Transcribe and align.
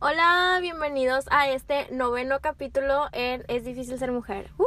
Hola, 0.00 0.58
bienvenidos 0.60 1.26
a 1.30 1.48
este 1.48 1.86
noveno 1.92 2.40
capítulo 2.40 3.06
en 3.12 3.44
Es 3.46 3.64
difícil 3.64 3.98
ser 4.00 4.10
mujer. 4.10 4.50
¡Woo! 4.58 4.66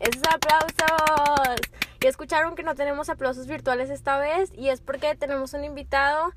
Esos 0.00 0.22
aplausos. 0.30 1.58
Y 2.02 2.06
escucharon 2.06 2.54
que 2.54 2.62
no 2.62 2.74
tenemos 2.74 3.08
aplausos 3.08 3.46
virtuales 3.46 3.88
esta 3.88 4.18
vez 4.18 4.52
y 4.54 4.68
es 4.68 4.82
porque 4.82 5.14
tenemos 5.14 5.54
un 5.54 5.64
invitado 5.64 6.34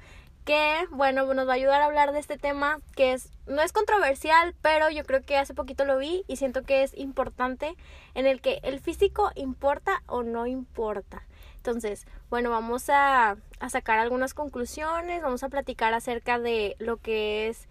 que, 0.47 0.87
bueno, 0.91 1.31
nos 1.33 1.45
va 1.45 1.51
a 1.51 1.55
ayudar 1.55 1.81
a 1.81 1.85
hablar 1.85 2.13
de 2.13 2.19
este 2.19 2.37
tema 2.37 2.79
que 2.95 3.11
es 3.11 3.29
no 3.47 3.61
es 3.61 3.73
controversial, 3.73 4.55
pero 4.61 4.89
yo 4.89 5.03
creo 5.03 5.21
que 5.21 5.37
hace 5.37 5.53
poquito 5.53 5.83
lo 5.83 5.97
vi 5.97 6.23
y 6.29 6.37
siento 6.37 6.63
que 6.63 6.83
es 6.83 6.97
importante 6.97 7.75
en 8.15 8.25
el 8.25 8.39
que 8.39 8.61
el 8.63 8.79
físico 8.79 9.29
importa 9.35 10.03
o 10.07 10.23
no 10.23 10.47
importa. 10.47 11.27
Entonces, 11.57 12.07
bueno, 12.29 12.49
vamos 12.49 12.89
a, 12.89 13.35
a 13.59 13.69
sacar 13.69 13.99
algunas 13.99 14.33
conclusiones, 14.33 15.21
vamos 15.21 15.43
a 15.43 15.49
platicar 15.49 15.93
acerca 15.93 16.39
de 16.39 16.77
lo 16.79 16.95
que 16.95 17.49
es 17.49 17.67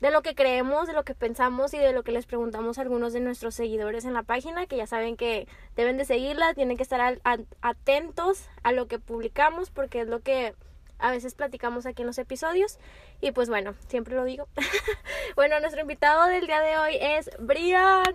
de 0.00 0.10
lo 0.10 0.22
que 0.22 0.34
creemos, 0.34 0.86
de 0.86 0.94
lo 0.94 1.04
que 1.04 1.14
pensamos 1.14 1.74
y 1.74 1.78
de 1.78 1.92
lo 1.92 2.04
que 2.04 2.12
les 2.12 2.24
preguntamos 2.24 2.78
a 2.78 2.82
algunos 2.82 3.12
de 3.12 3.20
nuestros 3.20 3.54
seguidores 3.54 4.06
en 4.06 4.14
la 4.14 4.22
página, 4.22 4.66
que 4.66 4.78
ya 4.78 4.86
saben 4.86 5.16
que 5.16 5.46
deben 5.76 5.98
de 5.98 6.06
seguirla, 6.06 6.54
tienen 6.54 6.78
que 6.78 6.84
estar 6.84 7.20
atentos 7.60 8.48
a 8.62 8.72
lo 8.72 8.86
que 8.86 8.98
publicamos 8.98 9.70
porque 9.70 10.00
es 10.00 10.08
lo 10.08 10.20
que 10.20 10.54
a 10.98 11.10
veces 11.10 11.34
platicamos 11.34 11.86
aquí 11.86 12.02
en 12.02 12.06
los 12.06 12.18
episodios. 12.18 12.78
Y 13.20 13.32
pues 13.32 13.48
bueno, 13.48 13.74
siempre 13.88 14.14
lo 14.14 14.24
digo. 14.24 14.48
bueno, 15.36 15.58
nuestro 15.60 15.80
invitado 15.80 16.26
del 16.26 16.46
día 16.46 16.60
de 16.60 16.78
hoy 16.78 16.96
es 17.00 17.30
Brian. 17.38 18.14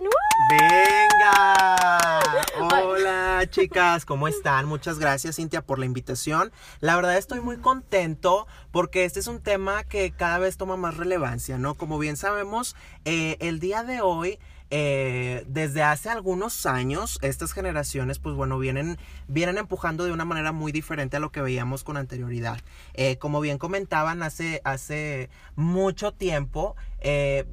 ¡Venga! 0.50 2.20
Hola 2.60 3.42
chicas, 3.50 4.04
¿cómo 4.04 4.28
están? 4.28 4.66
Muchas 4.66 4.98
gracias 4.98 5.36
Cintia 5.36 5.62
por 5.62 5.78
la 5.78 5.86
invitación. 5.86 6.52
La 6.80 6.96
verdad 6.96 7.16
estoy 7.16 7.40
muy 7.40 7.58
contento 7.58 8.46
porque 8.70 9.04
este 9.04 9.20
es 9.20 9.26
un 9.26 9.40
tema 9.40 9.84
que 9.84 10.10
cada 10.10 10.38
vez 10.38 10.56
toma 10.56 10.76
más 10.76 10.96
relevancia, 10.96 11.58
¿no? 11.58 11.74
Como 11.74 11.98
bien 11.98 12.16
sabemos, 12.16 12.76
eh, 13.04 13.36
el 13.40 13.60
día 13.60 13.82
de 13.82 14.00
hoy 14.00 14.38
eh, 14.70 15.44
desde 15.46 15.82
hace 15.82 16.08
algunos 16.08 16.66
años 16.66 17.18
estas 17.22 17.52
generaciones 17.52 18.18
pues 18.18 18.34
bueno 18.34 18.58
vienen, 18.58 18.98
vienen 19.28 19.58
empujando 19.58 20.04
de 20.04 20.12
una 20.12 20.24
manera 20.24 20.52
muy 20.52 20.72
diferente 20.72 21.16
a 21.16 21.20
lo 21.20 21.30
que 21.30 21.42
veíamos 21.42 21.84
con 21.84 21.96
anterioridad. 21.96 22.58
Eh, 22.94 23.18
como 23.18 23.40
bien 23.40 23.58
comentaban 23.58 24.22
hace, 24.22 24.60
hace 24.64 25.28
mucho 25.54 26.12
tiempo, 26.12 26.76
eh, 27.00 27.44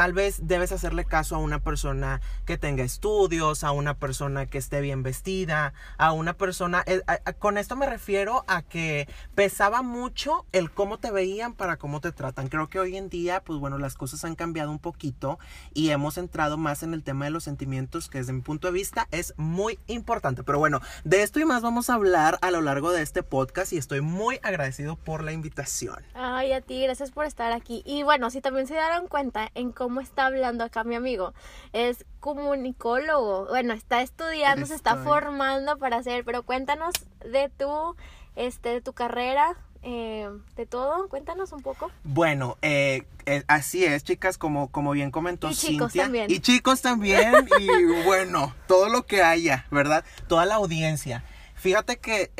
tal 0.00 0.14
vez 0.14 0.46
debes 0.48 0.72
hacerle 0.72 1.04
caso 1.04 1.36
a 1.36 1.40
una 1.40 1.58
persona 1.58 2.22
que 2.46 2.56
tenga 2.56 2.82
estudios, 2.82 3.64
a 3.64 3.70
una 3.70 3.98
persona 3.98 4.46
que 4.46 4.56
esté 4.56 4.80
bien 4.80 5.02
vestida, 5.02 5.74
a 5.98 6.12
una 6.12 6.32
persona... 6.32 6.82
Eh, 6.86 7.02
con 7.38 7.58
esto 7.58 7.76
me 7.76 7.84
refiero 7.84 8.42
a 8.48 8.62
que 8.62 9.10
pesaba 9.34 9.82
mucho 9.82 10.46
el 10.52 10.70
cómo 10.70 10.96
te 10.96 11.10
veían 11.10 11.52
para 11.52 11.76
cómo 11.76 12.00
te 12.00 12.12
tratan. 12.12 12.48
Creo 12.48 12.70
que 12.70 12.80
hoy 12.80 12.96
en 12.96 13.10
día, 13.10 13.42
pues 13.44 13.58
bueno, 13.58 13.76
las 13.76 13.94
cosas 13.94 14.24
han 14.24 14.36
cambiado 14.36 14.70
un 14.70 14.78
poquito 14.78 15.38
y 15.74 15.90
hemos 15.90 16.16
entrado 16.16 16.56
más 16.56 16.82
en 16.82 16.94
el 16.94 17.02
tema 17.02 17.26
de 17.26 17.32
los 17.32 17.44
sentimientos, 17.44 18.08
que 18.08 18.20
desde 18.20 18.32
mi 18.32 18.40
punto 18.40 18.68
de 18.68 18.72
vista 18.72 19.06
es 19.10 19.34
muy 19.36 19.78
importante. 19.86 20.42
Pero 20.44 20.58
bueno, 20.58 20.80
de 21.04 21.22
esto 21.22 21.40
y 21.40 21.44
más 21.44 21.60
vamos 21.60 21.90
a 21.90 21.94
hablar 21.96 22.38
a 22.40 22.50
lo 22.50 22.62
largo 22.62 22.90
de 22.90 23.02
este 23.02 23.22
podcast 23.22 23.74
y 23.74 23.76
estoy 23.76 24.00
muy 24.00 24.40
agradecido 24.42 24.96
por 24.96 25.22
la 25.22 25.32
invitación. 25.32 26.02
Ay, 26.14 26.54
a 26.54 26.62
ti, 26.62 26.82
gracias 26.84 27.10
por 27.10 27.26
estar 27.26 27.52
aquí. 27.52 27.82
Y 27.84 28.02
bueno, 28.02 28.30
si 28.30 28.40
también 28.40 28.66
se 28.66 28.72
dieron 28.72 29.06
cuenta 29.06 29.50
en 29.54 29.72
cómo 29.72 29.89
está 29.98 30.26
hablando 30.26 30.62
acá 30.62 30.84
mi 30.84 30.94
amigo. 30.94 31.34
Es 31.72 32.04
comunicólogo. 32.20 33.46
Bueno, 33.46 33.72
está 33.72 34.02
estudiando, 34.02 34.66
se 34.66 34.74
está 34.74 34.96
formando 34.96 35.78
para 35.78 35.96
hacer, 35.96 36.24
pero 36.24 36.44
cuéntanos 36.44 36.94
de 37.24 37.48
tu, 37.48 37.96
este, 38.36 38.68
de 38.68 38.80
tu 38.80 38.92
carrera, 38.92 39.56
eh, 39.82 40.28
de 40.56 40.66
todo, 40.66 41.08
cuéntanos 41.08 41.52
un 41.52 41.62
poco. 41.62 41.90
Bueno, 42.04 42.58
eh, 42.60 43.04
eh, 43.24 43.42
así 43.48 43.84
es, 43.84 44.04
chicas, 44.04 44.36
como, 44.36 44.68
como 44.68 44.92
bien 44.92 45.10
comentó 45.10 45.50
y 45.50 45.54
chicos 45.54 45.94
También. 45.94 46.30
Y 46.30 46.40
chicos 46.40 46.82
también, 46.82 47.48
y 47.58 47.66
bueno, 48.04 48.54
todo 48.68 48.88
lo 48.88 49.06
que 49.06 49.22
haya, 49.22 49.66
¿verdad? 49.70 50.04
Toda 50.28 50.44
la 50.44 50.56
audiencia. 50.56 51.24
Fíjate 51.54 51.98
que 51.98 52.30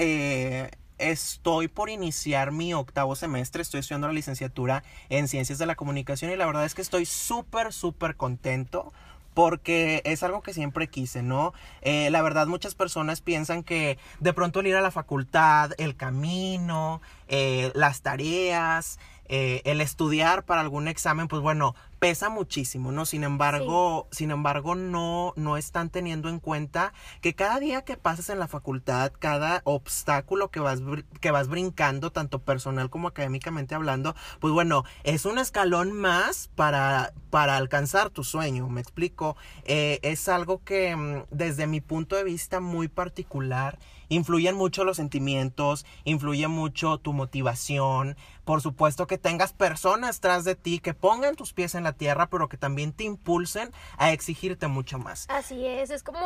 Estoy 1.00 1.68
por 1.68 1.88
iniciar 1.88 2.52
mi 2.52 2.74
octavo 2.74 3.16
semestre, 3.16 3.62
estoy 3.62 3.80
estudiando 3.80 4.06
la 4.06 4.12
licenciatura 4.12 4.84
en 5.08 5.28
Ciencias 5.28 5.58
de 5.58 5.64
la 5.64 5.74
Comunicación 5.74 6.30
y 6.30 6.36
la 6.36 6.44
verdad 6.44 6.66
es 6.66 6.74
que 6.74 6.82
estoy 6.82 7.06
súper, 7.06 7.72
súper 7.72 8.16
contento 8.16 8.92
porque 9.32 10.02
es 10.04 10.22
algo 10.22 10.42
que 10.42 10.52
siempre 10.52 10.88
quise, 10.88 11.22
¿no? 11.22 11.54
Eh, 11.80 12.10
la 12.10 12.20
verdad 12.20 12.46
muchas 12.46 12.74
personas 12.74 13.22
piensan 13.22 13.62
que 13.62 13.96
de 14.18 14.34
pronto 14.34 14.60
el 14.60 14.66
ir 14.66 14.76
a 14.76 14.82
la 14.82 14.90
facultad, 14.90 15.70
el 15.78 15.96
camino, 15.96 17.00
eh, 17.28 17.72
las 17.74 18.02
tareas, 18.02 18.98
eh, 19.24 19.62
el 19.64 19.80
estudiar 19.80 20.42
para 20.42 20.60
algún 20.60 20.86
examen, 20.86 21.28
pues 21.28 21.40
bueno, 21.40 21.74
pesa 22.00 22.30
muchísimo, 22.30 22.92
¿no? 22.92 23.04
Sin 23.04 23.24
embargo, 23.24 24.08
sin 24.10 24.30
embargo, 24.30 24.74
no, 24.74 25.34
no 25.36 25.58
están 25.58 25.90
teniendo 25.90 26.30
en 26.30 26.40
cuenta 26.40 26.94
que 27.20 27.34
cada 27.34 27.60
día 27.60 27.82
que 27.82 27.98
pasas 27.98 28.30
en 28.30 28.38
la 28.38 28.48
facultad, 28.48 29.12
cada 29.18 29.60
obstáculo 29.64 30.50
que 30.50 30.60
vas, 30.60 30.80
que 31.20 31.30
vas 31.30 31.48
brincando, 31.48 32.10
tanto 32.10 32.40
personal 32.40 32.88
como 32.88 33.08
académicamente 33.08 33.74
hablando, 33.74 34.16
pues 34.40 34.52
bueno, 34.52 34.84
es 35.04 35.26
un 35.26 35.38
escalón 35.38 35.92
más 35.92 36.48
para, 36.54 37.12
para 37.28 37.58
alcanzar 37.58 38.08
tu 38.08 38.24
sueño, 38.24 38.68
me 38.70 38.80
explico. 38.80 39.36
Eh, 39.64 40.00
es 40.02 40.26
algo 40.30 40.64
que 40.64 40.96
mm, 40.96 41.24
desde 41.30 41.66
mi 41.66 41.82
punto 41.82 42.16
de 42.16 42.24
vista 42.24 42.60
muy 42.60 42.88
particular, 42.88 43.78
influyen 44.08 44.56
mucho 44.56 44.84
los 44.84 44.96
sentimientos, 44.96 45.86
influye 46.04 46.48
mucho 46.48 46.98
tu 46.98 47.12
motivación, 47.12 48.16
por 48.44 48.60
supuesto 48.60 49.06
que 49.06 49.18
tengas 49.18 49.52
personas 49.52 50.20
tras 50.20 50.44
de 50.44 50.56
ti 50.56 50.80
que 50.80 50.92
pongan 50.92 51.36
tus 51.36 51.52
pies 51.52 51.74
en 51.74 51.84
la 51.84 51.89
tierra, 51.92 52.28
pero 52.28 52.48
que 52.48 52.56
también 52.56 52.92
te 52.92 53.04
impulsen 53.04 53.72
a 53.96 54.12
exigirte 54.12 54.66
mucho 54.68 54.98
más. 54.98 55.26
Así 55.28 55.66
es, 55.66 55.90
es 55.90 56.02
como 56.02 56.20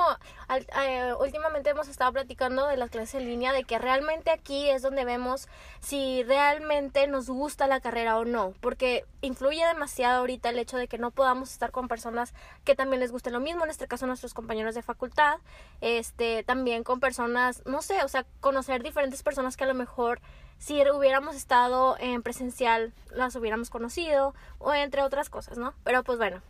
eh, 0.48 1.12
últimamente 1.20 1.70
hemos 1.70 1.88
estado 1.88 2.12
platicando 2.12 2.66
de 2.66 2.76
las 2.76 2.90
clases 2.90 3.14
en 3.16 3.26
línea, 3.26 3.52
de 3.52 3.64
que 3.64 3.78
realmente 3.78 4.30
aquí 4.30 4.68
es 4.68 4.82
donde 4.82 5.04
vemos 5.04 5.48
si 5.80 6.22
realmente 6.24 7.06
nos 7.06 7.28
gusta 7.28 7.66
la 7.66 7.80
carrera 7.80 8.18
o 8.18 8.24
no, 8.24 8.54
porque 8.60 9.04
influye 9.20 9.66
demasiado 9.66 10.20
ahorita 10.20 10.50
el 10.50 10.58
hecho 10.58 10.76
de 10.76 10.88
que 10.88 10.98
no 10.98 11.10
podamos 11.10 11.52
estar 11.52 11.70
con 11.70 11.88
personas 11.88 12.34
que 12.64 12.74
también 12.74 13.00
les 13.00 13.12
guste 13.12 13.30
lo 13.30 13.40
mismo, 13.40 13.64
en 13.64 13.70
este 13.70 13.86
caso 13.86 14.06
nuestros 14.06 14.34
compañeros 14.34 14.74
de 14.74 14.82
facultad, 14.82 15.38
este, 15.80 16.44
también 16.44 16.84
con 16.84 17.00
personas, 17.00 17.62
no 17.66 17.82
sé, 17.82 18.02
o 18.02 18.08
sea, 18.08 18.26
conocer 18.40 18.82
diferentes 18.82 19.22
personas 19.22 19.56
que 19.56 19.64
a 19.64 19.68
lo 19.68 19.74
mejor 19.74 20.20
si 20.58 20.80
hubiéramos 20.90 21.36
estado 21.36 21.96
en 21.98 22.22
presencial 22.22 22.92
las 23.10 23.36
hubiéramos 23.36 23.70
conocido 23.70 24.34
o 24.58 24.72
entre 24.72 25.02
otras 25.02 25.30
cosas, 25.30 25.58
¿no? 25.58 25.74
Pero 25.84 26.02
pues 26.02 26.18
bueno, 26.18 26.40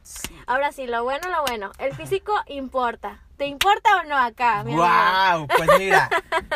ahora 0.46 0.72
sí, 0.72 0.86
lo 0.86 1.02
bueno, 1.04 1.28
lo 1.28 1.42
bueno, 1.42 1.72
el 1.78 1.94
físico 1.94 2.32
importa. 2.46 3.20
¿Te 3.36 3.46
importa 3.46 3.90
o 4.00 4.04
no 4.04 4.16
acá? 4.16 4.62
Mi 4.62 4.76
wow, 4.76 5.48
pues 5.56 5.68
mira, 5.78 6.08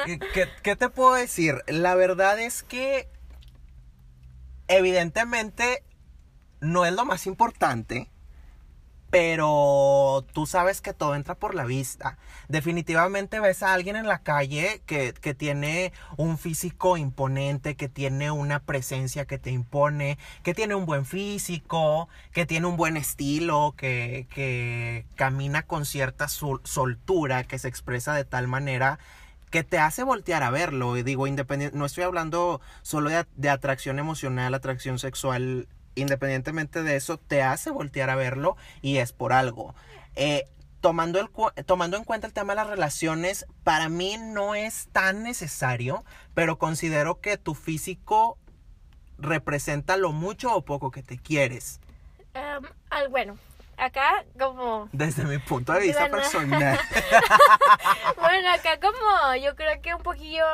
¿qué, 0.04 0.48
¿qué 0.62 0.76
te 0.76 0.88
puedo 0.88 1.14
decir? 1.14 1.62
La 1.66 1.94
verdad 1.96 2.38
es 2.38 2.62
que 2.62 3.08
evidentemente 4.68 5.82
no 6.60 6.84
es 6.84 6.92
lo 6.92 7.04
más 7.04 7.26
importante 7.26 8.08
pero 9.10 10.26
tú 10.32 10.46
sabes 10.46 10.80
que 10.80 10.92
todo 10.92 11.14
entra 11.14 11.34
por 11.34 11.54
la 11.54 11.64
vista. 11.64 12.18
Definitivamente 12.48 13.40
ves 13.40 13.62
a 13.62 13.72
alguien 13.72 13.96
en 13.96 14.06
la 14.06 14.18
calle 14.22 14.82
que, 14.86 15.14
que, 15.14 15.34
tiene 15.34 15.92
un 16.16 16.36
físico 16.36 16.96
imponente, 16.96 17.74
que 17.76 17.88
tiene 17.88 18.30
una 18.30 18.60
presencia 18.60 19.26
que 19.26 19.38
te 19.38 19.50
impone, 19.50 20.18
que 20.42 20.54
tiene 20.54 20.74
un 20.74 20.84
buen 20.84 21.06
físico, 21.06 22.08
que 22.32 22.44
tiene 22.44 22.66
un 22.66 22.76
buen 22.76 22.96
estilo, 22.96 23.74
que, 23.76 24.26
que 24.30 25.06
camina 25.14 25.62
con 25.62 25.86
cierta 25.86 26.28
soltura, 26.28 27.44
que 27.44 27.58
se 27.58 27.68
expresa 27.68 28.14
de 28.14 28.24
tal 28.24 28.48
manera 28.48 28.98
que 29.50 29.64
te 29.64 29.78
hace 29.78 30.02
voltear 30.02 30.42
a 30.42 30.50
verlo. 30.50 30.96
Y 30.98 31.02
digo, 31.02 31.26
independiente, 31.26 31.76
no 31.76 31.86
estoy 31.86 32.04
hablando 32.04 32.60
solo 32.82 33.08
de, 33.08 33.24
de 33.36 33.48
atracción 33.48 33.98
emocional, 33.98 34.52
atracción 34.52 34.98
sexual 34.98 35.68
independientemente 36.00 36.82
de 36.82 36.96
eso, 36.96 37.18
te 37.18 37.42
hace 37.42 37.70
voltear 37.70 38.10
a 38.10 38.16
verlo 38.16 38.56
y 38.82 38.98
es 38.98 39.12
por 39.12 39.32
algo. 39.32 39.74
Eh, 40.16 40.48
tomando, 40.80 41.20
el, 41.20 41.28
tomando 41.64 41.96
en 41.96 42.04
cuenta 42.04 42.26
el 42.26 42.32
tema 42.32 42.52
de 42.52 42.56
las 42.56 42.68
relaciones, 42.68 43.46
para 43.64 43.88
mí 43.88 44.16
no 44.18 44.54
es 44.54 44.88
tan 44.92 45.22
necesario, 45.22 46.04
pero 46.34 46.58
considero 46.58 47.20
que 47.20 47.36
tu 47.36 47.54
físico 47.54 48.38
representa 49.18 49.96
lo 49.96 50.12
mucho 50.12 50.54
o 50.54 50.64
poco 50.64 50.90
que 50.90 51.02
te 51.02 51.18
quieres. 51.18 51.80
al, 52.90 53.08
bueno, 53.08 53.36
acá 53.76 54.24
como... 54.38 54.88
Desde 54.92 55.24
mi 55.24 55.38
punto 55.38 55.72
de 55.72 55.80
vista 55.80 56.08
personal. 56.08 56.78
bueno, 58.16 58.50
acá 58.52 58.78
como 58.80 59.34
yo 59.36 59.56
creo 59.56 59.80
que 59.82 59.94
un 59.94 60.02
poquillo 60.02 60.44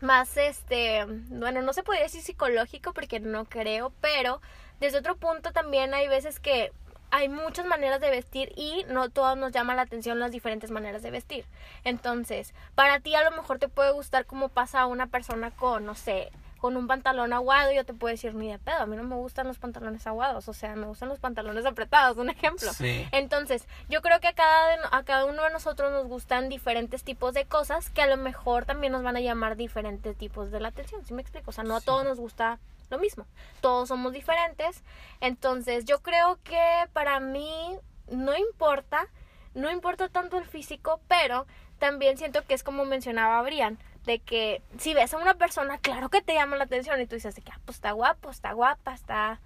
más 0.00 0.36
este, 0.36 1.04
bueno, 1.06 1.62
no 1.62 1.72
se 1.72 1.82
podría 1.82 2.04
decir 2.04 2.22
psicológico 2.22 2.92
porque 2.92 3.20
no 3.20 3.44
creo, 3.44 3.92
pero 4.00 4.40
desde 4.80 4.98
otro 4.98 5.16
punto 5.16 5.52
también 5.52 5.94
hay 5.94 6.08
veces 6.08 6.40
que 6.40 6.72
hay 7.10 7.28
muchas 7.28 7.66
maneras 7.66 8.00
de 8.00 8.10
vestir 8.10 8.52
y 8.54 8.84
no 8.88 9.08
todas 9.08 9.36
nos 9.36 9.52
llama 9.52 9.74
la 9.74 9.82
atención 9.82 10.20
las 10.20 10.30
diferentes 10.30 10.70
maneras 10.70 11.02
de 11.02 11.10
vestir. 11.10 11.46
Entonces, 11.84 12.54
para 12.74 13.00
ti 13.00 13.14
a 13.14 13.24
lo 13.24 13.34
mejor 13.34 13.58
te 13.58 13.68
puede 13.68 13.92
gustar 13.92 14.26
cómo 14.26 14.50
pasa 14.50 14.86
una 14.86 15.06
persona 15.06 15.50
con, 15.50 15.86
no 15.86 15.94
sé, 15.94 16.30
con 16.58 16.76
un 16.76 16.86
pantalón 16.88 17.32
aguado, 17.32 17.72
yo 17.72 17.84
te 17.84 17.94
puedo 17.94 18.10
decir 18.12 18.34
ni 18.34 18.50
de 18.50 18.58
pedo, 18.58 18.78
a 18.78 18.86
mí 18.86 18.96
no 18.96 19.04
me 19.04 19.14
gustan 19.16 19.46
los 19.46 19.58
pantalones 19.58 20.06
aguados, 20.06 20.48
o 20.48 20.52
sea, 20.52 20.74
me 20.74 20.86
gustan 20.86 21.08
los 21.08 21.18
pantalones 21.20 21.64
apretados, 21.66 22.16
un 22.16 22.30
ejemplo. 22.30 22.72
Sí. 22.72 23.06
Entonces, 23.12 23.66
yo 23.88 24.02
creo 24.02 24.18
que 24.20 24.28
a 24.28 24.32
cada, 24.34 24.68
de- 24.70 24.78
a 24.90 25.02
cada 25.04 25.24
uno 25.26 25.44
de 25.44 25.50
nosotros 25.50 25.92
nos 25.92 26.06
gustan 26.08 26.48
diferentes 26.48 27.04
tipos 27.04 27.32
de 27.34 27.44
cosas 27.46 27.90
que 27.90 28.02
a 28.02 28.06
lo 28.06 28.16
mejor 28.16 28.64
también 28.64 28.92
nos 28.92 29.02
van 29.02 29.16
a 29.16 29.20
llamar 29.20 29.56
diferentes 29.56 30.16
tipos 30.16 30.50
de 30.50 30.60
la 30.60 30.68
atención, 30.68 31.04
¿sí 31.04 31.14
me 31.14 31.22
explico? 31.22 31.50
O 31.50 31.52
sea, 31.52 31.64
no 31.64 31.76
a 31.76 31.80
Sí. 31.80 31.86
todos 31.86 32.04
nos 32.04 32.18
gusta 32.18 32.58
lo 32.90 32.98
mismo, 32.98 33.26
todos 33.60 33.88
somos 33.88 34.12
diferentes, 34.12 34.82
entonces 35.20 35.84
yo 35.84 36.00
creo 36.00 36.38
que 36.42 36.60
para 36.92 37.20
mí 37.20 37.76
no 38.10 38.36
importa, 38.36 39.06
no 39.54 39.70
importa 39.70 40.08
tanto 40.08 40.38
el 40.38 40.46
físico, 40.46 41.00
pero 41.08 41.46
también 41.78 42.16
siento 42.16 42.42
que 42.44 42.54
es 42.54 42.62
como 42.62 42.84
mencionaba 42.84 43.42
Brian, 43.42 43.78
de 44.08 44.18
que 44.20 44.62
si 44.78 44.94
ves 44.94 45.12
a 45.12 45.18
una 45.18 45.34
persona, 45.34 45.76
claro 45.78 46.08
que 46.08 46.22
te 46.22 46.32
llama 46.32 46.56
la 46.56 46.64
atención 46.64 46.98
y 46.98 47.06
tú 47.06 47.14
dices 47.14 47.34
de 47.34 47.42
que, 47.42 47.52
ah, 47.52 47.60
pues 47.66 47.76
está 47.76 47.92
guapo, 47.92 48.30
está 48.30 48.52
guapa, 48.54 48.94
está 48.94 49.38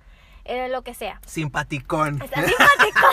eh, 0.45 0.69
lo 0.69 0.83
que 0.83 0.95
sea. 0.95 1.21
Simpaticón. 1.27 2.23
Está 2.23 2.47
simpático. 2.47 3.07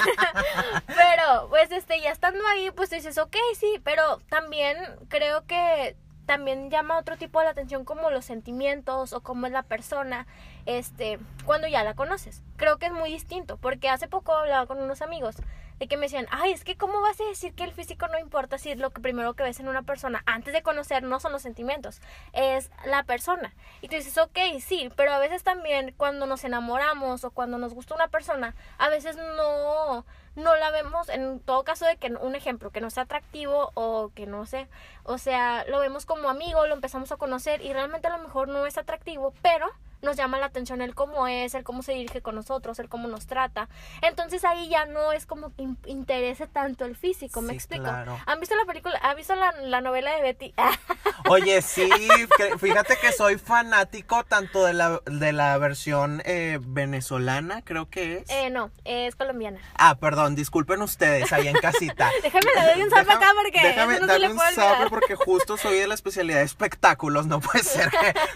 pero, 0.88 1.50
pues, 1.50 1.72
este, 1.72 2.00
ya 2.02 2.12
estando 2.12 2.46
ahí, 2.48 2.70
pues 2.70 2.92
dices, 2.92 3.18
ok, 3.18 3.36
sí, 3.60 3.82
pero 3.84 4.20
también 4.30 4.78
creo 5.10 5.44
que 5.48 5.96
también 6.30 6.70
llama 6.70 7.00
otro 7.00 7.18
tipo 7.18 7.42
de 7.42 7.48
atención 7.48 7.86
como 7.86 8.12
los 8.12 8.24
sentimientos 8.24 9.14
o 9.14 9.22
cómo 9.22 9.48
es 9.48 9.52
la 9.52 9.64
persona, 9.64 10.28
este, 10.68 11.18
cuando 11.44 11.68
ya 11.68 11.84
la 11.84 11.96
conoces. 11.96 12.44
Creo 12.56 12.78
que 12.78 12.86
es 12.86 12.92
muy 12.92 13.10
distinto, 13.10 13.58
porque 13.58 13.90
hace 13.90 14.08
poco 14.08 14.34
hablaba 14.34 14.68
con 14.68 14.80
unos 14.80 15.02
amigos 15.02 15.38
de 15.80 15.88
que 15.88 15.98
me 15.98 16.04
decían, 16.04 16.28
ay, 16.30 16.52
es 16.52 16.64
que 16.64 16.78
cómo 16.78 17.02
vas 17.02 17.20
a 17.20 17.24
decir 17.24 17.56
que 17.56 17.64
el 17.64 17.72
físico 17.72 18.08
no 18.10 18.20
importa 18.20 18.60
si 18.60 18.76
lo 18.76 18.92
que 18.92 19.02
primero 19.02 19.34
que 19.34 19.42
ves 19.42 19.60
en 19.60 19.70
una 19.70 19.82
persona 19.82 20.22
antes 20.28 20.54
de 20.54 20.62
conocer 20.62 21.02
no 21.02 21.20
son 21.20 21.32
los 21.32 21.42
sentimientos, 21.42 22.00
es 22.34 22.70
la 22.86 23.02
persona. 23.02 23.56
Y 23.82 23.88
tú 23.88 23.96
dices, 23.96 24.16
ok, 24.20 24.38
sí, 24.60 24.92
pero 24.96 25.14
a 25.14 25.18
veces 25.18 25.42
también 25.42 25.96
cuando 25.98 26.28
nos 26.28 26.44
enamoramos 26.44 27.24
o 27.24 27.32
cuando 27.32 27.58
nos 27.58 27.74
gusta 27.74 27.96
una 27.96 28.10
persona, 28.10 28.54
a 28.78 28.90
veces 28.90 29.16
no, 29.16 30.06
no 30.40 30.56
la 30.56 30.72
vemos, 30.72 31.10
en 31.10 31.40
todo 31.40 31.64
caso 31.64 31.86
de 31.86 31.98
que 31.98 32.08
un 32.08 32.36
ejemplo, 32.36 32.72
que 32.72 32.82
no 32.82 32.90
sea 32.90 33.04
atractivo 33.04 33.72
o 33.76 34.12
que 34.16 34.26
no 34.26 34.46
sé, 34.46 34.68
o 35.04 35.18
sea, 35.18 35.66
lo 35.66 35.80
vemos 35.80 36.06
como 36.06 36.30
amigo, 36.30 36.66
lo 36.68 36.74
empezamos 36.74 37.12
a 37.12 37.18
conocer 37.18 37.62
y 37.62 37.74
realmente 37.74 38.08
a 38.08 38.18
lo 38.18 38.24
mejor 38.24 38.48
no 38.48 38.66
es 38.66 38.78
atractivo, 38.78 39.34
pero 39.42 39.68
nos 40.02 40.16
llama 40.16 40.38
la 40.40 40.46
atención 40.48 40.82
el 40.82 40.96
cómo 40.96 41.28
es, 41.28 41.54
el 41.56 41.64
cómo 41.64 41.84
se 41.84 41.94
dirige 41.94 42.22
con 42.22 42.36
nosotros, 42.36 42.80
el 42.80 42.90
cómo 42.90 43.08
nos 43.08 43.28
trata. 43.28 43.68
Entonces 44.02 44.46
ahí 44.46 44.70
ya 44.70 44.86
no 44.86 45.12
es 45.12 45.26
como 45.26 45.54
que 45.56 45.64
in- 45.64 45.78
interese 45.86 46.48
tanto 46.48 46.86
el 46.86 46.96
físico, 46.96 47.42
¿me 47.42 47.50
Sí, 47.52 47.56
explico? 47.58 47.84
claro. 47.84 48.18
¿Han 48.26 48.40
visto 48.40 48.56
la 48.56 48.66
película? 48.66 49.00
¿Han 49.04 49.16
visto 49.18 49.36
la, 49.36 49.52
la 49.62 49.82
novela 49.82 50.16
de 50.16 50.22
Betty? 50.22 50.54
Oye, 51.30 51.62
sí, 51.62 51.90
que- 52.38 52.58
fíjate 52.58 52.98
que 52.98 53.12
soy 53.12 53.38
fanático 53.38 54.24
tanto 54.24 54.64
de 54.64 54.74
la, 54.74 55.02
de 55.06 55.34
la 55.34 55.58
versión 55.58 56.22
eh, 56.26 56.60
venezolana, 56.62 57.62
creo 57.64 57.90
que 57.90 58.18
es. 58.18 58.30
eh, 58.30 58.50
no, 58.50 58.72
es 58.86 59.16
colombiana. 59.16 59.60
Ah, 59.76 59.96
perdón, 60.00 60.36
disculpen 60.36 60.82
ustedes 60.82 61.32
ahí 61.34 61.48
en 61.48 61.56
casita. 61.58 62.10
Déjame 62.24 62.46
le 62.56 62.74
doy 62.74 62.82
un 62.84 62.90
Deja- 62.90 63.02
acá 63.02 63.32
porque 63.42 63.62
déjame 63.68 63.94
no 63.96 64.00
se 64.02 64.06
darle 64.08 64.28
le 64.28 64.32
un 64.34 64.38
puede 64.38 64.50
olvidar. 64.50 64.90
porque 64.90 65.16
justo 65.16 65.58
soy 65.58 65.78
de 65.80 65.88
la 65.88 65.94
especialidad 65.94 66.40
de 66.40 66.46
espectáculos, 66.46 67.26
no 67.28 67.40
puede 67.40 67.64
ser. 67.64 67.92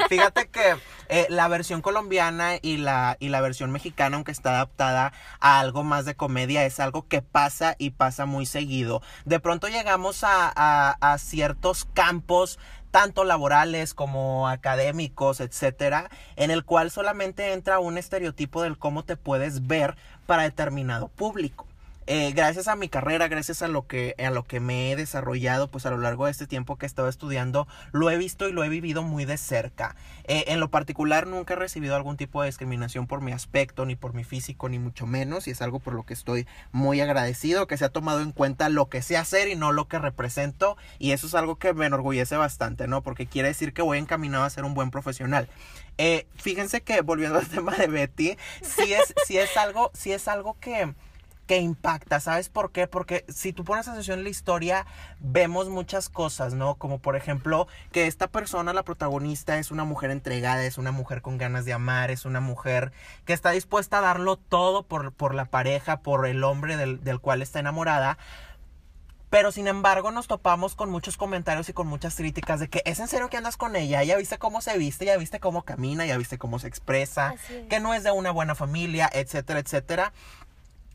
Fíjate 0.09 0.47
que 0.49 0.75
eh, 1.09 1.25
la 1.29 1.47
versión 1.53 1.81
colombiana 1.81 2.55
y 2.61 2.77
la, 2.77 3.15
y 3.19 3.29
la 3.29 3.39
versión 3.41 3.71
mexicana, 3.71 4.17
aunque 4.17 4.31
está 4.33 4.49
adaptada 4.51 5.13
a 5.39 5.59
algo 5.59 5.83
más 5.83 6.03
de 6.05 6.15
comedia, 6.15 6.65
es 6.65 6.79
algo 6.79 7.07
que 7.07 7.21
pasa 7.21 7.75
y 7.77 7.91
pasa 7.91 8.25
muy 8.25 8.45
seguido. 8.45 9.01
De 9.25 9.39
pronto 9.39 9.67
llegamos 9.69 10.23
a, 10.23 10.51
a- 10.55 10.97
a 10.99 11.17
ciertos 11.17 11.85
campos 11.93 12.59
tanto 12.91 13.23
laborales 13.23 13.93
como 13.95 14.47
académicos, 14.47 15.39
etcétera, 15.39 16.09
en 16.35 16.51
el 16.51 16.63
cual 16.63 16.91
solamente 16.91 17.53
entra 17.53 17.79
un 17.79 17.97
estereotipo 17.97 18.61
del 18.61 18.77
cómo 18.77 19.03
te 19.03 19.15
puedes 19.17 19.65
ver 19.65 19.95
para 20.27 20.43
determinado 20.43 21.07
público. 21.07 21.65
Eh, 22.05 22.33
gracias 22.35 22.67
a 22.67 22.75
mi 22.75 22.89
carrera, 22.89 23.29
gracias 23.29 23.61
a 23.61 23.69
lo 23.69 23.87
que 23.87 24.15
a 24.19 24.29
lo 24.29 24.43
que 24.43 24.59
me 24.59 24.91
he 24.91 24.95
desarrollado, 24.97 25.69
pues 25.69 25.85
a 25.85 25.89
lo 25.89 25.97
largo 25.97 26.25
de 26.25 26.31
este 26.31 26.47
tiempo 26.47 26.77
que 26.77 26.85
he 26.85 26.87
estado 26.87 27.07
estudiando, 27.07 27.65
lo 27.93 28.09
he 28.09 28.17
visto 28.17 28.49
y 28.49 28.51
lo 28.51 28.63
he 28.65 28.69
vivido 28.69 29.03
muy 29.03 29.23
de 29.23 29.37
cerca. 29.37 29.95
Eh, 30.25 30.45
en 30.47 30.59
lo 30.59 30.69
particular, 30.69 31.27
nunca 31.27 31.53
he 31.53 31.57
recibido 31.57 31.95
algún 31.95 32.17
tipo 32.17 32.41
de 32.41 32.47
discriminación 32.47 33.07
por 33.07 33.21
mi 33.21 33.31
aspecto, 33.31 33.85
ni 33.85 33.95
por 33.95 34.13
mi 34.13 34.25
físico, 34.25 34.67
ni 34.67 34.79
mucho 34.79 35.05
menos, 35.05 35.47
y 35.47 35.51
es 35.51 35.61
algo 35.61 35.79
por 35.79 35.93
lo 35.93 36.03
que 36.03 36.13
estoy 36.13 36.45
muy 36.73 36.99
agradecido, 36.99 37.67
que 37.67 37.77
se 37.77 37.85
ha 37.85 37.89
tomado 37.89 38.21
en 38.21 38.31
cuenta 38.31 38.67
lo 38.67 38.89
que 38.89 39.01
sé 39.01 39.15
hacer 39.15 39.47
y 39.47 39.55
no 39.55 39.71
lo 39.71 39.87
que 39.87 39.99
represento, 39.99 40.77
y 40.99 41.11
eso 41.11 41.27
es 41.27 41.35
algo 41.35 41.55
que 41.55 41.73
me 41.73 41.85
enorgullece 41.85 42.35
bastante, 42.35 42.87
¿no? 42.87 43.01
Porque 43.01 43.27
quiere 43.27 43.49
decir 43.49 43.73
que 43.73 43.81
voy 43.81 43.97
encaminado 43.97 44.43
a 44.43 44.49
ser 44.49 44.65
un 44.65 44.73
buen 44.73 44.91
profesional. 44.91 45.47
Eh, 45.97 46.27
fíjense 46.35 46.81
que 46.81 47.01
volviendo 47.01 47.39
al 47.39 47.47
tema 47.49 47.75
de 47.75 47.87
Betty, 47.87 48.37
sí 48.61 48.93
es, 48.93 49.13
sí 49.25 49.37
es 49.37 49.55
algo, 49.55 49.91
sí 49.93 50.11
es 50.11 50.27
algo 50.27 50.57
que 50.59 50.93
que 51.45 51.57
impacta, 51.57 52.19
¿sabes 52.19 52.49
por 52.49 52.71
qué? 52.71 52.87
Porque 52.87 53.25
si 53.27 53.53
tú 53.53 53.63
pones 53.63 53.87
atención 53.87 54.19
en 54.19 54.23
la 54.23 54.29
historia, 54.29 54.85
vemos 55.19 55.69
muchas 55.69 56.09
cosas, 56.09 56.53
¿no? 56.53 56.75
Como 56.75 56.99
por 56.99 57.15
ejemplo, 57.15 57.67
que 57.91 58.07
esta 58.07 58.27
persona, 58.27 58.73
la 58.73 58.83
protagonista, 58.83 59.59
es 59.59 59.71
una 59.71 59.83
mujer 59.83 60.11
entregada, 60.11 60.63
es 60.65 60.77
una 60.77 60.91
mujer 60.91 61.21
con 61.21 61.37
ganas 61.37 61.65
de 61.65 61.73
amar, 61.73 62.11
es 62.11 62.25
una 62.25 62.39
mujer 62.39 62.91
que 63.25 63.33
está 63.33 63.51
dispuesta 63.51 63.97
a 63.97 64.01
darlo 64.01 64.37
todo 64.37 64.83
por, 64.83 65.11
por 65.11 65.35
la 65.35 65.45
pareja, 65.45 66.01
por 66.01 66.25
el 66.27 66.43
hombre 66.43 66.77
del, 66.77 67.03
del 67.03 67.19
cual 67.19 67.41
está 67.41 67.59
enamorada. 67.59 68.17
Pero 69.33 69.51
sin 69.51 69.67
embargo 69.67 70.11
nos 70.11 70.27
topamos 70.27 70.75
con 70.75 70.91
muchos 70.91 71.17
comentarios 71.17 71.67
y 71.67 71.73
con 71.73 71.87
muchas 71.87 72.15
críticas 72.15 72.59
de 72.59 72.69
que 72.69 72.83
es 72.85 72.99
en 72.99 73.07
serio 73.07 73.31
que 73.31 73.37
andas 73.37 73.57
con 73.57 73.75
ella, 73.75 74.03
ya 74.03 74.15
viste 74.15 74.37
cómo 74.37 74.61
se 74.61 74.77
viste, 74.77 75.05
ya 75.05 75.17
viste 75.17 75.39
cómo 75.39 75.63
camina, 75.63 76.05
ya 76.05 76.19
viste 76.19 76.37
cómo 76.37 76.59
se 76.59 76.67
expresa, 76.67 77.33
es. 77.49 77.67
que 77.67 77.79
no 77.79 77.95
es 77.95 78.03
de 78.03 78.11
una 78.11 78.29
buena 78.29 78.53
familia, 78.53 79.09
etcétera, 79.11 79.59
etcétera. 79.59 80.13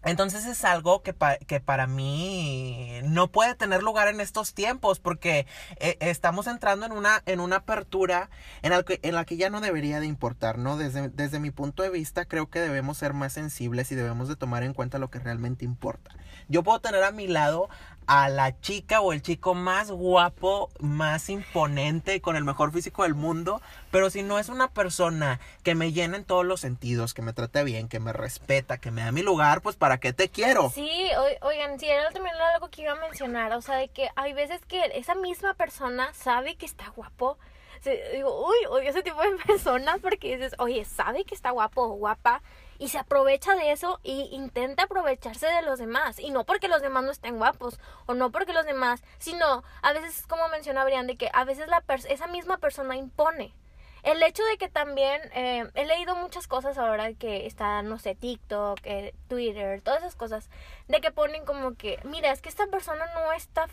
Entonces 0.05 0.47
es 0.47 0.65
algo 0.65 1.03
que, 1.03 1.13
pa- 1.13 1.39
que 1.39 1.61
para 1.61 1.87
mí 1.87 3.01
no 3.05 3.29
puede 3.29 3.55
tener 3.55 3.83
lugar 3.83 4.09
en 4.09 4.21
estos 4.21 4.55
tiempos 4.55 5.01
porque 5.01 5.47
eh, 5.79 5.97
estamos 6.01 6.47
entrando 6.47 6.87
en 6.87 6.93
una, 6.93 7.23
en 7.27 7.41
una 7.41 7.57
apertura 7.57 8.31
en 8.63 8.71
la, 8.71 8.83
que, 8.83 9.01
en 9.03 9.15
la 9.15 9.25
que 9.25 9.37
ya 9.37 9.51
no 9.51 9.61
debería 9.61 10.01
de 10.01 10.07
importar, 10.07 10.59
¿no? 10.59 10.77
Desde, 10.77 11.09
desde 11.09 11.41
mi 11.41 11.51
punto 11.51 11.83
de 11.83 11.91
vista 11.91 12.25
creo 12.27 12.49
que 12.49 12.61
debemos 12.61 12.99
ser 12.99 13.13
más 13.13 13.33
sensibles 13.33 13.91
y 13.93 13.97
debemos 13.97 14.29
de 14.29 14.37
tomar 14.37 14.63
en 14.63 14.73
cuenta 14.75 14.99
lo 14.99 15.11
que 15.11 15.19
realmente 15.19 15.65
importa. 15.65 16.11
Yo 16.49 16.63
puedo 16.63 16.81
tener 16.81 17.03
a 17.03 17.11
mi 17.11 17.27
lado 17.27 17.69
a 18.09 18.29
la 18.31 18.59
chica 18.61 19.03
o 19.03 19.13
el 19.13 19.21
chico 19.23 19.55
más 19.55 19.91
guapo, 19.91 20.71
más 20.81 21.29
imponente 21.29 22.21
con 22.23 22.37
el 22.37 22.43
mejor 22.45 22.73
físico 22.73 23.03
del 23.03 23.15
mundo, 23.15 23.61
pero 23.91 24.09
si 24.09 24.23
no 24.23 24.39
es 24.39 24.49
una 24.49 24.69
persona 24.69 25.39
que 25.63 25.75
me 25.75 25.93
llena 25.93 26.17
en 26.17 26.25
todos 26.25 26.45
los 26.45 26.61
sentidos, 26.61 27.13
que 27.13 27.21
me 27.21 27.35
trate 27.35 27.63
bien, 27.65 27.87
que 27.87 28.01
me 28.01 28.15
respeta, 28.15 28.79
que 28.79 28.91
me 28.91 29.03
da 29.03 29.13
mi 29.13 29.23
lugar, 29.23 29.61
pues 29.61 29.77
¿para 29.77 29.99
qué 30.01 30.15
te 30.15 30.31
quiero? 30.31 30.71
Sí, 30.71 30.89
oi- 31.19 31.37
oigan, 31.43 31.79
sí, 31.79 31.87
era 31.87 32.11
también 32.11 32.35
algo 32.55 32.69
que 32.71 32.83
iba 32.83 32.93
a 32.93 32.97
mencionar, 32.97 33.53
o 33.53 33.61
sea, 33.61 33.77
de 33.77 33.89
que 33.89 34.09
hay 34.17 34.33
veces 34.33 34.61
que 34.67 34.83
esa 34.95 35.15
misma 35.15 35.53
persona 35.55 36.13
sabe 36.15 36.57
que 36.57 36.65
está 36.67 36.89
guapo. 36.97 37.39
Digo, 38.13 38.49
uy, 38.49 38.57
odio 38.71 38.89
ese 38.91 39.03
tipo 39.03 39.21
de 39.21 39.37
personas 39.47 39.99
porque 40.01 40.37
dices, 40.37 40.55
oye, 40.59 40.85
sabe 40.85 41.25
que 41.25 41.35
está 41.35 41.51
guapo 41.51 41.83
o 41.83 41.93
guapa 41.95 42.43
y 42.79 42.89
se 42.89 42.99
aprovecha 42.99 43.55
de 43.55 43.73
eso 43.73 44.01
y 44.03 44.29
intenta 44.33 44.85
aprovecharse 44.85 45.47
de 45.47 45.63
los 45.63 45.79
demás. 45.79 46.19
Y 46.19 46.31
no 46.31 46.45
porque 46.45 46.69
los 46.69 46.83
demás 46.83 47.05
no 47.05 47.11
estén 47.11 47.39
guapos 47.39 47.79
o 48.07 48.15
no 48.15 48.31
porque 48.31 48.53
los 48.53 48.67
demás, 48.67 49.03
sino 49.19 49.65
a 49.83 49.93
veces, 49.93 50.27
como 50.27 50.49
menciona 50.49 50.85
Brian, 50.85 51.07
de 51.07 51.17
que 51.17 51.31
a 51.33 51.45
veces 51.45 51.69
la 51.69 51.83
esa 52.09 52.27
misma 52.27 52.59
persona 52.59 52.97
impone. 52.97 53.53
El 54.05 54.23
hecho 54.23 54.45
de 54.45 54.59
que 54.59 54.69
también 54.69 55.21
eh, 55.35 55.69
he 55.75 55.85
leído 55.85 56.15
muchas 56.15 56.47
cosas 56.47 56.79
ahora 56.79 57.13
que 57.15 57.47
está, 57.47 57.83
no 57.83 57.99
sé, 57.99 58.15
TikTok, 58.15 58.79
eh, 58.85 59.15
Twitter, 59.29 59.83
todas 59.83 60.01
esas 60.01 60.15
cosas, 60.15 60.49
de 60.87 61.01
que 61.01 61.11
ponen 61.11 61.45
como 61.45 61.75
que, 61.75 61.99
mira, 62.05 62.31
es 62.31 62.41
que 62.41 62.49
esta 62.49 62.67
persona 62.69 63.05
no 63.15 63.33
está, 63.33 63.67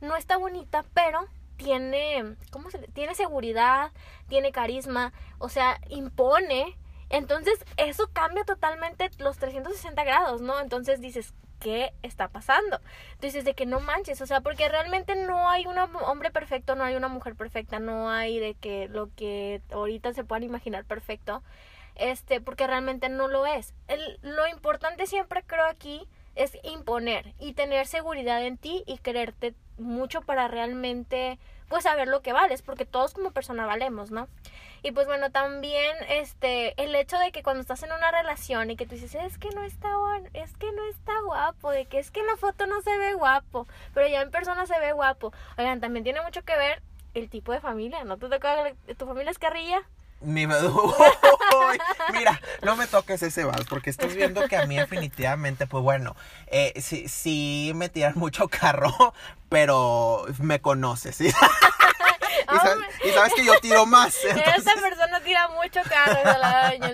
no 0.00 0.16
está 0.16 0.36
bonita, 0.36 0.84
pero 0.94 1.28
tiene, 1.56 2.36
¿cómo 2.50 2.70
se 2.70 2.78
Tiene 2.78 3.14
seguridad, 3.14 3.92
tiene 4.28 4.52
carisma, 4.52 5.12
o 5.38 5.48
sea, 5.48 5.80
impone. 5.88 6.76
Entonces, 7.10 7.64
eso 7.76 8.08
cambia 8.12 8.44
totalmente 8.44 9.10
los 9.18 9.38
360 9.38 10.04
grados, 10.04 10.40
¿no? 10.42 10.60
Entonces 10.60 11.00
dices, 11.00 11.34
¿qué 11.58 11.92
está 12.02 12.28
pasando? 12.28 12.80
Entonces, 13.14 13.44
de 13.44 13.54
que 13.54 13.66
no 13.66 13.80
manches, 13.80 14.20
o 14.20 14.26
sea, 14.26 14.40
porque 14.40 14.68
realmente 14.68 15.14
no 15.16 15.48
hay 15.48 15.66
un 15.66 15.78
hombre 15.78 16.30
perfecto, 16.30 16.74
no 16.74 16.84
hay 16.84 16.96
una 16.96 17.08
mujer 17.08 17.34
perfecta, 17.34 17.78
no 17.78 18.10
hay 18.10 18.38
de 18.38 18.54
que 18.54 18.88
lo 18.88 19.08
que 19.14 19.62
ahorita 19.72 20.12
se 20.12 20.24
puedan 20.24 20.42
imaginar 20.44 20.84
perfecto, 20.84 21.42
este, 21.94 22.40
porque 22.40 22.66
realmente 22.66 23.08
no 23.08 23.26
lo 23.28 23.46
es. 23.46 23.74
El- 23.88 24.18
lo 24.22 24.46
importante 24.46 25.06
siempre 25.06 25.42
creo 25.44 25.64
aquí 25.64 26.06
es 26.36 26.56
imponer 26.62 27.34
y 27.40 27.54
tener 27.54 27.86
seguridad 27.86 28.44
en 28.44 28.56
ti 28.58 28.84
y 28.86 28.98
quererte 28.98 29.54
mucho 29.78 30.20
para 30.22 30.46
realmente 30.46 31.38
pues 31.68 31.84
saber 31.84 32.08
lo 32.08 32.22
que 32.22 32.32
vales, 32.32 32.62
porque 32.62 32.84
todos 32.84 33.14
como 33.14 33.30
persona 33.30 33.66
valemos, 33.66 34.10
¿no? 34.10 34.28
Y 34.82 34.92
pues 34.92 35.06
bueno, 35.06 35.30
también 35.30 35.96
este 36.08 36.80
el 36.82 36.94
hecho 36.94 37.18
de 37.18 37.32
que 37.32 37.42
cuando 37.42 37.60
estás 37.60 37.82
en 37.82 37.92
una 37.92 38.10
relación 38.10 38.70
y 38.70 38.76
que 38.76 38.86
tú 38.86 38.94
dices, 38.94 39.14
es 39.14 39.38
que 39.38 39.50
no 39.50 39.64
está 39.64 39.88
es 40.34 40.56
que 40.56 40.70
no 40.72 40.84
está 40.88 41.12
guapo, 41.24 41.70
de 41.70 41.86
que 41.86 41.98
es 41.98 42.10
que 42.10 42.20
en 42.20 42.26
la 42.26 42.36
foto 42.36 42.66
no 42.66 42.80
se 42.82 42.96
ve 42.96 43.14
guapo, 43.14 43.66
pero 43.92 44.06
ya 44.08 44.22
en 44.22 44.30
persona 44.30 44.66
se 44.66 44.78
ve 44.78 44.92
guapo. 44.92 45.32
Oigan, 45.56 45.80
también 45.80 46.04
tiene 46.04 46.22
mucho 46.22 46.42
que 46.42 46.56
ver 46.56 46.82
el 47.14 47.28
tipo 47.28 47.52
de 47.52 47.60
familia, 47.60 48.04
¿no 48.04 48.18
te 48.18 48.28
toca 48.28 48.72
tu 48.96 49.06
familia 49.06 49.30
es 49.30 49.38
carrilla? 49.38 49.82
Mi 50.20 50.46
Mira, 52.12 52.40
no 52.62 52.74
me 52.76 52.86
toques 52.86 53.22
ese 53.22 53.44
vals 53.44 53.66
porque 53.68 53.90
estás 53.90 54.14
viendo 54.14 54.48
que 54.48 54.56
a 54.56 54.66
mí 54.66 54.76
definitivamente, 54.76 55.66
pues 55.66 55.84
bueno, 55.84 56.16
eh, 56.48 56.72
sí, 56.80 57.08
sí 57.08 57.72
me 57.76 57.88
tiran 57.88 58.14
mucho 58.16 58.48
carro, 58.48 59.14
pero 59.48 60.24
me 60.40 60.60
conoces, 60.60 61.16
¿sí? 61.16 61.28
y, 63.04 63.10
sabes, 63.10 63.34
que 63.34 63.44
yo 63.44 63.60
tiro 63.60 63.86
más. 63.86 64.24
Esa 64.24 64.74
persona 64.74 65.20
tira 65.20 65.48
mucho 65.48 65.80
carro, 65.88 66.18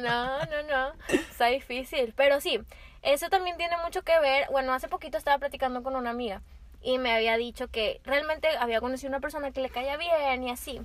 no, 0.01 0.45
no, 0.45 0.63
no, 0.69 0.93
está 1.09 1.47
difícil, 1.47 2.13
pero 2.15 2.43
sí, 2.43 2.61
eso 3.03 3.31
también 3.31 3.57
tiene 3.57 3.77
mucho 3.79 4.03
que 4.03 4.19
ver, 4.21 4.49
bueno, 4.51 4.75
hace 4.75 4.89
poquito 4.89 5.17
estaba 5.17 5.39
platicando 5.39 5.83
con 5.83 5.97
una 5.97 6.11
amiga 6.11 6.43
y 6.83 6.99
me 6.99 7.15
había 7.15 7.39
dicho 7.39 7.69
que 7.69 8.03
realmente 8.05 8.49
había 8.59 8.81
conocido 8.83 9.09
una 9.09 9.21
persona 9.21 9.51
que 9.51 9.63
le 9.63 9.71
caía 9.71 9.97
bien 9.97 10.43
y 10.43 10.51
así 10.51 10.83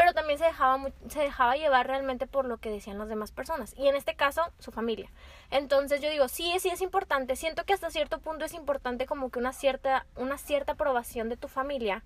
pero 0.00 0.14
también 0.14 0.38
se 0.38 0.46
dejaba, 0.46 0.82
se 1.10 1.20
dejaba 1.20 1.56
llevar 1.56 1.86
realmente 1.86 2.26
por 2.26 2.46
lo 2.46 2.56
que 2.56 2.70
decían 2.70 2.96
las 2.96 3.10
demás 3.10 3.32
personas, 3.32 3.74
y 3.76 3.86
en 3.86 3.94
este 3.94 4.14
caso 4.14 4.40
su 4.58 4.72
familia. 4.72 5.10
Entonces 5.50 6.00
yo 6.00 6.08
digo, 6.08 6.26
sí, 6.26 6.50
sí 6.58 6.70
es 6.70 6.80
importante, 6.80 7.36
siento 7.36 7.66
que 7.66 7.74
hasta 7.74 7.90
cierto 7.90 8.18
punto 8.18 8.46
es 8.46 8.54
importante 8.54 9.04
como 9.04 9.28
que 9.28 9.38
una 9.38 9.52
cierta, 9.52 10.06
una 10.16 10.38
cierta 10.38 10.72
aprobación 10.72 11.28
de 11.28 11.36
tu 11.36 11.48
familia, 11.48 12.02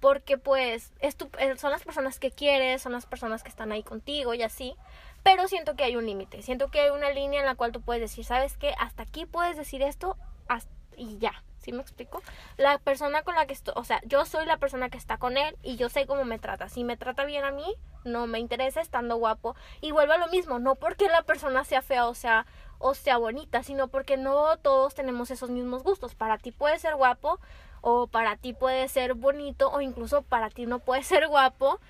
porque 0.00 0.36
pues 0.36 0.92
es 0.98 1.16
eh, 1.38 1.56
son 1.58 1.70
las 1.70 1.84
personas 1.84 2.18
que 2.18 2.32
quieres, 2.32 2.82
son 2.82 2.90
las 2.90 3.06
personas 3.06 3.44
que 3.44 3.50
están 3.50 3.70
ahí 3.70 3.84
contigo 3.84 4.34
y 4.34 4.42
así, 4.42 4.74
pero 5.22 5.46
siento 5.46 5.76
que 5.76 5.84
hay 5.84 5.94
un 5.94 6.06
límite, 6.06 6.42
siento 6.42 6.72
que 6.72 6.80
hay 6.80 6.90
una 6.90 7.10
línea 7.10 7.38
en 7.38 7.46
la 7.46 7.54
cual 7.54 7.70
tú 7.70 7.80
puedes 7.80 8.02
decir, 8.02 8.24
¿sabes 8.24 8.56
qué? 8.56 8.74
Hasta 8.80 9.04
aquí 9.04 9.26
puedes 9.26 9.56
decir 9.56 9.80
esto 9.82 10.16
y 10.96 11.18
ya, 11.18 11.44
¿Sí 11.68 11.72
me 11.74 11.82
explico? 11.82 12.22
La 12.56 12.78
persona 12.78 13.20
con 13.24 13.34
la 13.34 13.46
que 13.46 13.52
estoy, 13.52 13.74
o 13.76 13.84
sea, 13.84 14.00
yo 14.06 14.24
soy 14.24 14.46
la 14.46 14.56
persona 14.56 14.88
que 14.88 14.96
está 14.96 15.18
con 15.18 15.36
él 15.36 15.54
y 15.62 15.76
yo 15.76 15.90
sé 15.90 16.06
cómo 16.06 16.24
me 16.24 16.38
trata. 16.38 16.70
Si 16.70 16.82
me 16.82 16.96
trata 16.96 17.26
bien 17.26 17.44
a 17.44 17.50
mí, 17.50 17.74
no 18.04 18.26
me 18.26 18.38
interesa 18.38 18.80
estando 18.80 19.16
guapo. 19.16 19.54
Y 19.82 19.90
vuelvo 19.90 20.14
a 20.14 20.16
lo 20.16 20.28
mismo, 20.28 20.58
no 20.58 20.76
porque 20.76 21.08
la 21.08 21.20
persona 21.24 21.64
sea 21.64 21.82
fea 21.82 22.06
o 22.06 22.14
sea, 22.14 22.46
o 22.78 22.94
sea 22.94 23.18
bonita, 23.18 23.62
sino 23.62 23.88
porque 23.88 24.16
no 24.16 24.56
todos 24.56 24.94
tenemos 24.94 25.30
esos 25.30 25.50
mismos 25.50 25.82
gustos. 25.82 26.14
Para 26.14 26.38
ti 26.38 26.52
puede 26.52 26.78
ser 26.78 26.96
guapo 26.96 27.38
o 27.82 28.06
para 28.06 28.36
ti 28.36 28.54
puede 28.54 28.88
ser 28.88 29.12
bonito 29.12 29.70
o 29.70 29.82
incluso 29.82 30.22
para 30.22 30.48
ti 30.48 30.64
no 30.64 30.78
puede 30.78 31.02
ser 31.02 31.28
guapo 31.28 31.80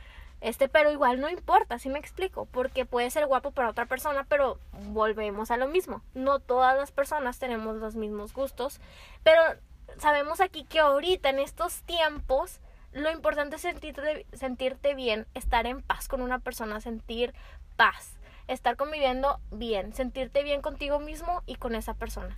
este, 0.41 0.69
pero 0.69 0.93
igual 0.93 1.21
no 1.21 1.29
importa, 1.29 1.79
¿sí 1.79 1.89
me 1.89 1.99
explico? 1.99 2.47
Porque 2.47 2.85
puede 2.85 3.11
ser 3.11 3.27
guapo 3.27 3.51
para 3.51 3.71
otra 3.71 3.87
persona, 3.87 4.25
pero 4.29 4.59
volvemos 4.91 5.51
a 5.51 5.57
lo 5.57 5.67
mismo. 5.67 6.03
No 6.15 6.39
todas 6.39 6.77
las 6.77 6.93
personas 6.93 7.39
tenemos 7.39 7.77
los 7.77 7.97
mismos 7.97 8.33
gustos, 8.33 8.81
pero 9.25 9.41
sabemos 9.99 10.41
aquí 10.41 10.65
que 10.65 10.81
ahorita 10.81 11.31
en 11.31 11.39
estos 11.39 11.83
tiempos 11.83 12.61
lo 12.93 13.11
importante 13.11 13.57
es 13.57 13.63
sentirte, 13.63 14.27
sentirte 14.33 14.95
bien, 14.95 15.27
estar 15.35 15.67
en 15.67 15.83
paz 15.83 16.09
con 16.09 16.23
una 16.23 16.39
persona, 16.39 16.81
sentir 16.81 17.35
paz, 17.77 18.19
estar 18.47 18.77
conviviendo 18.77 19.41
bien, 19.51 19.93
sentirte 19.95 20.43
bien 20.43 20.63
contigo 20.63 20.99
mismo 21.01 21.43
y 21.47 21.57
con 21.57 21.75
esa 21.75 21.95
persona. 21.95 22.37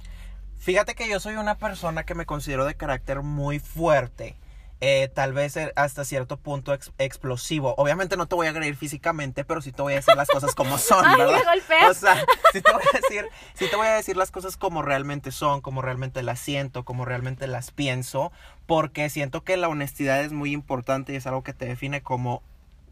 Fíjate 0.58 0.94
que 0.94 1.08
yo 1.08 1.20
soy 1.20 1.36
una 1.36 1.56
persona 1.56 2.04
que 2.04 2.14
me 2.14 2.26
considero 2.26 2.66
de 2.66 2.74
carácter 2.74 3.22
muy 3.22 3.58
fuerte. 3.60 4.36
Eh, 4.82 5.10
tal 5.12 5.34
vez 5.34 5.58
eh, 5.58 5.72
hasta 5.76 6.06
cierto 6.06 6.38
punto 6.38 6.72
explosivo. 6.98 7.74
Obviamente 7.76 8.16
no 8.16 8.26
te 8.26 8.34
voy 8.34 8.46
a 8.46 8.50
agredir 8.50 8.76
físicamente, 8.76 9.44
pero 9.44 9.60
sí 9.60 9.72
te 9.72 9.82
voy 9.82 9.92
a 9.92 9.96
decir 9.96 10.16
las 10.16 10.28
cosas 10.28 10.54
como 10.54 10.78
son, 10.78 11.04
¿verdad? 11.18 11.42
o 11.90 11.94
sea, 11.94 12.24
sí 12.52 12.62
te 12.62 12.72
voy 12.72 12.82
a 12.82 12.96
decir, 12.96 13.28
sí 13.52 13.66
te 13.68 13.76
voy 13.76 13.86
a 13.86 13.94
decir 13.94 14.16
las 14.16 14.30
cosas 14.30 14.56
como 14.56 14.80
realmente 14.80 15.32
son, 15.32 15.60
como 15.60 15.82
realmente 15.82 16.22
las 16.22 16.40
siento, 16.40 16.84
como 16.84 17.04
realmente 17.04 17.46
las 17.46 17.72
pienso, 17.72 18.32
porque 18.66 19.10
siento 19.10 19.44
que 19.44 19.58
la 19.58 19.68
honestidad 19.68 20.22
es 20.22 20.32
muy 20.32 20.52
importante 20.52 21.12
y 21.12 21.16
es 21.16 21.26
algo 21.26 21.42
que 21.42 21.52
te 21.52 21.66
define 21.66 22.02
como 22.02 22.42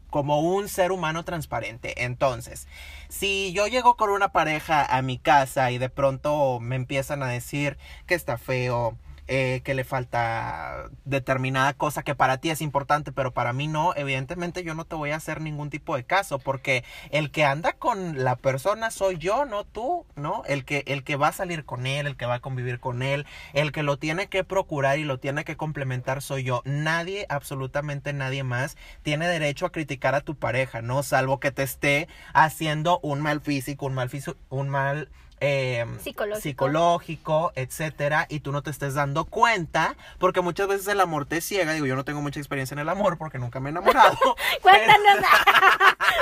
como 0.09 0.39
un 0.39 0.67
ser 0.69 0.91
humano 0.91 1.23
transparente. 1.23 2.03
Entonces, 2.03 2.67
si 3.09 3.53
yo 3.53 3.67
llego 3.67 3.95
con 3.95 4.09
una 4.09 4.29
pareja 4.29 4.83
a 4.83 5.01
mi 5.01 5.19
casa 5.19 5.71
y 5.71 5.77
de 5.77 5.89
pronto 5.89 6.59
me 6.59 6.75
empiezan 6.75 7.21
a 7.23 7.27
decir 7.27 7.77
que 8.07 8.15
está 8.15 8.37
feo, 8.37 8.97
eh, 9.31 9.61
que 9.63 9.75
le 9.75 9.83
falta 9.83 10.89
determinada 11.05 11.73
cosa 11.73 12.01
que 12.01 12.15
para 12.15 12.39
ti 12.39 12.49
es 12.49 12.61
importante, 12.61 13.11
pero 13.11 13.31
para 13.31 13.53
mí 13.53 13.67
no, 13.67 13.93
evidentemente 13.95 14.63
yo 14.63 14.73
no 14.73 14.85
te 14.85 14.95
voy 14.95 15.11
a 15.11 15.17
hacer 15.17 15.39
ningún 15.39 15.69
tipo 15.69 15.95
de 15.95 16.03
caso, 16.03 16.39
porque 16.39 16.83
el 17.11 17.29
que 17.29 17.45
anda 17.45 17.73
con 17.73 18.23
la 18.23 18.37
persona 18.37 18.89
soy 18.89 19.19
yo, 19.19 19.45
no 19.45 19.65
tú, 19.65 20.07
¿no? 20.15 20.41
El 20.47 20.65
que, 20.65 20.83
el 20.87 21.03
que 21.03 21.15
va 21.15 21.27
a 21.27 21.31
salir 21.31 21.63
con 21.63 21.85
él, 21.85 22.07
el 22.07 22.17
que 22.17 22.25
va 22.25 22.35
a 22.35 22.39
convivir 22.39 22.79
con 22.79 23.03
él, 23.03 23.27
el 23.53 23.71
que 23.71 23.83
lo 23.83 23.97
tiene 23.97 24.29
que 24.29 24.43
procurar 24.43 24.97
y 24.97 25.03
lo 25.03 25.19
tiene 25.19 25.43
que 25.43 25.57
complementar 25.57 26.23
soy 26.23 26.41
yo. 26.41 26.63
Nadie, 26.65 27.27
absolutamente 27.29 28.13
nadie 28.13 28.43
más, 28.43 28.77
tiene 29.03 29.27
derecho 29.27 29.67
a 29.67 29.71
criticar 29.71 30.15
a 30.15 30.21
tu 30.21 30.39
pareja, 30.39 30.81
¿no? 30.81 31.03
Salvo 31.03 31.39
que 31.39 31.51
te 31.51 31.61
esté 31.61 32.07
haciendo 32.33 32.99
un 33.03 33.21
mal 33.21 33.41
físico, 33.41 33.85
un 33.85 33.93
mal 33.93 34.09
físico, 34.09 34.39
un 34.49 34.69
mal 34.69 35.11
eh, 35.41 35.85
psicológico. 36.41 37.51
etcétera, 37.55 38.25
y 38.29 38.41
tú 38.41 38.51
no 38.51 38.61
te 38.61 38.71
estés 38.71 38.93
dando 38.93 39.25
cuenta, 39.25 39.95
porque 40.17 40.41
muchas 40.41 40.67
veces 40.67 40.87
el 40.87 41.01
amor 41.01 41.25
te 41.25 41.41
ciega. 41.41 41.73
Digo, 41.73 41.85
yo 41.85 41.95
no 41.95 42.05
tengo 42.05 42.21
mucha 42.21 42.39
experiencia 42.39 42.75
en 42.75 42.79
el 42.79 42.89
amor 42.89 43.17
porque 43.17 43.39
nunca 43.39 43.59
me 43.59 43.69
he 43.69 43.71
enamorado. 43.71 44.17
Cuéntanos. 44.61 44.99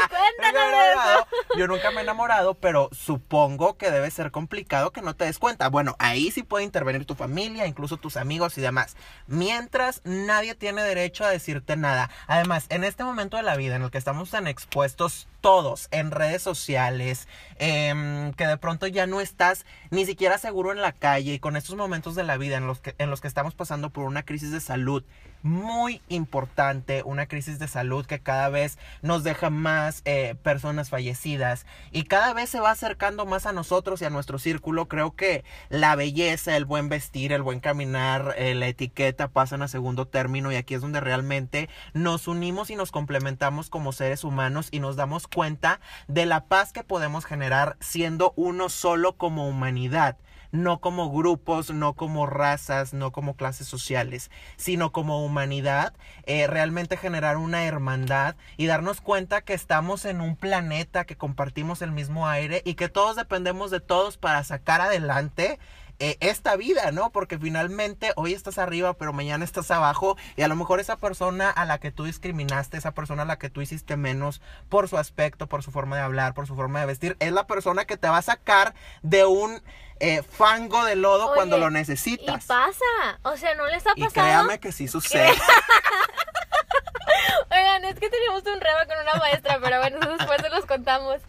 Cuéntanos 0.09 1.25
Yo 1.57 1.67
nunca 1.67 1.91
me 1.91 2.01
he 2.01 2.03
enamorado, 2.03 2.53
pero 2.55 2.89
supongo 2.91 3.77
que 3.77 3.91
debe 3.91 4.11
ser 4.11 4.31
complicado 4.31 4.91
que 4.91 5.01
no 5.01 5.15
te 5.15 5.25
des 5.25 5.39
cuenta. 5.39 5.69
Bueno, 5.69 5.95
ahí 5.99 6.31
sí 6.31 6.43
puede 6.43 6.65
intervenir 6.65 7.05
tu 7.05 7.15
familia, 7.15 7.67
incluso 7.67 7.97
tus 7.97 8.17
amigos 8.17 8.57
y 8.57 8.61
demás. 8.61 8.95
Mientras 9.27 10.01
nadie 10.03 10.55
tiene 10.55 10.83
derecho 10.83 11.23
a 11.23 11.29
decirte 11.29 11.75
nada. 11.75 12.09
Además, 12.27 12.65
en 12.69 12.83
este 12.83 13.03
momento 13.03 13.37
de 13.37 13.43
la 13.43 13.55
vida 13.55 13.75
en 13.75 13.83
el 13.83 13.91
que 13.91 13.97
estamos 13.97 14.31
tan 14.31 14.47
expuestos 14.47 15.27
todos 15.47 15.87
en 15.91 16.11
redes 16.11 16.41
sociales, 16.41 17.25
em, 17.57 18.33
que 18.33 18.45
de 18.45 18.57
pronto 18.57 18.85
ya 18.85 19.07
no 19.07 19.21
estás 19.21 19.65
ni 19.91 20.05
siquiera 20.05 20.37
seguro 20.37 20.73
en 20.73 20.81
la 20.81 20.91
calle 20.91 21.35
y 21.35 21.39
con 21.39 21.55
estos 21.55 21.77
momentos 21.77 22.15
de 22.15 22.25
la 22.25 22.35
vida 22.35 22.57
en 22.57 22.67
los 22.67 22.81
que, 22.81 22.95
en 22.97 23.09
los 23.09 23.21
que 23.21 23.29
estamos 23.29 23.55
pasando 23.55 23.89
por 23.89 24.03
una 24.03 24.23
crisis 24.23 24.51
de 24.51 24.59
salud 24.59 25.05
muy 25.43 26.01
importante, 26.09 27.03
una 27.03 27.27
crisis 27.27 27.59
de 27.59 27.67
salud 27.67 28.05
que 28.05 28.19
cada 28.19 28.49
vez 28.49 28.77
nos 29.01 29.23
deja 29.23 29.49
más 29.49 30.01
eh, 30.05 30.35
personas 30.43 30.89
fallecidas 30.89 31.65
y 31.91 32.03
cada 32.03 32.33
vez 32.33 32.49
se 32.49 32.59
va 32.59 32.71
acercando 32.71 33.25
más 33.25 33.45
a 33.45 33.53
nosotros 33.53 34.01
y 34.01 34.05
a 34.05 34.09
nuestro 34.09 34.39
círculo. 34.39 34.87
Creo 34.87 35.15
que 35.15 35.43
la 35.69 35.95
belleza, 35.95 36.55
el 36.57 36.65
buen 36.65 36.89
vestir, 36.89 37.33
el 37.33 37.41
buen 37.41 37.59
caminar, 37.59 38.35
eh, 38.37 38.55
la 38.55 38.67
etiqueta 38.67 39.27
pasan 39.27 39.61
a 39.61 39.67
segundo 39.67 40.07
término 40.07 40.51
y 40.51 40.55
aquí 40.55 40.73
es 40.73 40.81
donde 40.81 40.99
realmente 40.99 41.69
nos 41.93 42.27
unimos 42.27 42.69
y 42.69 42.75
nos 42.75 42.91
complementamos 42.91 43.69
como 43.69 43.91
seres 43.91 44.23
humanos 44.23 44.69
y 44.71 44.79
nos 44.79 44.95
damos 44.95 45.27
cuenta 45.27 45.79
de 46.07 46.25
la 46.25 46.45
paz 46.45 46.73
que 46.73 46.83
podemos 46.83 47.25
generar 47.25 47.77
siendo 47.79 48.33
uno 48.35 48.69
solo 48.69 49.17
como 49.17 49.47
humanidad 49.47 50.17
no 50.51 50.79
como 50.79 51.11
grupos, 51.11 51.71
no 51.71 51.93
como 51.93 52.25
razas, 52.25 52.93
no 52.93 53.11
como 53.11 53.35
clases 53.35 53.67
sociales, 53.67 54.31
sino 54.55 54.91
como 54.91 55.23
humanidad, 55.23 55.93
eh, 56.25 56.47
realmente 56.47 56.97
generar 56.97 57.37
una 57.37 57.65
hermandad 57.65 58.35
y 58.57 58.67
darnos 58.67 59.01
cuenta 59.01 59.41
que 59.41 59.53
estamos 59.53 60.05
en 60.05 60.21
un 60.21 60.35
planeta, 60.35 61.05
que 61.05 61.17
compartimos 61.17 61.81
el 61.81 61.91
mismo 61.91 62.27
aire 62.27 62.61
y 62.65 62.75
que 62.75 62.89
todos 62.89 63.15
dependemos 63.15 63.71
de 63.71 63.79
todos 63.79 64.17
para 64.17 64.43
sacar 64.43 64.81
adelante 64.81 65.59
eh, 65.99 66.17
esta 66.19 66.55
vida, 66.55 66.91
¿no? 66.91 67.09
Porque 67.09 67.39
finalmente 67.39 68.11
hoy 68.15 68.33
estás 68.33 68.57
arriba, 68.57 68.93
pero 68.93 69.13
mañana 69.13 69.43
estás 69.43 69.71
abajo 69.71 70.17
y 70.35 70.43
a 70.43 70.47
lo 70.47 70.55
mejor 70.55 70.79
esa 70.79 70.97
persona 70.97 71.49
a 71.49 71.65
la 71.65 71.79
que 71.79 71.91
tú 71.91 72.03
discriminaste, 72.03 72.77
esa 72.77 72.91
persona 72.91 73.23
a 73.23 73.25
la 73.25 73.39
que 73.39 73.49
tú 73.49 73.61
hiciste 73.61 73.97
menos 73.97 74.41
por 74.69 74.87
su 74.87 74.97
aspecto, 74.97 75.47
por 75.47 75.63
su 75.63 75.71
forma 75.71 75.95
de 75.95 76.03
hablar, 76.03 76.33
por 76.33 76.45
su 76.45 76.55
forma 76.55 76.79
de 76.79 76.85
vestir, 76.85 77.17
es 77.19 77.31
la 77.31 77.47
persona 77.47 77.85
que 77.85 77.97
te 77.97 78.07
va 78.07 78.17
a 78.17 78.21
sacar 78.21 78.75
de 79.01 79.25
un 79.25 79.61
eh, 79.99 80.21
fango 80.21 80.85
de 80.85 80.95
lodo 80.95 81.33
cuando 81.33 81.57
lo 81.57 81.71
necesitas. 81.71 82.43
Y 82.43 82.47
pasa, 82.47 82.85
o 83.23 83.35
sea, 83.35 83.55
no 83.55 83.65
les 83.67 83.85
ha 83.87 83.95
pasado. 83.95 84.07
Y 84.07 84.11
créame 84.11 84.59
que 84.59 84.71
sí 84.71 84.87
sucede. 84.87 85.31
Oigan, 87.51 87.85
es 87.85 87.99
que 87.99 88.09
teníamos 88.09 88.43
un 88.45 88.61
reba 88.61 88.85
con 88.85 88.97
una 89.01 89.15
maestra, 89.15 89.59
pero 89.61 89.79
bueno, 89.79 89.99
después 90.17 90.41
se 90.41 90.49
los 90.49 90.65
contamos. 90.65 91.21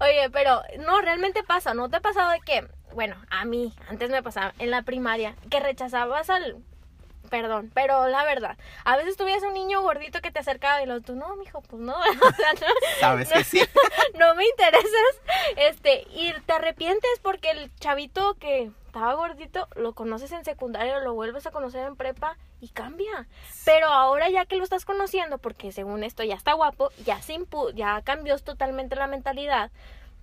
Oye, 0.00 0.30
pero 0.30 0.62
no, 0.80 1.00
realmente 1.00 1.42
pasa, 1.42 1.74
¿no 1.74 1.88
te 1.88 1.96
ha 1.96 2.00
pasado 2.00 2.30
de 2.30 2.40
que, 2.40 2.68
bueno, 2.94 3.16
a 3.30 3.44
mí, 3.44 3.74
antes 3.88 4.10
me 4.10 4.22
pasaba 4.22 4.54
en 4.58 4.70
la 4.70 4.82
primaria, 4.82 5.34
que 5.48 5.60
rechazabas 5.60 6.30
al 6.30 6.62
perdón, 7.28 7.70
pero 7.72 8.08
la 8.08 8.24
verdad, 8.24 8.58
a 8.84 8.96
veces 8.96 9.16
tuvías 9.16 9.42
un 9.42 9.54
niño 9.54 9.80
gordito 9.82 10.20
que 10.20 10.32
te 10.32 10.40
acercaba 10.40 10.82
y 10.82 10.86
lo 10.86 11.00
tú, 11.00 11.14
no, 11.14 11.36
mijo, 11.36 11.62
pues 11.62 11.80
no, 11.80 11.96
o 11.98 12.32
sea, 12.32 12.52
no 12.54 12.66
Sabes 12.98 13.32
que 13.32 13.44
sí. 13.44 13.62
No 14.18 14.34
me 14.34 14.44
interesas, 14.44 15.20
este, 15.56 16.06
y 16.12 16.32
te 16.44 16.52
arrepientes 16.52 17.10
porque 17.22 17.50
el 17.52 17.74
chavito 17.76 18.34
que 18.34 18.70
estaba 18.86 19.14
gordito, 19.14 19.68
lo 19.76 19.92
conoces 19.92 20.32
en 20.32 20.44
secundaria, 20.44 20.98
lo 20.98 21.14
vuelves 21.14 21.46
a 21.46 21.52
conocer 21.52 21.86
en 21.86 21.94
prepa 21.94 22.36
y 22.60 22.68
cambia. 22.68 23.28
Pero 23.64 23.86
ahora 23.86 24.28
ya 24.28 24.46
que 24.46 24.56
lo 24.56 24.64
estás 24.64 24.84
conociendo, 24.84 25.38
porque 25.38 25.70
según 25.70 26.02
esto 26.02 26.24
ya 26.24 26.34
está 26.34 26.54
guapo, 26.54 26.90
ya 27.04 27.22
se 27.22 27.34
impu 27.34 27.70
ya 27.70 28.02
cambió 28.02 28.36
totalmente 28.38 28.96
la 28.96 29.06
mentalidad, 29.06 29.70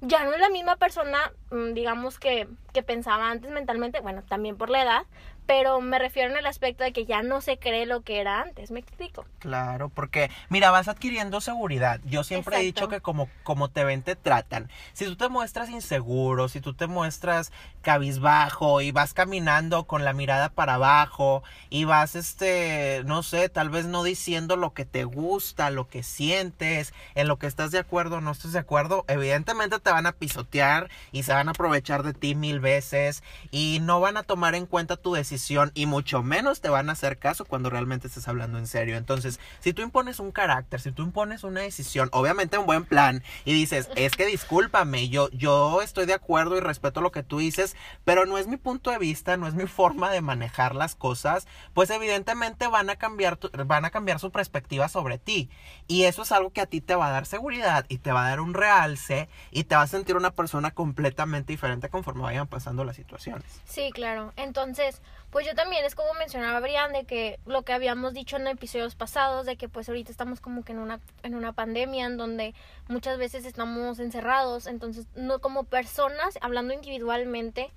ya 0.02 0.24
no 0.24 0.34
es 0.34 0.40
la 0.40 0.50
misma 0.50 0.76
persona, 0.76 1.32
mm, 1.52 1.74
digamos 1.74 2.20
que, 2.20 2.48
que 2.74 2.84
pensaba 2.84 3.30
antes 3.30 3.52
mentalmente, 3.52 4.00
bueno, 4.02 4.24
también 4.24 4.58
por 4.58 4.70
la 4.70 4.84
edad, 4.84 5.06
pero 5.48 5.80
me 5.80 5.98
refiero 5.98 6.30
en 6.30 6.38
el 6.38 6.46
aspecto 6.46 6.84
de 6.84 6.92
que 6.92 7.06
ya 7.06 7.24
no 7.24 7.40
se 7.40 7.58
cree 7.58 7.86
lo 7.86 8.02
que 8.02 8.20
era 8.20 8.42
antes, 8.42 8.70
¿me 8.70 8.82
explico? 8.82 9.26
Claro, 9.40 9.88
porque 9.88 10.30
mira, 10.50 10.72
vas 10.72 10.90
adquiriendo 10.90 11.40
seguridad. 11.40 12.02
Yo 12.04 12.26
siempre 12.26 12.58
he 12.58 12.64
dicho 12.64 12.90
que 12.90 13.00
como, 13.00 13.30
como 13.44 13.70
te 13.70 13.86
ven, 13.86 14.04
te 14.04 14.18
tratan. 14.18 14.70
Si 14.92 15.06
tú 15.06 15.16
te 15.16 15.30
muestras 15.30 15.70
inseguro, 15.70 16.50
si 16.50 16.60
tú 16.60 16.74
te 16.74 16.88
muestras 16.88 17.54
cabizbajo 17.82 18.82
y 18.82 18.92
vas 18.92 19.14
caminando 19.14 19.86
con 19.86 20.04
la 20.04 20.12
mirada 20.12 20.50
para 20.50 20.74
abajo 20.74 21.44
y 21.70 21.86
vas, 21.86 22.16
este, 22.16 23.04
no 23.06 23.24
sé, 23.24 23.48
tal 23.48 23.70
vez 23.70 23.86
no 23.86 24.04
diciendo 24.04 24.58
lo 24.58 24.74
que 24.74 24.84
te 24.84 25.06
gusta, 25.06 25.70
lo 25.70 25.88
que 25.88 26.04
sientes, 26.04 26.94
en 27.16 27.30
lo 27.30 27.38
que 27.38 27.48
estás 27.48 27.72
de 27.72 27.80
acuerdo 27.80 28.18
o 28.18 28.22
no 28.22 28.32
estás 28.32 28.52
de 28.52 28.60
acuerdo, 28.60 29.06
evidentemente 29.08 29.80
te 29.80 29.92
van 29.92 30.08
a 30.08 30.12
pisotear 30.12 30.90
y 31.14 31.24
se 31.24 31.32
van 31.32 31.48
a 31.48 31.52
aprovechar 31.52 32.04
de 32.04 32.14
ti 32.14 32.36
mil 32.36 32.60
veces 32.60 33.24
y 33.50 33.80
no 33.82 34.02
van 34.02 34.18
a 34.18 34.24
tomar 34.24 34.54
en 34.54 34.66
cuenta 34.66 34.98
tu 34.98 35.14
decisión 35.14 35.37
y 35.74 35.86
mucho 35.86 36.24
menos 36.24 36.62
te 36.62 36.70
van 36.70 36.90
a 36.90 36.94
hacer 36.94 37.18
caso 37.18 37.46
cuando 37.46 37.70
realmente 37.70 38.08
estés 38.08 38.28
hablando 38.28 38.58
en 38.58 38.68
serio. 38.68 38.98
Entonces, 38.98 39.40
si 39.60 39.74
tú 39.74 39.82
impones 39.82 40.20
un 40.20 40.32
carácter, 40.32 40.82
si 40.82 40.92
tú 40.92 41.04
impones 41.04 41.44
una 41.44 41.62
decisión, 41.62 42.10
obviamente 42.12 42.58
un 42.58 42.66
buen 42.66 42.86
plan 42.86 43.24
y 43.46 43.54
dices, 43.54 43.90
es 43.96 44.14
que 44.16 44.26
discúlpame, 44.26 45.10
yo, 45.10 45.30
yo 45.32 45.82
estoy 45.82 46.06
de 46.06 46.14
acuerdo 46.14 46.58
y 46.58 46.60
respeto 46.60 47.02
lo 47.02 47.12
que 47.12 47.24
tú 47.24 47.40
dices, 47.40 47.76
pero 48.06 48.26
no 48.26 48.38
es 48.38 48.48
mi 48.48 48.58
punto 48.58 48.92
de 48.92 48.98
vista, 48.98 49.38
no 49.38 49.48
es 49.48 49.54
mi 49.54 49.68
forma 49.68 50.10
de 50.12 50.22
manejar 50.22 50.76
las 50.76 50.96
cosas, 50.96 51.48
pues 51.74 51.90
evidentemente 51.90 52.68
van 52.68 52.90
a 52.90 52.96
cambiar, 52.96 53.38
tu- 53.38 53.50
van 53.66 53.86
a 53.86 53.90
cambiar 53.90 54.20
su 54.20 54.32
perspectiva 54.32 54.90
sobre 54.90 55.18
ti. 55.18 55.50
Y 55.88 56.04
eso 56.04 56.24
es 56.24 56.32
algo 56.32 56.52
que 56.52 56.62
a 56.62 56.66
ti 56.66 56.82
te 56.82 56.96
va 56.96 57.08
a 57.08 57.12
dar 57.12 57.26
seguridad 57.26 57.86
y 57.90 57.98
te 58.00 58.12
va 58.12 58.26
a 58.26 58.30
dar 58.30 58.40
un 58.42 58.54
realce 58.54 59.30
y 59.52 59.66
te 59.66 59.76
va 59.76 59.84
a 59.84 59.88
sentir 59.88 60.16
una 60.16 60.32
persona 60.32 60.72
completamente 60.72 61.54
diferente 61.54 61.90
conforme 61.90 62.24
vayan 62.24 62.48
pasando 62.48 62.84
las 62.84 62.96
situaciones. 62.96 63.46
Sí, 63.66 63.92
claro. 63.94 64.34
Entonces, 64.36 65.02
pues 65.38 65.46
yo 65.46 65.54
también 65.54 65.86
es 65.86 65.94
como 65.94 66.16
mencionaba 66.16 66.60
Brian 66.62 66.92
de 66.94 67.04
que 67.04 67.40
lo 67.46 67.62
que 67.62 67.72
habíamos 67.72 68.16
dicho 68.16 68.38
en 68.38 68.48
episodios 68.48 68.96
pasados 68.96 69.46
de 69.46 69.56
que 69.56 69.70
pues 69.70 69.88
ahorita 69.88 70.10
estamos 70.10 70.42
como 70.42 70.64
que 70.64 70.72
en 70.72 70.80
una 70.80 71.00
en 71.22 71.36
una 71.36 71.54
pandemia 71.54 72.08
en 72.08 72.18
donde 72.18 72.56
muchas 72.88 73.20
veces 73.20 73.46
estamos 73.46 74.00
encerrados, 74.00 74.66
entonces 74.66 75.06
no 75.14 75.38
como 75.38 75.66
personas 75.66 76.40
hablando 76.42 76.74
individualmente 76.74 77.72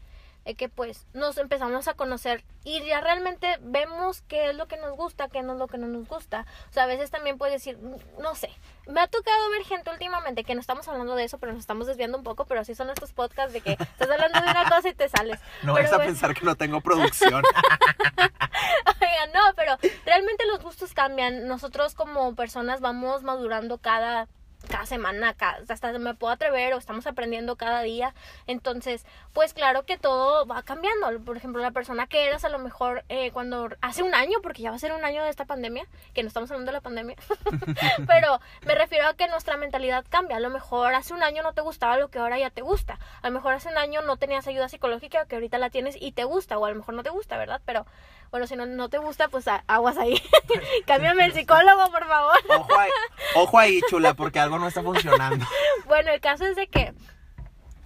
que 0.55 0.69
pues 0.69 1.07
nos 1.13 1.39
empezamos 1.39 1.89
a 1.89 1.95
conocer 1.95 2.45
y 2.65 2.85
ya 2.85 3.01
realmente 3.01 3.59
vemos 3.61 4.23
qué 4.23 4.51
es 4.51 4.57
lo 4.57 4.67
que 4.67 4.77
nos 4.77 4.97
gusta, 4.97 5.29
qué 5.29 5.43
no 5.43 5.55
es 5.55 5.59
lo 5.59 5.67
que 5.67 5.79
no 5.79 5.87
nos 5.87 6.07
gusta. 6.07 6.47
O 6.69 6.73
sea, 6.73 6.85
a 6.85 6.87
veces 6.87 7.11
también 7.11 7.39
puedes 7.39 7.55
decir, 7.55 7.79
no 8.21 8.35
sé, 8.35 8.51
me 8.87 9.01
ha 9.01 9.07
tocado 9.07 9.51
ver 9.51 9.65
gente 9.65 9.91
últimamente 9.91 10.45
que 10.45 10.55
no 10.55 10.61
estamos 10.61 10.87
hablando 10.89 11.15
de 11.15 11.25
eso, 11.25 11.39
pero 11.39 11.53
nos 11.53 11.61
estamos 11.61 11.87
desviando 11.87 12.19
un 12.19 12.25
poco, 12.25 12.45
pero 12.45 12.61
así 12.61 12.75
son 12.75 12.91
estos 12.91 13.13
podcasts 13.13 13.53
de 13.53 13.61
que 13.61 13.73
estás 13.81 14.11
hablando 14.11 14.41
de 14.41 14.51
una 14.51 14.69
cosa 14.69 14.89
y 14.89 14.95
te 14.95 15.09
sales. 15.09 15.41
No 15.63 15.75
Pero 15.75 15.85
vas 15.85 15.93
a 15.93 15.97
bueno. 15.97 16.11
pensar 16.11 16.35
que 16.35 16.45
no 16.45 16.55
tengo 16.57 16.81
producción. 16.81 17.43
Oigan, 19.01 19.33
no, 19.33 19.41
pero 19.57 19.77
realmente 20.05 20.47
los 20.47 20.63
gustos 20.63 20.93
cambian. 20.93 21.47
Nosotros 21.47 21.95
como 21.95 22.35
personas 22.35 22.81
vamos 22.81 23.23
madurando 23.23 23.79
cada 23.79 24.29
cada 24.71 24.87
semana, 24.87 25.35
cada- 25.35 25.61
hasta 25.69 25.93
me 25.99 26.15
puedo 26.15 26.33
atrever 26.33 26.73
o 26.75 26.79
estamos 26.79 27.07
aprendiendo 27.07 27.57
cada 27.57 27.83
día. 27.83 28.15
Entonces, 28.47 29.05
pues 29.33 29.53
claro 29.53 29.85
que 29.85 29.99
todo 29.99 30.47
va 30.47 30.63
cambiando. 30.63 31.19
Por 31.25 31.37
ejemplo, 31.37 31.61
la 31.61 31.73
persona 31.73 32.07
que 32.07 32.27
eras 32.27 32.45
a 32.45 32.49
lo 32.49 32.59
mejor 32.59 33.05
eh, 33.09 33.31
cuando 33.33 33.69
hace 33.83 34.03
un 34.03 34.15
año, 34.15 34.39
porque 34.43 34.63
ya 34.63 34.71
va 34.71 34.77
a 34.77 34.79
ser 34.79 34.93
un 34.93 35.05
año 35.05 35.23
de 35.23 35.31
esta 35.31 35.45
pandemia, 35.45 35.85
que 36.15 36.23
no 36.23 36.29
estamos 36.29 36.51
hablando 36.51 36.71
de 36.71 36.77
la 36.79 36.81
pandemia, 36.81 37.17
pero 38.07 38.41
me 38.67 38.75
refiero 38.75 39.07
a 39.09 39.15
que 39.15 39.29
nuestra 39.29 39.57
mentalidad 39.57 40.05
cambia. 40.09 40.37
A 40.37 40.41
lo 40.41 40.51
mejor 40.51 40.95
hace 40.95 41.13
un 41.15 41.23
año 41.23 41.43
no 41.43 41.53
te 41.53 41.61
gustaba 41.61 41.97
lo 41.99 42.09
que 42.09 42.19
ahora 42.19 42.39
ya 42.39 42.51
te 42.51 42.63
gusta. 42.63 42.99
A 43.23 43.29
lo 43.29 43.35
mejor 43.35 43.55
hace 43.55 43.69
un 43.69 43.79
año 43.79 44.03
no 44.03 44.17
tenías 44.17 44.47
ayuda 44.47 44.69
psicológica 44.69 45.27
que 45.27 45.35
ahorita 45.37 45.59
la 45.59 45.71
tienes 45.71 45.97
y 46.01 46.13
te 46.13 46.25
gusta, 46.25 46.59
o 46.59 46.65
a 46.65 46.71
lo 46.71 46.77
mejor 46.77 46.95
no 46.95 47.03
te 47.03 47.11
gusta, 47.11 47.37
¿verdad? 47.37 47.61
Pero 47.65 47.87
bueno, 48.31 48.47
si 48.47 48.55
no, 48.55 48.65
no 48.65 48.89
te 48.89 48.99
gusta, 48.99 49.27
pues 49.29 49.47
aguas 49.67 49.97
ahí. 49.99 50.23
Cámbiame 50.87 51.25
el 51.25 51.33
psicólogo, 51.33 51.91
por 51.91 52.07
favor. 52.07 52.37
Ojo 52.57 52.79
ahí, 52.79 52.91
ojo 53.35 53.59
ahí, 53.59 53.81
chula, 53.89 54.15
porque 54.15 54.39
algo 54.41 54.59
no 54.59 54.69
está 54.69 54.83
funcionando. 54.83 55.45
Bueno, 55.87 56.13
el 56.13 56.21
caso 56.21 56.45
es 56.45 56.55
de 56.55 56.69
que 56.69 56.95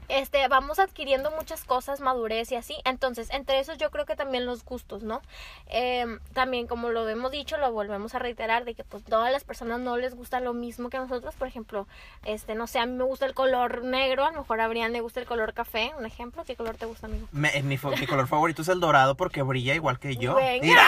este 0.08 0.46
vamos 0.48 0.78
adquiriendo 0.78 1.30
muchas 1.30 1.64
cosas, 1.64 2.00
madurez 2.00 2.52
y 2.52 2.56
así. 2.56 2.76
Entonces, 2.84 3.28
entre 3.30 3.58
esos 3.60 3.78
yo 3.78 3.90
creo 3.90 4.04
que 4.04 4.14
también 4.14 4.44
los 4.44 4.62
gustos, 4.62 5.02
¿no? 5.02 5.22
Em, 5.66 6.20
también 6.34 6.66
como 6.66 6.90
lo 6.90 7.08
hemos 7.08 7.30
dicho, 7.30 7.56
lo 7.56 7.72
volvemos 7.72 8.14
a 8.14 8.18
reiterar 8.18 8.66
de 8.66 8.74
que 8.74 8.84
pues 8.84 9.02
todas 9.04 9.32
las 9.32 9.44
personas 9.44 9.80
no 9.80 9.96
les 9.96 10.14
gusta 10.14 10.40
lo 10.40 10.52
mismo 10.52 10.90
que 10.90 10.98
a 10.98 11.00
nosotros. 11.00 11.34
Por 11.34 11.48
ejemplo, 11.48 11.88
este, 12.26 12.54
no 12.54 12.66
sé, 12.66 12.78
a 12.78 12.84
mí 12.84 12.92
me 12.92 13.04
gusta 13.04 13.24
el 13.24 13.32
color 13.32 13.82
negro, 13.84 14.26
a 14.26 14.32
lo 14.32 14.40
mejor 14.40 14.60
a 14.60 14.68
Brian 14.68 14.92
le 14.92 15.00
gusta 15.00 15.20
el 15.20 15.26
color 15.26 15.54
café. 15.54 15.92
Un 15.98 16.04
ejemplo, 16.04 16.44
¿qué 16.44 16.56
color 16.56 16.76
te 16.76 16.84
gusta, 16.84 17.06
amigo? 17.06 17.26
Me- 17.32 17.62
mi, 17.62 17.78
color 17.78 18.28
favorito 18.28 18.60
es 18.60 18.68
el 18.68 18.80
dorado 18.80 19.16
porque 19.16 19.40
brilla 19.40 19.74
igual 19.74 19.98
que 19.98 20.16
yo. 20.16 20.34
Venga, 20.34 20.66
Mira, 20.66 20.82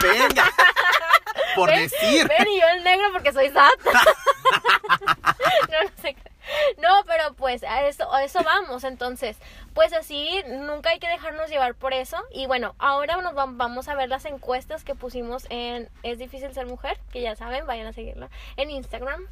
venga. 0.00 0.18
venga. 0.28 0.44
Por 1.54 1.70
Ven, 1.70 1.80
decir. 1.82 2.26
Ven 2.28 2.48
y 2.48 2.60
yo 2.60 2.66
el 2.76 2.84
negro 2.84 3.06
porque 3.12 3.32
soy 3.32 3.48
SAT. 3.50 3.70
no, 5.70 5.82
no 5.84 5.90
sé. 6.00 6.16
No, 6.78 7.04
pero 7.06 7.34
pues 7.34 7.62
a 7.62 7.86
eso, 7.86 8.12
a 8.12 8.24
eso 8.24 8.42
vamos. 8.44 8.84
Entonces, 8.84 9.36
pues 9.74 9.92
así, 9.92 10.42
nunca 10.48 10.90
hay 10.90 10.98
que 10.98 11.08
dejarnos 11.08 11.48
llevar 11.50 11.74
por 11.74 11.92
eso. 11.94 12.16
Y 12.32 12.46
bueno, 12.46 12.74
ahora 12.78 13.16
nos 13.18 13.34
vam- 13.34 13.56
vamos 13.56 13.88
a 13.88 13.94
ver 13.94 14.08
las 14.08 14.24
encuestas 14.24 14.82
que 14.84 14.94
pusimos 14.94 15.46
en 15.50 15.88
Es 16.02 16.18
difícil 16.18 16.52
ser 16.52 16.66
mujer, 16.66 16.98
que 17.12 17.20
ya 17.22 17.36
saben, 17.36 17.66
vayan 17.66 17.86
a 17.86 17.92
seguirla 17.92 18.28
en 18.56 18.70
Instagram. 18.70 19.26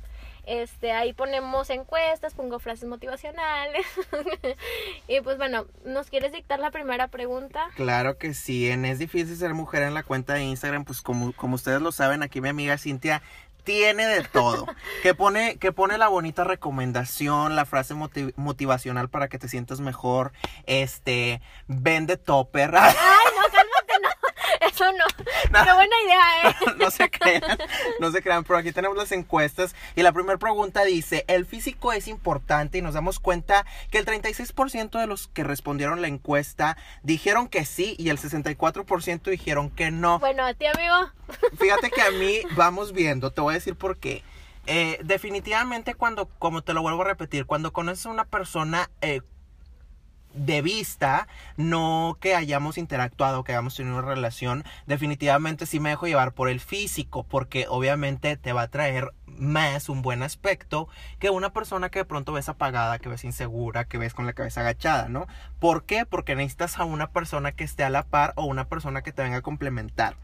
Este, 0.50 0.90
ahí 0.90 1.12
ponemos 1.12 1.70
encuestas, 1.70 2.34
pongo 2.34 2.58
frases 2.58 2.88
motivacionales. 2.88 3.86
y 5.08 5.20
pues 5.20 5.36
bueno, 5.38 5.66
¿nos 5.84 6.08
quieres 6.10 6.32
dictar 6.32 6.58
la 6.58 6.72
primera 6.72 7.06
pregunta? 7.06 7.68
Claro 7.76 8.18
que 8.18 8.34
sí, 8.34 8.68
en 8.68 8.84
es 8.84 8.98
difícil 8.98 9.36
ser 9.36 9.54
mujer 9.54 9.84
en 9.84 9.94
la 9.94 10.02
cuenta 10.02 10.34
de 10.34 10.42
Instagram, 10.42 10.84
pues 10.84 11.02
como, 11.02 11.32
como 11.34 11.54
ustedes 11.54 11.80
lo 11.80 11.92
saben, 11.92 12.24
aquí 12.24 12.40
mi 12.40 12.48
amiga 12.48 12.76
Cintia 12.78 13.22
tiene 13.62 14.06
de 14.06 14.22
todo. 14.24 14.66
Que 15.02 15.14
pone, 15.14 15.56
que 15.58 15.70
pone 15.70 15.96
la 15.98 16.08
bonita 16.08 16.42
recomendación, 16.44 17.54
la 17.54 17.64
frase 17.64 17.94
motiv- 17.94 18.34
motivacional 18.36 19.08
para 19.08 19.28
que 19.28 19.38
te 19.38 19.48
sientas 19.48 19.80
mejor. 19.80 20.32
Este, 20.66 21.40
vende 21.68 22.16
topper. 22.16 22.74
Ay. 22.76 22.92
Eso 24.60 24.84
no. 24.98 25.04
Pero 25.50 25.74
buena 25.74 25.96
idea, 26.04 26.50
¿eh? 26.50 26.54
no 26.78 26.90
se 26.90 27.10
crean, 27.10 27.58
no 27.98 28.10
se 28.12 28.22
crean, 28.22 28.44
pero 28.44 28.58
aquí 28.58 28.72
tenemos 28.72 28.96
las 28.96 29.12
encuestas 29.12 29.74
y 29.96 30.02
la 30.02 30.12
primera 30.12 30.38
pregunta 30.38 30.84
dice, 30.84 31.24
¿el 31.28 31.46
físico 31.46 31.92
es 31.92 32.08
importante? 32.08 32.78
Y 32.78 32.82
nos 32.82 32.94
damos 32.94 33.18
cuenta 33.20 33.64
que 33.90 33.98
el 33.98 34.06
36% 34.06 35.00
de 35.00 35.06
los 35.06 35.28
que 35.28 35.44
respondieron 35.44 36.02
la 36.02 36.08
encuesta 36.08 36.76
dijeron 37.02 37.48
que 37.48 37.64
sí 37.64 37.96
y 37.98 38.10
el 38.10 38.18
64% 38.18 39.22
dijeron 39.22 39.70
que 39.70 39.90
no. 39.90 40.18
Bueno, 40.18 40.44
a 40.44 40.54
ti, 40.54 40.66
amigo. 40.66 40.94
Fíjate 41.58 41.90
que 41.90 42.02
a 42.02 42.10
mí 42.10 42.40
vamos 42.56 42.92
viendo, 42.92 43.32
te 43.32 43.40
voy 43.40 43.52
a 43.52 43.54
decir 43.54 43.76
por 43.76 43.98
qué. 43.98 44.22
Eh, 44.66 44.98
definitivamente 45.02 45.94
cuando, 45.94 46.26
como 46.38 46.62
te 46.62 46.74
lo 46.74 46.82
vuelvo 46.82 47.02
a 47.02 47.06
repetir, 47.06 47.46
cuando 47.46 47.72
conoces 47.72 48.06
a 48.06 48.10
una 48.10 48.26
persona 48.26 48.90
eh, 49.00 49.22
de 50.34 50.62
vista, 50.62 51.26
no 51.56 52.16
que 52.20 52.34
hayamos 52.34 52.78
interactuado, 52.78 53.44
que 53.44 53.52
hayamos 53.52 53.74
tenido 53.74 53.98
una 53.98 54.06
relación, 54.06 54.64
definitivamente 54.86 55.66
sí 55.66 55.80
me 55.80 55.90
dejo 55.90 56.06
llevar 56.06 56.32
por 56.32 56.48
el 56.48 56.60
físico, 56.60 57.24
porque 57.24 57.66
obviamente 57.68 58.36
te 58.36 58.52
va 58.52 58.62
a 58.62 58.68
traer 58.68 59.12
más 59.26 59.88
un 59.88 60.02
buen 60.02 60.22
aspecto 60.22 60.88
que 61.18 61.30
una 61.30 61.52
persona 61.52 61.88
que 61.88 62.00
de 62.00 62.04
pronto 62.04 62.32
ves 62.32 62.48
apagada, 62.48 62.98
que 62.98 63.08
ves 63.08 63.24
insegura, 63.24 63.86
que 63.86 63.98
ves 63.98 64.14
con 64.14 64.26
la 64.26 64.32
cabeza 64.32 64.60
agachada, 64.60 65.08
¿no? 65.08 65.26
¿Por 65.58 65.84
qué? 65.84 66.06
Porque 66.06 66.36
necesitas 66.36 66.78
a 66.78 66.84
una 66.84 67.10
persona 67.10 67.52
que 67.52 67.64
esté 67.64 67.84
a 67.84 67.90
la 67.90 68.04
par 68.04 68.32
o 68.36 68.44
una 68.44 68.68
persona 68.68 69.02
que 69.02 69.12
te 69.12 69.22
venga 69.22 69.38
a 69.38 69.42
complementar. 69.42 70.16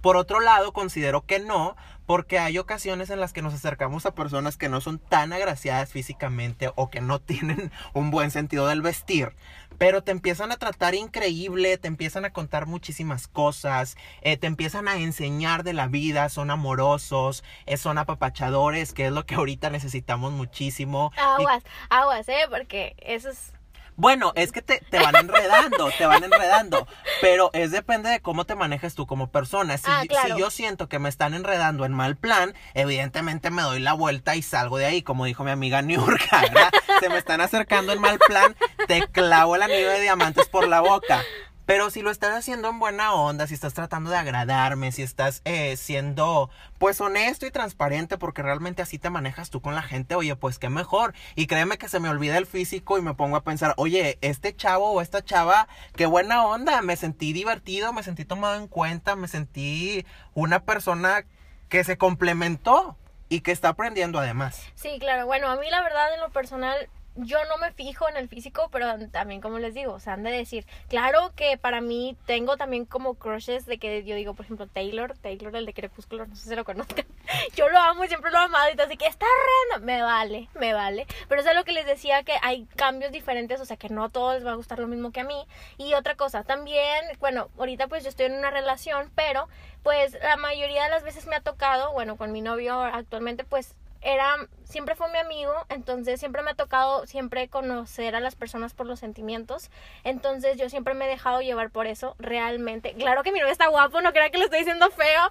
Por 0.00 0.16
otro 0.16 0.40
lado, 0.40 0.72
considero 0.72 1.24
que 1.24 1.38
no, 1.38 1.76
porque 2.06 2.38
hay 2.38 2.56
ocasiones 2.56 3.10
en 3.10 3.20
las 3.20 3.34
que 3.34 3.42
nos 3.42 3.52
acercamos 3.52 4.06
a 4.06 4.14
personas 4.14 4.56
que 4.56 4.70
no 4.70 4.80
son 4.80 4.98
tan 4.98 5.32
agraciadas 5.32 5.92
físicamente 5.92 6.70
o 6.74 6.88
que 6.88 7.02
no 7.02 7.20
tienen 7.20 7.70
un 7.92 8.10
buen 8.10 8.30
sentido 8.30 8.66
del 8.66 8.80
vestir, 8.80 9.34
pero 9.76 10.02
te 10.02 10.10
empiezan 10.10 10.50
a 10.50 10.56
tratar 10.56 10.94
increíble, 10.94 11.76
te 11.76 11.86
empiezan 11.86 12.24
a 12.24 12.32
contar 12.32 12.66
muchísimas 12.66 13.28
cosas, 13.28 13.96
eh, 14.22 14.36
te 14.36 14.46
empiezan 14.46 14.88
a 14.88 14.96
enseñar 14.96 15.64
de 15.64 15.74
la 15.74 15.86
vida, 15.86 16.28
son 16.30 16.50
amorosos, 16.50 17.44
eh, 17.66 17.76
son 17.76 17.98
apapachadores, 17.98 18.94
que 18.94 19.06
es 19.06 19.12
lo 19.12 19.26
que 19.26 19.34
ahorita 19.34 19.68
necesitamos 19.68 20.32
muchísimo. 20.32 21.12
Aguas, 21.16 21.62
aguas, 21.90 22.28
¿eh? 22.28 22.46
Porque 22.48 22.96
eso 23.00 23.28
es... 23.28 23.52
bueno, 23.98 24.32
es 24.36 24.52
que 24.52 24.62
te, 24.62 24.78
te 24.90 24.98
van 25.00 25.14
enredando, 25.16 25.90
te 25.98 26.06
van 26.06 26.22
enredando, 26.22 26.86
pero 27.20 27.50
es 27.52 27.72
depende 27.72 28.08
de 28.08 28.20
cómo 28.20 28.44
te 28.46 28.54
manejes 28.54 28.94
tú 28.94 29.06
como 29.08 29.30
persona. 29.30 29.76
Si, 29.76 29.84
Ah, 29.86 30.04
claro. 30.08 30.34
si 30.36 30.40
yo 30.40 30.50
siento 30.50 30.88
que 30.88 30.98
me 31.00 31.08
están 31.08 31.34
enredando 31.34 31.84
en 31.84 31.92
mal 31.92 32.16
plan, 32.16 32.54
evidentemente 32.74 33.50
me 33.50 33.62
doy 33.62 33.80
la 33.80 33.92
vuelta 33.94 34.36
y 34.36 34.42
salgo 34.42 34.78
de 34.78 34.86
ahí, 34.86 35.02
como 35.02 35.24
dijo 35.24 35.42
mi 35.44 35.50
amiga 35.50 35.82
Niurka, 35.82 36.40
¿verdad? 36.42 36.70
Se 37.00 37.08
me 37.08 37.18
están 37.18 37.40
acercando 37.40 37.92
en 37.92 38.00
mal 38.00 38.18
plan, 38.20 38.56
te 38.86 39.06
clavo 39.08 39.56
el 39.56 39.62
anillo 39.62 39.90
de 39.90 40.00
diamantes 40.00 40.48
por 40.48 40.68
la 40.68 40.80
boca. 40.80 41.22
Pero 41.68 41.90
si 41.90 42.00
lo 42.00 42.10
estás 42.10 42.34
haciendo 42.34 42.70
en 42.70 42.78
buena 42.78 43.12
onda, 43.12 43.46
si 43.46 43.52
estás 43.52 43.74
tratando 43.74 44.08
de 44.08 44.16
agradarme, 44.16 44.90
si 44.90 45.02
estás 45.02 45.42
eh, 45.44 45.76
siendo 45.76 46.48
pues 46.78 46.98
honesto 47.02 47.44
y 47.44 47.50
transparente 47.50 48.16
porque 48.16 48.40
realmente 48.40 48.80
así 48.80 48.98
te 48.98 49.10
manejas 49.10 49.50
tú 49.50 49.60
con 49.60 49.74
la 49.74 49.82
gente, 49.82 50.14
oye, 50.14 50.34
pues 50.34 50.58
qué 50.58 50.70
mejor. 50.70 51.12
Y 51.34 51.46
créeme 51.46 51.76
que 51.76 51.90
se 51.90 52.00
me 52.00 52.08
olvida 52.08 52.38
el 52.38 52.46
físico 52.46 52.96
y 52.96 53.02
me 53.02 53.12
pongo 53.12 53.36
a 53.36 53.44
pensar, 53.44 53.74
oye, 53.76 54.16
este 54.22 54.56
chavo 54.56 54.92
o 54.92 55.02
esta 55.02 55.22
chava, 55.22 55.68
qué 55.94 56.06
buena 56.06 56.42
onda, 56.46 56.80
me 56.80 56.96
sentí 56.96 57.34
divertido, 57.34 57.92
me 57.92 58.02
sentí 58.02 58.24
tomado 58.24 58.54
en 58.54 58.66
cuenta, 58.66 59.14
me 59.14 59.28
sentí 59.28 60.06
una 60.32 60.60
persona 60.60 61.26
que 61.68 61.84
se 61.84 61.98
complementó 61.98 62.96
y 63.28 63.42
que 63.42 63.52
está 63.52 63.68
aprendiendo 63.68 64.18
además. 64.18 64.62
Sí, 64.74 64.96
claro. 64.98 65.26
Bueno, 65.26 65.50
a 65.50 65.56
mí 65.56 65.68
la 65.68 65.82
verdad 65.82 66.14
en 66.14 66.20
lo 66.20 66.30
personal 66.30 66.88
yo 67.18 67.38
no 67.46 67.58
me 67.58 67.72
fijo 67.72 68.08
en 68.08 68.16
el 68.16 68.28
físico, 68.28 68.68
pero 68.70 68.86
también 69.08 69.40
como 69.40 69.58
les 69.58 69.74
digo, 69.74 69.92
o 69.92 70.00
sea, 70.00 70.14
han 70.14 70.22
de 70.22 70.30
decir, 70.30 70.66
claro 70.88 71.32
que 71.34 71.58
para 71.58 71.80
mí 71.80 72.16
tengo 72.26 72.56
también 72.56 72.84
como 72.84 73.14
crushes 73.14 73.66
de 73.66 73.78
que 73.78 74.04
yo 74.04 74.14
digo, 74.14 74.34
por 74.34 74.44
ejemplo, 74.44 74.66
Taylor, 74.66 75.16
Taylor 75.18 75.54
el 75.56 75.66
de 75.66 75.74
Crepúsculo, 75.74 76.26
no 76.26 76.36
sé 76.36 76.48
si 76.48 76.54
lo 76.54 76.64
conozcan. 76.64 77.06
Yo 77.54 77.68
lo 77.68 77.78
amo, 77.78 78.04
siempre 78.06 78.30
lo 78.30 78.38
he 78.38 78.44
amado 78.44 78.68
y 78.74 78.80
así 78.80 78.96
que 78.96 79.06
está 79.06 79.26
re, 79.26 79.80
me 79.80 80.00
vale, 80.02 80.48
me 80.54 80.72
vale. 80.72 81.06
Pero 81.28 81.40
eso 81.40 81.50
es 81.50 81.56
lo 81.56 81.64
que 81.64 81.72
les 81.72 81.86
decía 81.86 82.22
que 82.22 82.34
hay 82.42 82.66
cambios 82.76 83.12
diferentes, 83.12 83.60
o 83.60 83.64
sea, 83.64 83.76
que 83.76 83.88
no 83.88 84.04
a 84.04 84.08
todos 84.08 84.34
les 84.34 84.46
va 84.46 84.52
a 84.52 84.56
gustar 84.56 84.78
lo 84.78 84.86
mismo 84.86 85.12
que 85.12 85.20
a 85.20 85.24
mí. 85.24 85.46
Y 85.76 85.94
otra 85.94 86.14
cosa, 86.14 86.44
también, 86.44 87.04
bueno, 87.20 87.50
ahorita 87.58 87.88
pues 87.88 88.02
yo 88.04 88.08
estoy 88.08 88.26
en 88.26 88.34
una 88.34 88.50
relación, 88.50 89.10
pero 89.14 89.48
pues 89.82 90.16
la 90.22 90.36
mayoría 90.36 90.84
de 90.84 90.90
las 90.90 91.02
veces 91.02 91.26
me 91.26 91.36
ha 91.36 91.40
tocado, 91.40 91.92
bueno, 91.92 92.16
con 92.16 92.32
mi 92.32 92.40
novio 92.40 92.80
actualmente 92.80 93.44
pues 93.44 93.74
era 94.00 94.48
siempre 94.68 94.94
fue 94.94 95.10
mi 95.10 95.18
amigo, 95.18 95.52
entonces 95.70 96.20
siempre 96.20 96.42
me 96.42 96.50
ha 96.50 96.54
tocado 96.54 97.06
siempre 97.06 97.48
conocer 97.48 98.14
a 98.14 98.20
las 98.20 98.34
personas 98.36 98.74
por 98.74 98.86
los 98.86 99.00
sentimientos, 99.00 99.70
entonces 100.04 100.58
yo 100.58 100.68
siempre 100.68 100.94
me 100.94 101.06
he 101.06 101.08
dejado 101.08 101.40
llevar 101.40 101.70
por 101.70 101.86
eso, 101.86 102.14
realmente. 102.18 102.92
Claro 102.92 103.22
que 103.22 103.32
mi 103.32 103.40
novio 103.40 103.52
está 103.52 103.68
guapo, 103.68 104.00
no 104.02 104.12
crea 104.12 104.30
que 104.30 104.38
le 104.38 104.44
estoy 104.44 104.60
diciendo 104.60 104.90
feo, 104.90 105.22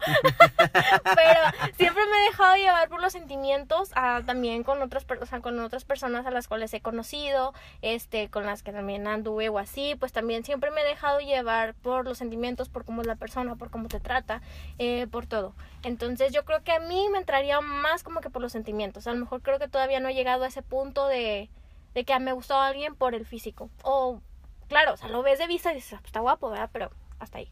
pero 1.03 1.39
siempre 1.77 2.03
me 2.06 2.17
he 2.17 2.30
dejado 2.30 2.56
llevar 2.56 2.89
por 2.89 2.99
los 2.99 3.13
sentimientos, 3.13 3.91
ah, 3.95 4.21
también 4.25 4.63
con 4.63 4.82
otras, 4.82 5.06
o 5.06 5.41
con 5.41 5.60
otras 5.60 5.86
personas 5.86 6.25
a 6.25 6.32
las 6.32 6.47
cuales 6.47 6.73
he 6.73 6.82
conocido, 6.82 7.53
este, 7.84 8.30
con 8.30 8.45
las 8.45 8.63
que 8.63 8.71
también 8.71 9.08
anduve 9.08 9.49
o 9.49 9.60
así, 9.60 9.95
pues 9.95 10.13
también 10.13 10.43
siempre 10.43 10.71
me 10.71 10.82
he 10.82 10.86
dejado 10.86 11.19
llevar 11.19 11.75
por 11.75 12.06
los 12.06 12.17
sentimientos, 12.17 12.69
por 12.69 12.86
cómo 12.86 13.01
es 13.01 13.08
la 13.08 13.15
persona, 13.15 13.56
por 13.56 13.69
cómo 13.69 13.88
te 13.88 13.99
trata, 13.99 14.41
eh, 14.80 15.06
por 15.12 15.27
todo. 15.27 15.53
Entonces 15.84 16.34
yo 16.34 16.43
creo 16.43 16.63
que 16.63 16.71
a 16.71 16.80
mí 16.80 17.08
me 17.12 17.19
entraría 17.19 17.62
más 17.62 18.03
como 18.03 18.19
que 18.19 18.30
por 18.30 18.41
los 18.41 18.51
sentimientos, 18.51 18.66
a 18.71 19.13
lo 19.13 19.19
mejor 19.19 19.41
creo 19.41 19.60
que 19.60 19.67
todavía 19.67 19.99
no 19.99 20.10
he 20.10 20.13
llegado 20.13 20.43
a 20.43 20.47
ese 20.47 20.62
punto 20.62 21.08
de, 21.08 21.49
de 21.93 22.03
que 22.03 22.19
me 22.19 22.32
gustado 22.34 22.62
alguien 22.62 22.95
por 22.95 23.15
el 23.15 23.25
físico. 23.25 23.69
O, 23.84 24.21
claro, 24.67 24.93
o 24.93 24.97
sea, 24.97 25.10
lo 25.10 25.23
ves 25.23 25.39
de 25.39 25.47
vista 25.47 25.71
y 25.71 25.75
dices, 25.75 25.93
ah, 25.93 25.97
pues, 25.97 26.08
está 26.08 26.19
guapo, 26.19 26.49
¿verdad? 26.49 26.69
Pero 26.71 26.91
hasta 27.19 27.39
ahí. 27.39 27.49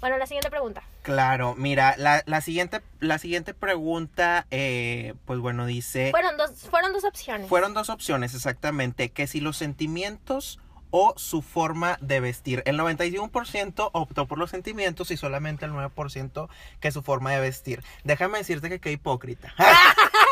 Bueno, 0.00 0.18
la 0.18 0.26
siguiente 0.26 0.50
pregunta. 0.50 0.82
Claro, 1.02 1.54
mira, 1.56 1.94
la, 1.96 2.22
la 2.26 2.40
siguiente, 2.40 2.82
la 3.00 3.18
siguiente 3.18 3.54
pregunta, 3.54 4.46
eh, 4.50 5.14
pues 5.24 5.38
bueno, 5.38 5.64
dice... 5.64 6.10
Fueron 6.10 6.36
dos, 6.36 6.50
fueron 6.68 6.92
dos 6.92 7.04
opciones. 7.04 7.48
Fueron 7.48 7.72
dos 7.72 7.88
opciones, 7.88 8.34
exactamente. 8.34 9.10
Que 9.10 9.26
si 9.26 9.40
los 9.40 9.56
sentimientos 9.56 10.58
o 10.90 11.14
su 11.16 11.42
forma 11.42 11.98
de 12.00 12.20
vestir. 12.20 12.62
El 12.64 12.78
91% 12.78 13.90
optó 13.92 14.26
por 14.26 14.38
los 14.38 14.50
sentimientos 14.50 15.10
y 15.10 15.16
solamente 15.16 15.64
el 15.64 15.72
9% 15.72 16.48
que 16.80 16.92
su 16.92 17.02
forma 17.02 17.32
de 17.32 17.40
vestir. 17.40 17.82
Déjame 18.04 18.38
decirte 18.38 18.68
que 18.68 18.80
qué 18.80 18.92
hipócrita. 18.92 19.54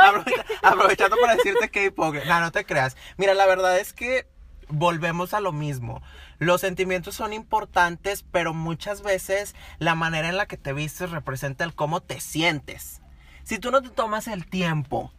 aprovechando 0.62 1.16
para 1.20 1.36
decirte 1.36 1.70
que 1.70 1.84
hipócrita. 1.84 2.26
No, 2.26 2.40
no 2.40 2.52
te 2.52 2.64
creas. 2.64 2.96
Mira, 3.16 3.34
la 3.34 3.46
verdad 3.46 3.78
es 3.78 3.92
que 3.92 4.26
volvemos 4.68 5.34
a 5.34 5.40
lo 5.40 5.52
mismo. 5.52 6.02
Los 6.38 6.60
sentimientos 6.60 7.14
son 7.14 7.32
importantes, 7.32 8.24
pero 8.30 8.52
muchas 8.52 9.02
veces 9.02 9.54
la 9.78 9.94
manera 9.94 10.28
en 10.28 10.36
la 10.36 10.46
que 10.46 10.56
te 10.56 10.72
vistes 10.72 11.10
representa 11.10 11.64
el 11.64 11.74
cómo 11.74 12.02
te 12.02 12.20
sientes. 12.20 13.00
Si 13.42 13.58
tú 13.58 13.70
no 13.70 13.80
te 13.80 13.90
tomas 13.90 14.26
el 14.28 14.46
tiempo 14.46 15.12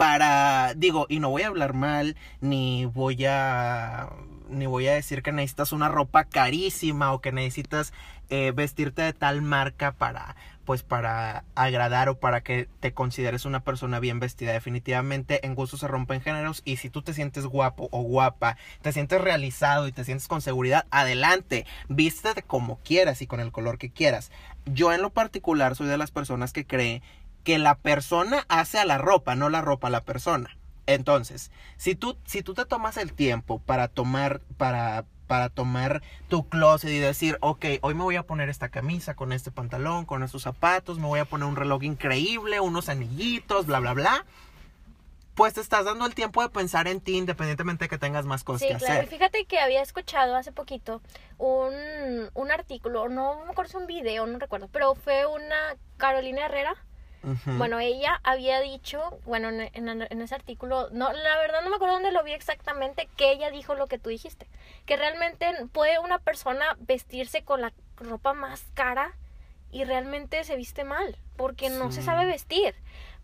para, 0.00 0.72
digo, 0.72 1.04
y 1.10 1.18
no 1.18 1.28
voy 1.28 1.42
a 1.42 1.48
hablar 1.48 1.74
mal, 1.74 2.16
ni 2.40 2.86
voy 2.86 3.26
a 3.26 4.08
ni 4.48 4.64
voy 4.64 4.86
a 4.88 4.94
decir 4.94 5.22
que 5.22 5.30
necesitas 5.30 5.72
una 5.72 5.90
ropa 5.90 6.24
carísima 6.24 7.12
o 7.12 7.20
que 7.20 7.32
necesitas 7.32 7.92
eh, 8.30 8.52
vestirte 8.56 9.02
de 9.02 9.12
tal 9.12 9.42
marca 9.42 9.92
para 9.92 10.36
pues 10.64 10.82
para 10.82 11.44
agradar 11.54 12.08
o 12.08 12.18
para 12.18 12.42
que 12.42 12.68
te 12.78 12.94
consideres 12.94 13.44
una 13.44 13.60
persona 13.60 14.00
bien 14.00 14.20
vestida. 14.20 14.52
Definitivamente 14.52 15.44
en 15.44 15.54
gusto 15.54 15.76
se 15.76 15.88
rompen 15.88 16.20
géneros 16.20 16.62
y 16.64 16.76
si 16.76 16.88
tú 16.88 17.02
te 17.02 17.12
sientes 17.12 17.44
guapo 17.44 17.88
o 17.90 18.02
guapa, 18.02 18.56
te 18.80 18.92
sientes 18.92 19.20
realizado 19.20 19.86
y 19.86 19.92
te 19.92 20.04
sientes 20.04 20.28
con 20.28 20.40
seguridad, 20.40 20.86
adelante, 20.90 21.66
vístete 21.88 22.42
como 22.42 22.78
quieras 22.84 23.20
y 23.20 23.26
con 23.26 23.40
el 23.40 23.52
color 23.52 23.78
que 23.78 23.90
quieras. 23.90 24.30
Yo 24.64 24.92
en 24.92 25.02
lo 25.02 25.10
particular 25.10 25.74
soy 25.74 25.88
de 25.88 25.98
las 25.98 26.10
personas 26.10 26.52
que 26.52 26.64
cree 26.64 27.02
que 27.44 27.58
la 27.58 27.76
persona 27.76 28.44
hace 28.48 28.78
a 28.78 28.84
la 28.84 28.98
ropa, 28.98 29.34
no 29.34 29.48
la 29.48 29.60
ropa 29.60 29.88
a 29.88 29.90
la 29.90 30.04
persona. 30.04 30.56
Entonces, 30.86 31.50
si 31.76 31.94
tú, 31.94 32.16
si 32.24 32.42
tú 32.42 32.54
te 32.54 32.64
tomas 32.64 32.96
el 32.96 33.12
tiempo 33.12 33.60
para 33.60 33.88
tomar, 33.88 34.40
para 34.56 35.04
para 35.30 35.48
tomar 35.48 36.02
tu 36.28 36.48
closet 36.48 36.90
y 36.90 36.98
decir, 36.98 37.38
ok, 37.40 37.64
hoy 37.82 37.94
me 37.94 38.02
voy 38.02 38.16
a 38.16 38.24
poner 38.24 38.48
esta 38.48 38.68
camisa 38.68 39.14
con 39.14 39.32
este 39.32 39.52
pantalón, 39.52 40.04
con 40.04 40.24
estos 40.24 40.42
zapatos, 40.42 40.98
me 40.98 41.06
voy 41.06 41.20
a 41.20 41.24
poner 41.24 41.46
un 41.46 41.54
reloj 41.54 41.84
increíble, 41.84 42.58
unos 42.58 42.88
anillitos, 42.88 43.66
bla, 43.66 43.78
bla, 43.78 43.92
bla. 43.92 44.26
Pues 45.36 45.54
te 45.54 45.60
estás 45.60 45.84
dando 45.84 46.04
el 46.04 46.16
tiempo 46.16 46.42
de 46.42 46.48
pensar 46.48 46.88
en 46.88 47.00
ti 47.00 47.16
independientemente 47.16 47.84
de 47.84 47.88
que 47.88 47.96
tengas 47.96 48.26
más 48.26 48.42
cosas 48.42 48.66
que 48.66 48.76
claro. 48.76 48.94
hacer. 48.94 49.06
Fíjate 49.06 49.44
que 49.44 49.60
había 49.60 49.82
escuchado 49.82 50.34
hace 50.34 50.50
poquito 50.50 51.00
un, 51.38 51.74
un 52.34 52.50
artículo, 52.50 53.08
no 53.08 53.44
me 53.44 53.52
acuerdo 53.52 53.70
si 53.70 53.76
un 53.76 53.86
video, 53.86 54.26
no 54.26 54.36
recuerdo, 54.36 54.66
pero 54.72 54.96
fue 54.96 55.26
una 55.26 55.76
Carolina 55.96 56.46
Herrera 56.46 56.74
bueno, 57.22 57.78
ella 57.80 58.20
había 58.24 58.60
dicho, 58.60 59.20
bueno, 59.24 59.48
en, 59.50 60.22
ese 60.22 60.34
artículo, 60.34 60.88
no, 60.90 61.12
la 61.12 61.38
verdad 61.38 61.62
no 61.62 61.70
me 61.70 61.76
acuerdo 61.76 61.94
dónde 61.94 62.12
lo 62.12 62.24
vi 62.24 62.32
exactamente, 62.32 63.08
que 63.16 63.32
ella 63.32 63.50
dijo 63.50 63.74
lo 63.74 63.86
que 63.86 63.98
tú 63.98 64.08
dijiste, 64.08 64.46
que 64.86 64.96
realmente 64.96 65.46
puede 65.72 65.98
una 65.98 66.18
persona 66.18 66.76
vestirse 66.80 67.42
con 67.42 67.60
la 67.60 67.72
ropa 67.96 68.32
más 68.32 68.64
cara 68.74 69.14
y 69.70 69.84
realmente 69.84 70.42
se 70.44 70.56
viste 70.56 70.84
mal, 70.84 71.16
porque 71.36 71.68
no 71.68 71.92
se 71.92 72.02
sabe 72.02 72.24
vestir. 72.24 72.74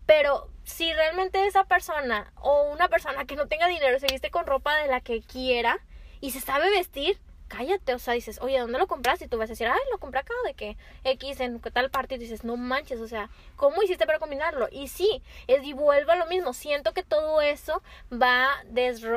Pero 0.05 0.49
si 0.63 0.93
realmente 0.93 1.45
esa 1.47 1.65
persona 1.65 2.31
o 2.35 2.71
una 2.71 2.87
persona 2.87 3.25
que 3.25 3.35
no 3.35 3.47
tenga 3.47 3.67
dinero 3.67 3.99
se 3.99 4.07
viste 4.07 4.31
con 4.31 4.45
ropa 4.45 4.75
de 4.77 4.87
la 4.87 5.01
que 5.01 5.21
quiera 5.21 5.79
y 6.21 6.31
se 6.31 6.39
sabe 6.39 6.69
vestir, 6.69 7.19
cállate, 7.47 7.93
o 7.93 7.99
sea, 7.99 8.13
dices, 8.13 8.39
oye, 8.41 8.59
¿dónde 8.59 8.77
lo 8.77 8.87
compraste? 8.87 9.25
Y 9.25 9.27
tú 9.27 9.37
vas 9.37 9.49
a 9.49 9.53
decir, 9.53 9.67
ay, 9.67 9.79
lo 9.91 9.97
compré 9.97 10.19
acá, 10.19 10.33
de 10.45 10.53
que 10.53 10.77
X 11.03 11.39
en 11.39 11.59
tal 11.59 11.89
parte, 11.89 12.15
y 12.15 12.17
dices, 12.17 12.43
no 12.43 12.57
manches, 12.57 12.99
o 12.99 13.07
sea, 13.07 13.29
¿cómo 13.55 13.81
hiciste 13.83 14.05
para 14.05 14.19
combinarlo? 14.19 14.67
Y 14.71 14.87
sí, 14.87 15.21
es 15.47 15.63
y 15.63 15.73
vuelvo 15.73 16.11
a 16.11 16.15
lo 16.15 16.25
mismo, 16.27 16.53
siento 16.53 16.93
que 16.93 17.03
todo 17.03 17.41
eso 17.41 17.81
va 18.11 18.49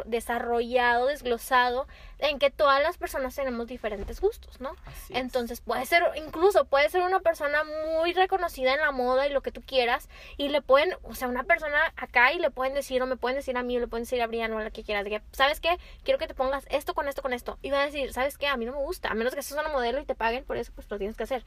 desarrollado, 0.05 1.07
desglosado 1.07 1.87
en 2.21 2.39
que 2.39 2.51
todas 2.51 2.83
las 2.83 2.99
personas 2.99 3.35
tenemos 3.35 3.67
diferentes 3.67 4.21
gustos, 4.21 4.61
¿no? 4.61 4.77
Entonces 5.11 5.61
puede 5.61 5.87
ser, 5.87 6.03
incluso 6.17 6.65
puede 6.65 6.89
ser 6.91 7.03
una 7.03 7.21
persona 7.21 7.65
muy 7.65 8.13
reconocida 8.13 8.75
en 8.75 8.81
la 8.81 8.93
moda 8.93 9.27
y 9.27 9.33
lo 9.33 9.43
que 9.43 9.53
tú 9.53 9.63
quieras, 9.63 10.09
y 10.37 10.49
le 10.49 10.63
pueden, 10.63 10.95
o 11.03 11.15
sea, 11.15 11.29
una 11.29 11.45
persona 11.45 11.93
acá 11.97 12.33
y 12.33 12.39
le 12.39 12.51
pueden 12.51 12.75
decir, 12.75 13.03
o 13.03 13.07
me 13.07 13.17
pueden 13.17 13.37
decir 13.37 13.57
a 13.57 13.63
mí, 13.63 13.77
o 13.77 13.81
le 13.81 13.87
pueden 13.87 14.05
decir 14.05 14.23
a 14.23 14.27
Brian 14.27 14.53
o 14.53 14.59
a 14.59 14.65
la 14.65 14.71
que 14.71 14.83
quieras, 14.83 15.05
de 15.05 15.11
que, 15.11 15.23
¿sabes 15.33 15.61
qué? 15.61 15.79
Quiero 16.05 16.19
que 16.19 16.27
te 16.27 16.35
pongas 16.35 16.67
esto 16.71 16.95
con 16.95 17.09
esto 17.09 17.23
con 17.23 17.33
esto. 17.33 17.59
Y 17.63 17.71
va 17.71 17.83
a 17.83 17.87
decir, 17.87 18.13
¿sabes 18.13 18.39
qué? 18.39 18.47
A 18.47 18.57
mí 18.57 18.65
no 18.65 18.73
me 18.73 18.79
gusta, 18.79 19.09
a 19.09 19.15
menos 19.15 19.35
que 19.35 19.43
seas 19.43 19.61
una 19.61 19.73
modelo 19.73 20.01
y 20.01 20.05
te 20.05 20.15
paguen 20.15 20.45
por 20.45 20.57
eso, 20.57 20.73
pues 20.75 20.91
lo 20.91 20.99
tienes 20.99 21.17
que 21.17 21.25
hacer. 21.25 21.45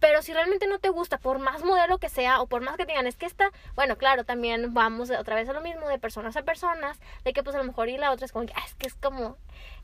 Pero 0.00 0.22
si 0.22 0.32
realmente 0.32 0.66
no 0.66 0.78
te 0.78 0.88
gusta, 0.88 1.18
por 1.18 1.38
más 1.38 1.62
modelo 1.64 1.98
que 1.98 2.08
sea, 2.08 2.40
o 2.40 2.46
por 2.46 2.62
más 2.62 2.76
que 2.76 2.84
te 2.84 2.92
digan, 2.92 3.06
es 3.06 3.16
que 3.16 3.26
esta, 3.26 3.50
bueno, 3.74 3.96
claro, 3.96 4.24
también 4.24 4.74
vamos 4.74 5.10
otra 5.10 5.34
vez 5.34 5.48
a 5.48 5.52
lo 5.52 5.60
mismo, 5.60 5.88
de 5.88 5.98
personas 5.98 6.36
a 6.36 6.42
personas, 6.42 6.98
de 7.24 7.32
que 7.32 7.42
pues 7.42 7.54
a 7.54 7.58
lo 7.58 7.64
mejor 7.64 7.88
y 7.88 7.98
la 7.98 8.12
otra 8.12 8.26
es 8.26 8.32
como, 8.32 8.46
ah, 8.54 8.62
es 8.66 8.74
que 8.74 8.86
es 8.86 8.94
como 8.94 9.36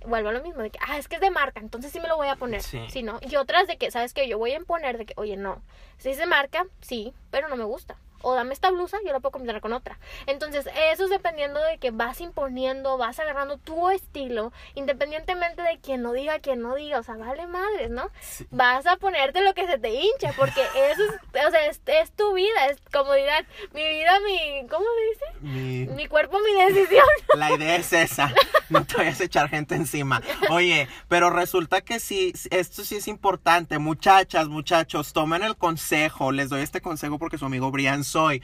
vuelvo 0.06 0.30
a 0.30 0.32
lo 0.32 0.42
mismo, 0.42 0.62
de 0.62 0.70
que, 0.70 0.78
ah, 0.86 0.98
es 0.98 1.08
que 1.08 1.16
es 1.16 1.20
de 1.20 1.30
marca, 1.30 1.60
entonces 1.60 1.92
sí 1.92 2.00
me 2.00 2.08
lo 2.08 2.16
voy 2.16 2.28
a 2.28 2.36
poner. 2.36 2.62
Sí. 2.62 3.02
no. 3.02 3.18
Y 3.20 3.36
otras 3.36 3.66
de 3.66 3.76
que, 3.76 3.90
¿sabes 3.90 4.14
que 4.14 4.28
Yo 4.28 4.38
voy 4.38 4.52
a 4.52 4.56
imponer 4.56 4.98
de 4.98 5.06
que, 5.06 5.14
oye, 5.16 5.36
no, 5.36 5.62
si 5.98 6.10
es 6.10 6.18
de 6.18 6.26
marca, 6.26 6.66
sí, 6.80 7.12
pero 7.30 7.48
no 7.48 7.56
me 7.56 7.64
gusta 7.64 7.96
o 8.22 8.34
dame 8.34 8.54
esta 8.54 8.70
blusa, 8.70 8.98
yo 9.04 9.12
la 9.12 9.20
puedo 9.20 9.32
combinar 9.32 9.60
con 9.60 9.72
otra. 9.72 9.98
Entonces, 10.26 10.66
eso 10.90 11.04
es 11.04 11.10
dependiendo 11.10 11.60
de 11.60 11.78
que 11.78 11.90
vas 11.90 12.20
imponiendo, 12.20 12.96
vas 12.98 13.18
agarrando 13.18 13.58
tu 13.58 13.90
estilo, 13.90 14.52
independientemente 14.74 15.62
de 15.62 15.78
quien 15.78 16.02
no 16.02 16.12
diga, 16.12 16.38
quien 16.38 16.62
no 16.62 16.74
diga, 16.74 16.98
o 16.98 17.02
sea, 17.02 17.16
vale 17.16 17.46
madres, 17.46 17.90
¿no? 17.90 18.10
Vas 18.50 18.86
a 18.86 18.96
ponerte 18.96 19.42
lo 19.42 19.54
que 19.54 19.66
se 19.66 19.78
te 19.78 19.90
hincha, 19.90 20.32
porque 20.36 20.62
eso 20.90 21.02
es, 21.04 21.46
o 21.46 21.50
sea, 21.50 21.66
es, 21.66 22.12
tu 22.12 22.34
vida, 22.34 22.66
es 22.70 22.78
comodidad, 22.92 23.44
mi 23.72 23.88
vida, 23.88 24.18
mi, 24.20 24.68
¿cómo 24.68 24.84
se 24.84 25.48
dice? 25.48 25.92
Mi, 25.92 26.06
cuerpo, 26.06 26.38
mi 26.40 26.64
decisión. 26.64 27.04
La 27.34 27.52
idea 27.52 27.76
es 27.76 27.92
esa, 27.92 28.32
no 28.68 28.84
te 28.84 28.96
vayas 28.96 29.20
a 29.20 29.24
echar 29.24 29.48
gente 29.48 29.74
encima. 29.74 30.22
Oye, 30.50 30.88
pero 31.08 31.30
resulta 31.30 31.80
que 31.80 32.00
sí, 32.00 32.32
esto 32.50 32.84
sí 32.84 32.96
es 32.96 33.08
importante, 33.08 33.78
muchachas, 33.78 34.48
muchachos, 34.48 35.12
tomen 35.12 35.42
el 35.42 35.56
consejo, 35.56 36.32
les 36.32 36.48
doy 36.48 36.62
este 36.62 36.80
consejo 36.80 37.18
porque 37.18 37.38
su 37.38 37.46
amigo 37.46 37.70
Brian 37.70 38.04
soy. 38.12 38.42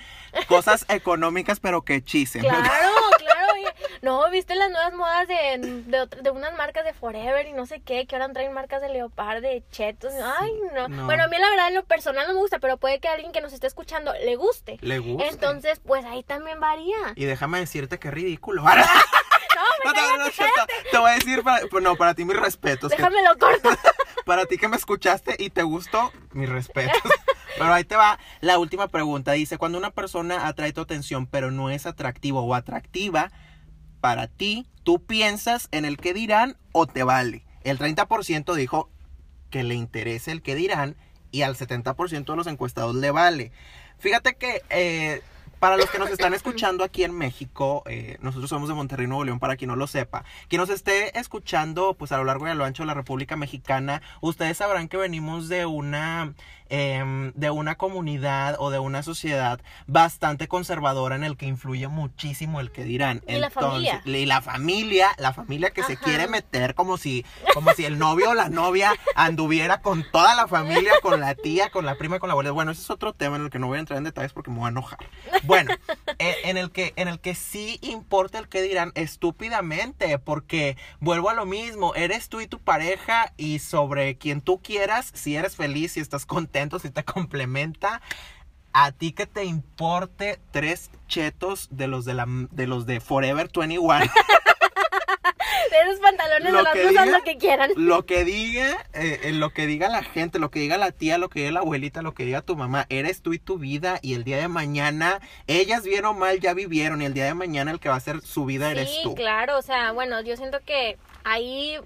Cosas 0.48 0.84
económicas, 0.88 1.60
pero 1.60 1.82
que 1.82 2.02
chisen. 2.02 2.42
Claro, 2.42 2.62
claro. 3.18 3.38
No, 4.02 4.30
¿viste 4.30 4.54
las 4.54 4.70
nuevas 4.70 4.92
modas 4.94 5.26
de, 5.26 5.58
de, 6.22 6.30
unas 6.30 6.56
marcas 6.56 6.84
de 6.84 6.92
Forever 6.94 7.46
y 7.46 7.52
no 7.52 7.66
sé 7.66 7.80
qué? 7.80 8.06
Que 8.06 8.14
ahora 8.16 8.32
traen 8.32 8.52
marcas 8.52 8.80
de 8.80 8.88
Leopard, 8.88 9.42
de 9.42 9.62
Chetos. 9.72 10.12
Ay, 10.38 10.52
no. 10.74 10.88
no. 10.88 11.04
Bueno, 11.06 11.24
a 11.24 11.28
mí 11.28 11.36
la 11.38 11.50
verdad 11.50 11.68
en 11.68 11.74
lo 11.74 11.84
personal 11.84 12.26
no 12.28 12.34
me 12.34 12.38
gusta, 12.38 12.58
pero 12.60 12.76
puede 12.76 13.00
que 13.00 13.08
a 13.08 13.12
alguien 13.12 13.32
que 13.32 13.40
nos 13.40 13.52
esté 13.52 13.66
escuchando 13.66 14.12
le 14.24 14.36
guste. 14.36 14.78
Le 14.80 14.98
gusta. 15.00 15.28
Entonces, 15.28 15.80
pues 15.84 16.04
ahí 16.04 16.22
también 16.22 16.60
varía. 16.60 16.96
Y 17.16 17.24
déjame 17.24 17.58
decirte 17.58 17.98
que 17.98 18.10
ridículo. 18.10 18.62
No, 19.84 19.92
No, 19.92 20.00
no, 20.18 20.24
no, 20.24 20.30
cállate, 20.36 20.72
te, 20.92 20.98
voy 20.98 21.10
a 21.10 21.14
decir, 21.14 21.42
para, 21.42 21.66
pues 21.66 21.82
no, 21.82 21.96
para 21.96 22.14
ti 22.14 22.24
mis 22.24 22.36
respetos. 22.36 22.90
que- 22.92 22.96
Déjamelo 22.96 23.36
corto. 23.38 23.70
para 24.24 24.46
ti 24.46 24.56
que 24.56 24.68
me 24.68 24.76
escuchaste 24.76 25.34
y 25.36 25.50
te 25.50 25.62
gustó, 25.64 26.12
mis 26.32 26.48
respetos. 26.48 27.02
Pero 27.56 27.72
ahí 27.72 27.84
te 27.84 27.96
va 27.96 28.18
la 28.40 28.58
última 28.58 28.88
pregunta. 28.88 29.32
Dice, 29.32 29.58
cuando 29.58 29.78
una 29.78 29.90
persona 29.90 30.46
atrae 30.46 30.72
tu 30.72 30.80
atención 30.80 31.26
pero 31.26 31.50
no 31.50 31.70
es 31.70 31.86
atractivo 31.86 32.40
o 32.40 32.54
atractiva, 32.54 33.30
para 34.00 34.28
ti, 34.28 34.66
¿tú 34.84 35.04
piensas 35.04 35.68
en 35.70 35.84
el 35.84 35.96
que 35.96 36.14
dirán 36.14 36.56
o 36.72 36.86
te 36.86 37.02
vale? 37.02 37.44
El 37.62 37.78
30% 37.78 38.54
dijo 38.54 38.90
que 39.50 39.64
le 39.64 39.74
interese 39.74 40.32
el 40.32 40.42
que 40.42 40.54
dirán 40.54 40.96
y 41.30 41.42
al 41.42 41.56
70% 41.56 42.24
de 42.24 42.36
los 42.36 42.46
encuestados 42.46 42.94
le 42.94 43.10
vale. 43.10 43.52
Fíjate 43.98 44.36
que 44.36 44.62
eh, 44.70 45.22
para 45.58 45.76
los 45.76 45.90
que 45.90 45.98
nos 45.98 46.10
están 46.10 46.34
escuchando 46.34 46.84
aquí 46.84 47.02
en 47.02 47.12
México, 47.12 47.82
eh, 47.86 48.16
nosotros 48.20 48.48
somos 48.48 48.68
de 48.68 48.74
Monterrey, 48.74 49.08
Nuevo 49.08 49.24
León, 49.24 49.40
para 49.40 49.56
quien 49.56 49.68
no 49.68 49.76
lo 49.76 49.88
sepa. 49.88 50.24
Quien 50.48 50.60
nos 50.60 50.70
esté 50.70 51.18
escuchando 51.18 51.94
pues 51.94 52.12
a 52.12 52.16
lo 52.16 52.24
largo 52.24 52.46
y 52.46 52.50
a 52.50 52.54
lo 52.54 52.64
ancho 52.64 52.84
de 52.84 52.86
la 52.86 52.94
República 52.94 53.36
Mexicana, 53.36 54.00
ustedes 54.20 54.58
sabrán 54.58 54.88
que 54.88 54.96
venimos 54.96 55.48
de 55.48 55.66
una 55.66 56.34
em, 56.68 57.32
de 57.34 57.50
una 57.50 57.76
comunidad 57.76 58.56
o 58.58 58.70
de 58.70 58.78
una 58.78 59.02
sociedad 59.02 59.60
bastante 59.86 60.48
conservadora 60.48 61.16
en 61.16 61.24
el 61.24 61.36
que 61.36 61.46
influye 61.46 61.88
muchísimo 61.88 62.60
el 62.60 62.70
que 62.70 62.84
dirán. 62.84 63.22
Y 63.26 63.36
la 63.36 63.50
familia. 63.50 64.02
y 64.04 64.26
la 64.26 64.40
familia, 64.40 65.10
la 65.18 65.32
familia 65.32 65.70
que 65.70 65.82
se 65.82 65.96
quiere 65.96 66.28
meter 66.28 66.74
como 66.74 66.96
si, 66.96 67.24
como 67.54 67.72
si 67.72 67.84
el 67.84 67.98
novio 67.98 68.30
o 68.30 68.34
la 68.34 68.48
novia 68.48 68.92
anduviera 69.14 69.80
con 69.80 70.04
toda 70.10 70.34
la 70.34 70.48
familia, 70.48 70.92
con 71.02 71.20
la 71.20 71.34
tía, 71.34 71.70
con 71.70 71.86
la 71.86 71.96
prima, 71.96 72.18
con 72.18 72.28
la 72.28 72.32
abuela. 72.32 72.50
Bueno, 72.50 72.72
ese 72.72 72.82
es 72.82 72.90
otro 72.90 73.12
tema 73.12 73.36
en 73.36 73.42
el 73.42 73.50
que 73.50 73.58
no 73.58 73.66
voy 73.66 73.76
a 73.76 73.80
entrar 73.80 73.98
en 73.98 74.04
detalles 74.04 74.32
porque 74.32 74.50
me 74.50 74.58
voy 74.58 74.66
a 74.66 74.70
enojar. 74.70 74.98
Bueno, 75.44 75.72
eh, 76.18 76.34
en 76.44 76.56
el 76.56 76.70
que, 76.70 76.92
en 76.96 77.08
el 77.08 77.20
que 77.20 77.34
sí 77.34 77.78
importa 77.82 78.38
el 78.38 78.48
que 78.48 78.62
dirán 78.62 78.92
estúpidamente, 78.94 80.18
porque 80.18 80.76
vuelvo 81.00 81.30
a 81.30 81.34
lo 81.34 81.46
mismo, 81.46 81.94
eres 81.94 82.28
tú 82.28 82.40
y 82.40 82.46
tu 82.46 82.58
pareja 82.58 83.32
y 83.36 83.58
sobre 83.60 84.16
quien 84.16 84.40
tú 84.40 84.60
quieras, 84.60 85.10
si 85.14 85.36
eres 85.36 85.56
feliz, 85.56 85.92
si 85.92 86.00
estás 86.00 86.26
contento, 86.26 86.57
si 86.78 86.90
te 86.90 87.04
complementa. 87.04 88.00
A 88.72 88.92
ti 88.92 89.12
que 89.12 89.26
te 89.26 89.44
importe 89.44 90.38
tres 90.52 90.90
chetos 91.08 91.68
de 91.70 91.88
los 91.88 92.04
de 92.04 92.14
la 92.14 92.26
de 92.28 92.66
los 92.66 92.84
de 92.86 93.00
Forever 93.00 93.48
21. 93.54 94.00
De 95.70 95.80
esos 95.90 96.00
pantalones 96.00 96.50
Lo 96.52 96.58
de 96.58 96.64
las 96.64 96.72
que 96.72 96.88
diga- 96.88 97.06
lo 97.06 97.22
que 97.22 97.36
quieran. 97.36 97.70
Lo 97.76 98.06
que 98.06 98.24
diga, 98.24 98.86
eh, 98.94 99.20
eh, 99.24 99.32
lo 99.32 99.50
que 99.50 99.66
diga 99.66 99.88
la 99.88 100.02
gente, 100.02 100.38
lo 100.38 100.50
que 100.50 100.60
diga 100.60 100.78
la 100.78 100.92
tía, 100.92 101.18
lo 101.18 101.28
que 101.28 101.40
diga 101.40 101.52
la 101.52 101.60
abuelita, 101.60 102.00
lo 102.02 102.14
que 102.14 102.24
diga 102.24 102.40
tu 102.42 102.56
mamá, 102.56 102.86
eres 102.88 103.20
tú 103.22 103.32
y 103.34 103.38
tu 103.38 103.58
vida 103.58 103.98
y 104.02 104.14
el 104.14 104.24
día 104.24 104.38
de 104.38 104.48
mañana, 104.48 105.20
ellas 105.46 105.82
bien 105.84 106.04
o 106.06 106.14
mal 106.14 106.40
ya 106.40 106.54
vivieron 106.54 107.02
y 107.02 107.06
el 107.06 107.14
día 107.14 107.24
de 107.26 107.34
mañana 107.34 107.70
el 107.70 107.80
que 107.80 107.88
va 107.88 107.96
a 107.96 108.00
ser 108.00 108.20
su 108.22 108.44
vida 108.46 108.70
eres 108.70 108.88
Sí, 108.90 109.00
tú. 109.02 109.14
claro, 109.14 109.58
o 109.58 109.62
sea, 109.62 109.92
bueno, 109.92 110.20
yo 110.22 110.36
siento 110.36 110.58
que 110.64 110.96
ahí 111.24 111.76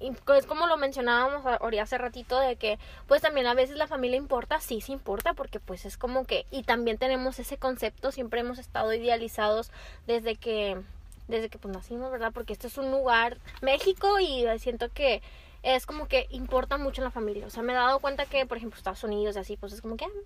y 0.00 0.12
es 0.36 0.46
como 0.46 0.66
lo 0.66 0.76
mencionábamos 0.76 1.44
ahorita 1.44 1.82
hace 1.82 1.98
ratito 1.98 2.38
de 2.38 2.56
que 2.56 2.78
pues 3.06 3.22
también 3.22 3.46
a 3.46 3.54
veces 3.54 3.76
la 3.76 3.86
familia 3.86 4.16
importa, 4.16 4.60
sí, 4.60 4.80
sí 4.80 4.92
importa 4.92 5.34
porque 5.34 5.60
pues 5.60 5.84
es 5.84 5.96
como 5.96 6.24
que 6.24 6.46
y 6.50 6.62
también 6.62 6.98
tenemos 6.98 7.38
ese 7.38 7.56
concepto, 7.56 8.12
siempre 8.12 8.40
hemos 8.40 8.58
estado 8.58 8.92
idealizados 8.92 9.70
desde 10.06 10.36
que 10.36 10.80
desde 11.26 11.48
que 11.48 11.58
pues 11.58 11.74
nacimos, 11.74 12.10
¿verdad? 12.10 12.32
Porque 12.32 12.54
este 12.54 12.66
es 12.66 12.78
un 12.78 12.90
lugar 12.90 13.38
México 13.60 14.18
y 14.18 14.46
siento 14.58 14.88
que 14.90 15.22
es 15.62 15.86
como 15.86 16.08
que 16.08 16.26
importa 16.30 16.78
mucho 16.78 17.02
en 17.02 17.04
la 17.04 17.10
familia. 17.10 17.46
O 17.46 17.50
sea, 17.50 17.62
me 17.62 17.72
he 17.72 17.76
dado 17.76 17.98
cuenta 18.00 18.26
que, 18.26 18.46
por 18.46 18.56
ejemplo, 18.56 18.78
Estados 18.78 19.04
Unidos 19.04 19.36
y 19.36 19.38
así, 19.38 19.56
pues 19.56 19.72
es 19.72 19.82
como 19.82 19.96
que 19.96 20.06
ah, 20.06 20.20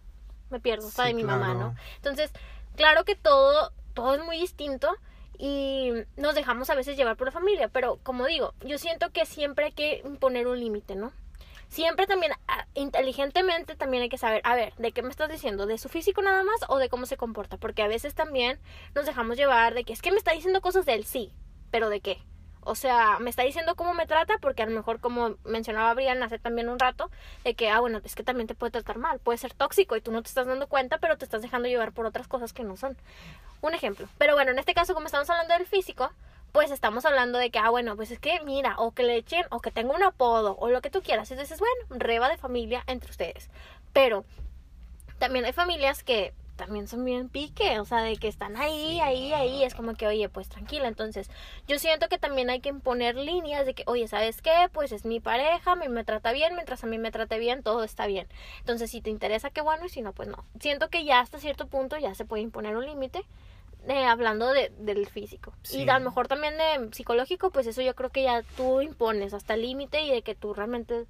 me 0.51 0.61
pierdo, 0.61 0.87
está 0.87 1.05
Sí, 1.05 1.09
de 1.09 1.15
mi 1.15 1.25
mamá. 1.25 1.55
¿no? 1.55 1.75
Entonces, 1.97 2.31
claro 2.77 3.05
que 3.05 3.17
todo, 3.17 3.73
todo 3.95 4.15
es 4.15 4.25
muy 4.25 4.39
distinto 4.39 4.95
y 5.43 5.91
nos 6.17 6.37
dejamos 6.37 6.71
a 6.71 6.77
veces 6.77 6.97
llevar 6.97 7.17
por 7.17 7.27
la 7.27 7.33
familia, 7.33 7.67
pero 7.67 7.99
como 8.05 8.27
digo, 8.27 8.55
yo 8.61 8.79
siento 8.79 9.11
que 9.11 9.27
siempre 9.27 9.65
hay 9.65 9.73
que 9.73 10.01
imponer 10.05 10.47
un 10.47 10.61
límite, 10.61 10.95
¿no? 10.95 11.13
Siempre 11.67 12.07
también, 12.07 12.31
ah, 12.47 12.65
inteligentemente 12.75 13.75
también 13.75 14.05
hay 14.05 14.09
que 14.09 14.19
saber, 14.19 14.41
a 14.45 14.55
ver, 14.55 14.73
¿de 14.77 14.93
qué 14.93 15.03
me 15.03 15.09
estás 15.09 15.29
diciendo? 15.29 15.67
¿De 15.67 15.79
su 15.79 15.89
físico 15.89 16.23
nada 16.23 16.45
más 16.45 16.61
o 16.69 16.79
de 16.79 16.89
cómo 16.89 17.07
se 17.07 17.17
comporta? 17.17 17.57
Porque 17.57 17.83
a 17.83 17.89
veces 17.89 18.15
también 18.15 18.61
nos 18.95 19.05
dejamos 19.05 19.37
llevar 19.37 19.75
de 19.75 19.83
que 19.83 19.93
es 19.93 20.01
que 20.01 20.13
me 20.13 20.17
está 20.17 20.31
diciendo 20.31 20.61
cosas 20.61 20.87
del 20.87 21.05
sí, 21.05 21.33
pero 21.73 21.89
¿de 21.89 21.99
qué? 21.99 22.23
O 22.61 22.77
sea, 22.77 23.19
me 23.19 23.29
está 23.29 23.43
diciendo 23.43 23.75
cómo 23.75 23.95
me 23.95 24.07
trata, 24.07 24.39
porque 24.39 24.63
a 24.63 24.67
lo 24.67 24.73
mejor, 24.77 25.01
como 25.01 25.39
mencionaba 25.43 25.93
Brian 25.95 26.23
hace 26.23 26.39
también 26.39 26.69
un 26.69 26.79
rato, 26.79 27.11
de 27.43 27.55
que, 27.55 27.69
ah, 27.69 27.81
bueno, 27.81 28.01
es 28.05 28.15
que 28.15 28.23
también 28.23 28.47
te 28.47 28.55
puede 28.55 28.71
tratar 28.71 28.99
mal, 28.99 29.19
puede 29.19 29.39
ser 29.39 29.55
tóxico 29.55 29.97
y 29.97 30.01
tú 30.01 30.13
no 30.13 30.23
te 30.23 30.29
estás 30.29 30.47
dando 30.47 30.69
cuenta, 30.69 30.99
pero 30.99 31.19
te 31.19 31.25
estás 31.25 31.43
dejando 31.43 31.67
llevar 31.69 31.91
por 31.91 32.07
otras 32.07 32.29
cosas 32.29 32.53
que 32.53 32.63
no 32.63 32.77
son. 32.77 32.97
Un 33.63 33.75
ejemplo. 33.75 34.09
Pero 34.19 34.35
bueno, 34.35 34.51
en 34.51 34.59
este 34.59 34.75
caso, 34.75 34.93
como 34.93 35.07
estamos 35.07 35.31
hablando 35.31 35.55
del 35.55 35.67
físico, 35.67 36.11
pues 36.53 36.71
estamos 36.71 37.07
hablando 37.07 37.39
de 37.39 37.51
que, 37.51 37.59
ah, 37.59 37.71
bueno, 37.71 37.97
pues 37.97 38.11
es 38.11 38.19
que 38.19 38.41
mira, 38.45 38.75
o 38.79 38.93
que 38.93 39.05
le 39.05 39.17
echen, 39.17 39.47
o 39.51 39.61
que 39.61 39.71
tenga 39.71 39.95
un 39.95 40.03
apodo, 40.03 40.57
o 40.59 40.69
lo 40.69 40.83
que 40.83 40.91
tú 40.91 41.01
quieras. 41.01 41.31
Entonces, 41.31 41.59
bueno, 41.59 41.75
reba 42.05 42.29
de 42.29 42.37
familia 42.37 42.83
entre 42.87 43.11
ustedes. 43.11 43.49
Pero 43.93 44.25
también 45.19 45.45
hay 45.45 45.53
familias 45.53 46.05
que 46.05 46.35
también 46.57 46.87
son 46.87 47.05
bien 47.05 47.29
pique, 47.29 47.81
o 47.81 47.85
sea, 47.85 48.03
de 48.03 48.17
que 48.17 48.29
están 48.29 48.57
ahí, 48.57 49.01
ahí, 49.01 49.33
ahí, 49.33 49.65
es 49.65 49.75
como 49.75 49.95
que, 49.95 50.07
oye, 50.07 50.29
pues 50.29 50.49
tranquila, 50.49 50.87
entonces 50.87 51.31
yo 51.67 51.79
siento 51.79 52.09
que 52.09 52.19
también 52.19 52.51
hay 52.51 52.61
que 52.61 52.69
imponer 52.69 53.17
líneas 53.17 53.67
de 53.67 53.75
que, 53.75 53.85
oye, 53.87 54.07
¿sabes 54.07 54.43
qué? 54.43 54.69
Pues 54.73 54.93
es 54.93 55.05
mi 55.05 55.19
pareja, 55.19 55.73
a 55.73 55.77
mí 55.77 55.89
me 55.89 56.05
trata 56.05 56.33
bien, 56.33 56.55
mientras 56.55 56.85
a 56.85 56.87
mí 56.87 56.99
me 56.99 57.11
trate 57.11 57.39
bien, 57.39 57.63
todo 57.63 57.83
está 57.85 58.07
bien. 58.07 58.29
Entonces, 58.61 58.91
si 58.91 59.01
te 59.01 59.11
interesa, 59.11 59.51
qué 59.51 59.61
bueno, 59.61 59.87
y 59.87 59.89
si 59.89 60.03
no, 60.03 60.13
pues 60.13 60.29
no. 60.29 60.45
Siento 60.61 60.89
que 60.89 61.05
ya 61.05 61.21
hasta 61.21 61.39
cierto 61.39 61.67
punto 61.67 61.97
ya 61.99 62.15
se 62.15 62.25
puede 62.25 62.43
imponer 62.43 62.77
un 62.77 62.87
límite, 62.87 63.25
eh, 63.89 64.05
hablando 64.05 64.53
de, 64.53 64.73
del 64.79 65.07
físico. 65.09 65.53
Sí. 65.63 65.83
Y 65.83 65.89
a 65.89 65.99
lo 65.99 66.05
mejor 66.05 66.29
también 66.29 66.55
de 66.57 66.89
psicológico, 66.95 67.51
pues 67.51 67.67
eso 67.67 67.83
yo 67.83 67.95
creo 67.95 68.11
que 68.11 68.23
ya 68.25 68.43
tú 68.57 68.81
impones 68.81 69.35
hasta 69.35 69.55
el 69.55 69.63
límite 69.63 70.03
y 70.03 70.11
de 70.11 70.23
que 70.23 70.35
tú 70.35 70.55
realmente, 70.55 71.05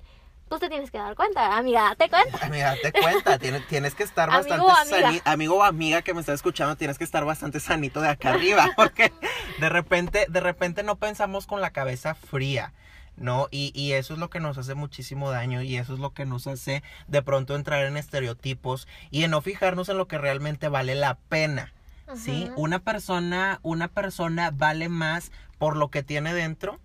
pues 0.49 0.61
te 0.61 0.69
tienes 0.69 0.91
que 0.91 0.99
dar 0.99 1.15
cuenta, 1.15 1.57
amiga, 1.57 1.83
date 1.97 2.09
cuenta. 2.09 2.47
Amiga, 2.47 2.75
te 2.83 2.93
cuenta, 2.93 3.39
tienes, 3.41 3.67
tienes 3.69 3.95
que 3.95 4.03
estar 4.03 4.29
bastante 4.29 4.65
o 4.65 4.71
amiga. 4.71 5.09
sani- 5.11 5.23
amigo 5.25 5.57
o 5.57 5.63
amiga 5.63 6.03
que 6.03 6.15
me 6.15 6.21
está 6.21 6.33
escuchando, 6.33 6.77
tienes 6.77 6.99
que 6.99 7.05
estar 7.05 7.25
bastante 7.25 7.61
sanito 7.61 8.01
de 8.01 8.09
acá 8.09 8.31
arriba, 8.31 8.71
porque 8.77 9.13
de 9.61 9.69
repente, 9.69 10.27
de 10.29 10.41
repente 10.41 10.83
no 10.83 10.97
pensamos 10.97 11.47
con 11.47 11.61
la 11.61 11.71
cabeza 11.71 12.15
fría. 12.15 12.73
¿no? 13.15 13.49
Y, 13.51 13.73
y 13.79 13.93
eso 13.93 14.15
es 14.15 14.19
lo 14.19 14.31
que 14.31 14.41
nos 14.41 14.57
hace 14.57 14.75
muchísimo 14.75 15.31
daño 15.31 15.61
y 15.61 15.77
eso 15.77 15.93
es 15.93 15.99
lo 16.01 16.15
que 16.15 16.25
nos 16.25 16.47
hace 16.47 16.83
de 17.09 17.21
pronto 17.21 17.55
entrar 17.55 17.85
en 17.85 17.99
estereotipos 17.99 18.89
y 19.11 19.25
en 19.25 19.33
no 19.33 19.43
fijarnos 19.43 19.91
en 19.91 19.99
lo 19.99 20.09
que 20.09 20.17
realmente 20.17 20.69
vale 20.69 20.95
la 20.95 21.19
pena. 21.29 21.75
¿Sí? 22.17 22.51
Una 22.57 22.79
persona, 22.81 23.59
una 23.63 23.89
persona 23.89 24.51
vale 24.53 24.89
más 24.89 25.33
por 25.59 25.77
lo 25.77 25.89
que 25.91 26.03
tiene 26.03 26.35
dentro 26.35 26.79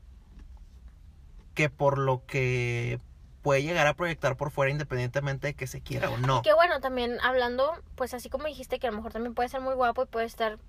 que 1.54 1.70
por 1.70 1.98
lo 1.98 2.24
que 2.28 3.00
puede 3.42 3.63
llegar 3.63 3.88
a 3.88 3.96
proyectar 3.96 4.36
por 4.38 4.52
fuera 4.52 4.72
independientemente 4.72 5.48
de 5.48 5.54
que 5.56 5.66
se 5.68 5.82
quiera 5.82 6.10
o 6.10 6.18
no. 6.18 6.42
Que 6.44 6.54
bueno, 6.54 6.80
también 6.82 7.18
hablando, 7.24 7.72
pues 7.96 8.13
así 8.13 8.30
como 8.30 8.46
dijiste 8.46 8.78
que 8.78 8.88
a 8.88 8.92
lo 8.92 8.98
mejor 8.98 9.12
también 9.13 9.34
puede 9.34 9.50
ser 9.50 9.62
muy 9.62 9.74
guapo 9.74 10.04
y 10.04 10.06
puede 10.06 10.26
estar, 10.28 10.60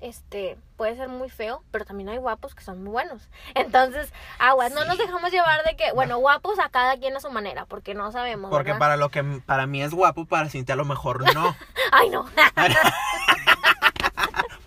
este, 0.00 0.56
puede 0.78 0.96
ser 0.96 1.08
muy 1.08 1.28
feo, 1.28 1.62
pero 1.70 1.84
también 1.84 2.08
hay 2.08 2.16
guapos 2.16 2.54
que 2.54 2.62
son 2.64 2.82
muy 2.82 2.92
buenos. 2.92 3.28
Entonces, 3.54 4.10
aguas, 4.38 4.72
no 4.72 4.82
Sí. 4.82 4.88
nos 4.88 4.96
dejamos 4.98 5.30
llevar 5.32 5.64
de 5.64 5.76
que, 5.76 5.92
bueno, 5.92 6.16
guapos 6.18 6.58
a 6.60 6.70
cada 6.70 6.96
quien 6.96 7.14
a 7.16 7.20
su 7.20 7.30
manera, 7.30 7.66
porque 7.66 7.92
no 7.94 8.10
sabemos. 8.12 8.50
Porque 8.50 8.70
¿verdad? 8.70 8.78
para 8.78 8.96
lo 8.96 9.10
que 9.10 9.22
para 9.44 9.66
mí 9.66 9.82
es 9.82 9.92
guapo, 9.92 10.24
para 10.24 10.48
Cintia 10.48 10.72
a 10.74 10.76
lo 10.76 10.84
mejor 10.86 11.34
no. 11.34 11.54
Ay, 11.92 12.08
no. 12.08 12.24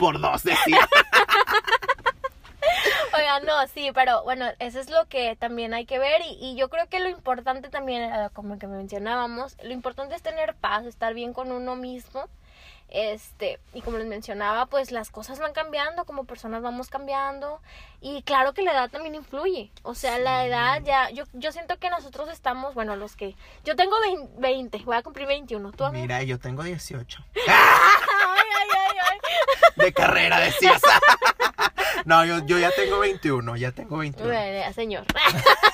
por 0.01 0.19
dos 0.19 0.43
decía. 0.43 0.87
Oigan, 3.13 3.45
no, 3.45 3.67
sí, 3.67 3.91
pero 3.93 4.23
bueno, 4.23 4.45
eso 4.59 4.79
es 4.79 4.89
lo 4.89 5.05
que 5.07 5.35
también 5.35 5.73
hay 5.73 5.85
que 5.85 5.99
ver 5.99 6.21
y, 6.21 6.37
y 6.41 6.55
yo 6.55 6.69
creo 6.69 6.87
que 6.87 6.99
lo 6.99 7.09
importante 7.09 7.69
también, 7.69 8.03
eh, 8.03 8.29
como 8.33 8.57
que 8.57 8.67
mencionábamos, 8.67 9.57
lo 9.63 9.71
importante 9.73 10.15
es 10.15 10.21
tener 10.21 10.55
paz, 10.55 10.85
estar 10.85 11.13
bien 11.13 11.33
con 11.33 11.51
uno 11.51 11.75
mismo. 11.75 12.25
Este, 12.93 13.57
y 13.73 13.81
como 13.81 13.97
les 13.97 14.07
mencionaba, 14.07 14.65
pues 14.65 14.91
las 14.91 15.11
cosas 15.11 15.39
van 15.39 15.53
cambiando, 15.53 16.03
como 16.03 16.25
personas 16.25 16.61
vamos 16.61 16.89
cambiando 16.89 17.61
y 18.01 18.21
claro 18.23 18.53
que 18.53 18.63
la 18.63 18.73
edad 18.73 18.89
también 18.89 19.15
influye. 19.15 19.71
O 19.83 19.95
sea, 19.95 20.19
la 20.19 20.41
Sí. 20.41 20.47
edad 20.49 20.81
ya 20.83 21.09
yo 21.09 21.23
yo 21.31 21.53
siento 21.53 21.77
que 21.79 21.89
nosotros 21.89 22.27
estamos, 22.29 22.73
bueno, 22.73 22.97
los 22.97 23.15
que 23.15 23.37
yo 23.63 23.77
tengo 23.77 23.97
20, 24.01 24.33
20, 24.41 24.77
voy 24.79 24.97
a 24.97 25.03
cumplir 25.03 25.25
21, 25.25 25.71
tú 25.71 25.85
amigo? 25.85 26.01
Mira, 26.01 26.21
yo 26.23 26.37
tengo 26.37 26.63
18. 26.63 27.23
De 29.81 29.93
carrera 29.93 30.39
decías. 30.39 30.81
No, 32.05 32.25
yo, 32.25 32.39
yo 32.45 32.57
ya 32.57 32.71
tengo 32.71 32.99
21, 32.99 33.57
ya 33.57 33.71
tengo 33.71 33.97
21. 33.97 34.27
Bueno, 34.27 34.59
ya, 34.59 34.73
señor. 34.73 35.05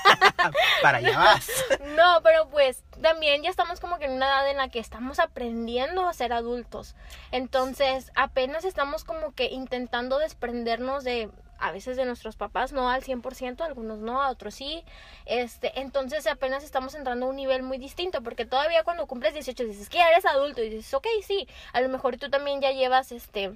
Para 0.82 0.98
allá 0.98 1.18
vas. 1.18 1.48
No, 1.96 2.22
pero 2.22 2.50
pues 2.50 2.84
también 3.02 3.44
ya 3.44 3.50
estamos 3.50 3.80
como 3.80 3.98
que 3.98 4.06
en 4.06 4.12
una 4.14 4.28
edad 4.28 4.50
en 4.50 4.58
la 4.58 4.70
que 4.70 4.80
estamos 4.80 5.20
aprendiendo 5.20 6.08
a 6.08 6.14
ser 6.14 6.34
adultos. 6.34 6.96
Entonces, 7.32 8.12
apenas 8.16 8.66
estamos 8.66 9.04
como 9.04 9.34
que 9.34 9.46
intentando 9.46 10.20
desprendernos 10.20 11.04
de 11.04 11.30
a 11.60 11.72
veces 11.72 11.98
de 11.98 12.06
nuestros 12.06 12.36
papás, 12.36 12.72
no 12.72 12.90
al 12.90 13.04
100%, 13.04 13.62
algunos 13.62 14.00
no, 14.00 14.22
a 14.22 14.30
otros 14.30 14.54
sí. 14.54 14.84
Este, 15.26 15.80
entonces 15.80 16.28
apenas 16.28 16.64
estamos 16.64 16.94
entrando 16.96 17.26
a 17.26 17.30
un 17.30 17.36
nivel 17.36 17.64
muy 17.64 17.78
distinto, 17.78 18.22
porque 18.22 18.46
todavía 18.46 18.84
cuando 18.84 19.08
cumples 19.08 19.34
18 19.34 19.64
dices 19.64 19.90
que 19.90 19.98
ya 19.98 20.10
eres 20.10 20.26
adulto 20.26 20.62
y 20.62 20.70
dices, 20.70 20.94
ok, 20.94 21.08
sí, 21.26 21.48
a 21.74 21.82
lo 21.82 21.90
mejor 21.90 22.18
tú 22.18 22.30
también 22.30 22.62
ya 22.62 22.72
llevas 22.72 23.12
este 23.12 23.56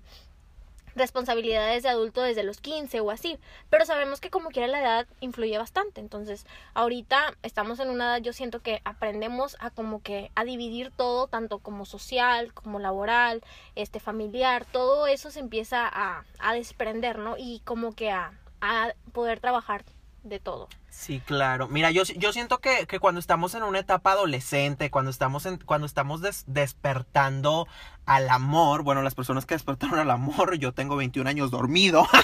responsabilidades 0.95 1.83
de 1.83 1.89
adulto 1.89 2.21
desde 2.21 2.43
los 2.43 2.59
15 2.59 2.99
o 3.01 3.11
así, 3.11 3.39
pero 3.69 3.85
sabemos 3.85 4.19
que 4.21 4.29
como 4.29 4.49
quiera 4.49 4.67
la 4.67 4.81
edad 4.81 5.07
influye 5.19 5.57
bastante, 5.57 6.01
entonces 6.01 6.45
ahorita 6.73 7.33
estamos 7.43 7.79
en 7.79 7.89
una 7.89 8.15
edad 8.15 8.23
yo 8.23 8.33
siento 8.33 8.61
que 8.61 8.81
aprendemos 8.83 9.57
a 9.59 9.69
como 9.69 10.01
que 10.01 10.31
a 10.35 10.43
dividir 10.43 10.91
todo, 10.91 11.27
tanto 11.27 11.59
como 11.59 11.85
social, 11.85 12.53
como 12.53 12.79
laboral, 12.79 13.41
este 13.75 13.99
familiar, 13.99 14.65
todo 14.65 15.07
eso 15.07 15.31
se 15.31 15.39
empieza 15.39 15.87
a, 15.87 16.25
a 16.39 16.53
desprender, 16.53 17.19
¿no? 17.19 17.35
Y 17.37 17.61
como 17.65 17.93
que 17.93 18.11
a, 18.11 18.33
a 18.61 18.93
poder 19.11 19.39
trabajar 19.39 19.83
de 20.23 20.39
todo. 20.39 20.67
Sí, 20.91 21.21
claro. 21.25 21.67
Mira, 21.69 21.89
yo, 21.89 22.03
yo 22.03 22.33
siento 22.33 22.59
que, 22.59 22.85
que 22.85 22.99
cuando 22.99 23.19
estamos 23.19 23.55
en 23.55 23.63
una 23.63 23.79
etapa 23.79 24.11
adolescente, 24.11 24.91
cuando 24.91 25.09
estamos, 25.09 25.45
en, 25.45 25.57
cuando 25.57 25.87
estamos 25.87 26.21
des- 26.21 26.43
despertando 26.47 27.65
al 28.05 28.29
amor, 28.29 28.83
bueno, 28.83 29.01
las 29.01 29.15
personas 29.15 29.45
que 29.45 29.55
despertaron 29.55 29.99
al 29.99 30.11
amor, 30.11 30.57
yo 30.57 30.73
tengo 30.73 30.97
21 30.97 31.29
años 31.29 31.49
dormido. 31.49 32.05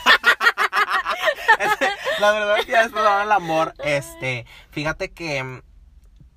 La 2.19 2.31
verdad 2.31 2.59
es 2.59 2.65
que 2.65 2.71
ya 2.73 2.83
despertaron 2.83 3.21
al 3.21 3.31
amor, 3.31 3.73
este, 3.83 4.45
fíjate 4.71 5.11
que 5.11 5.61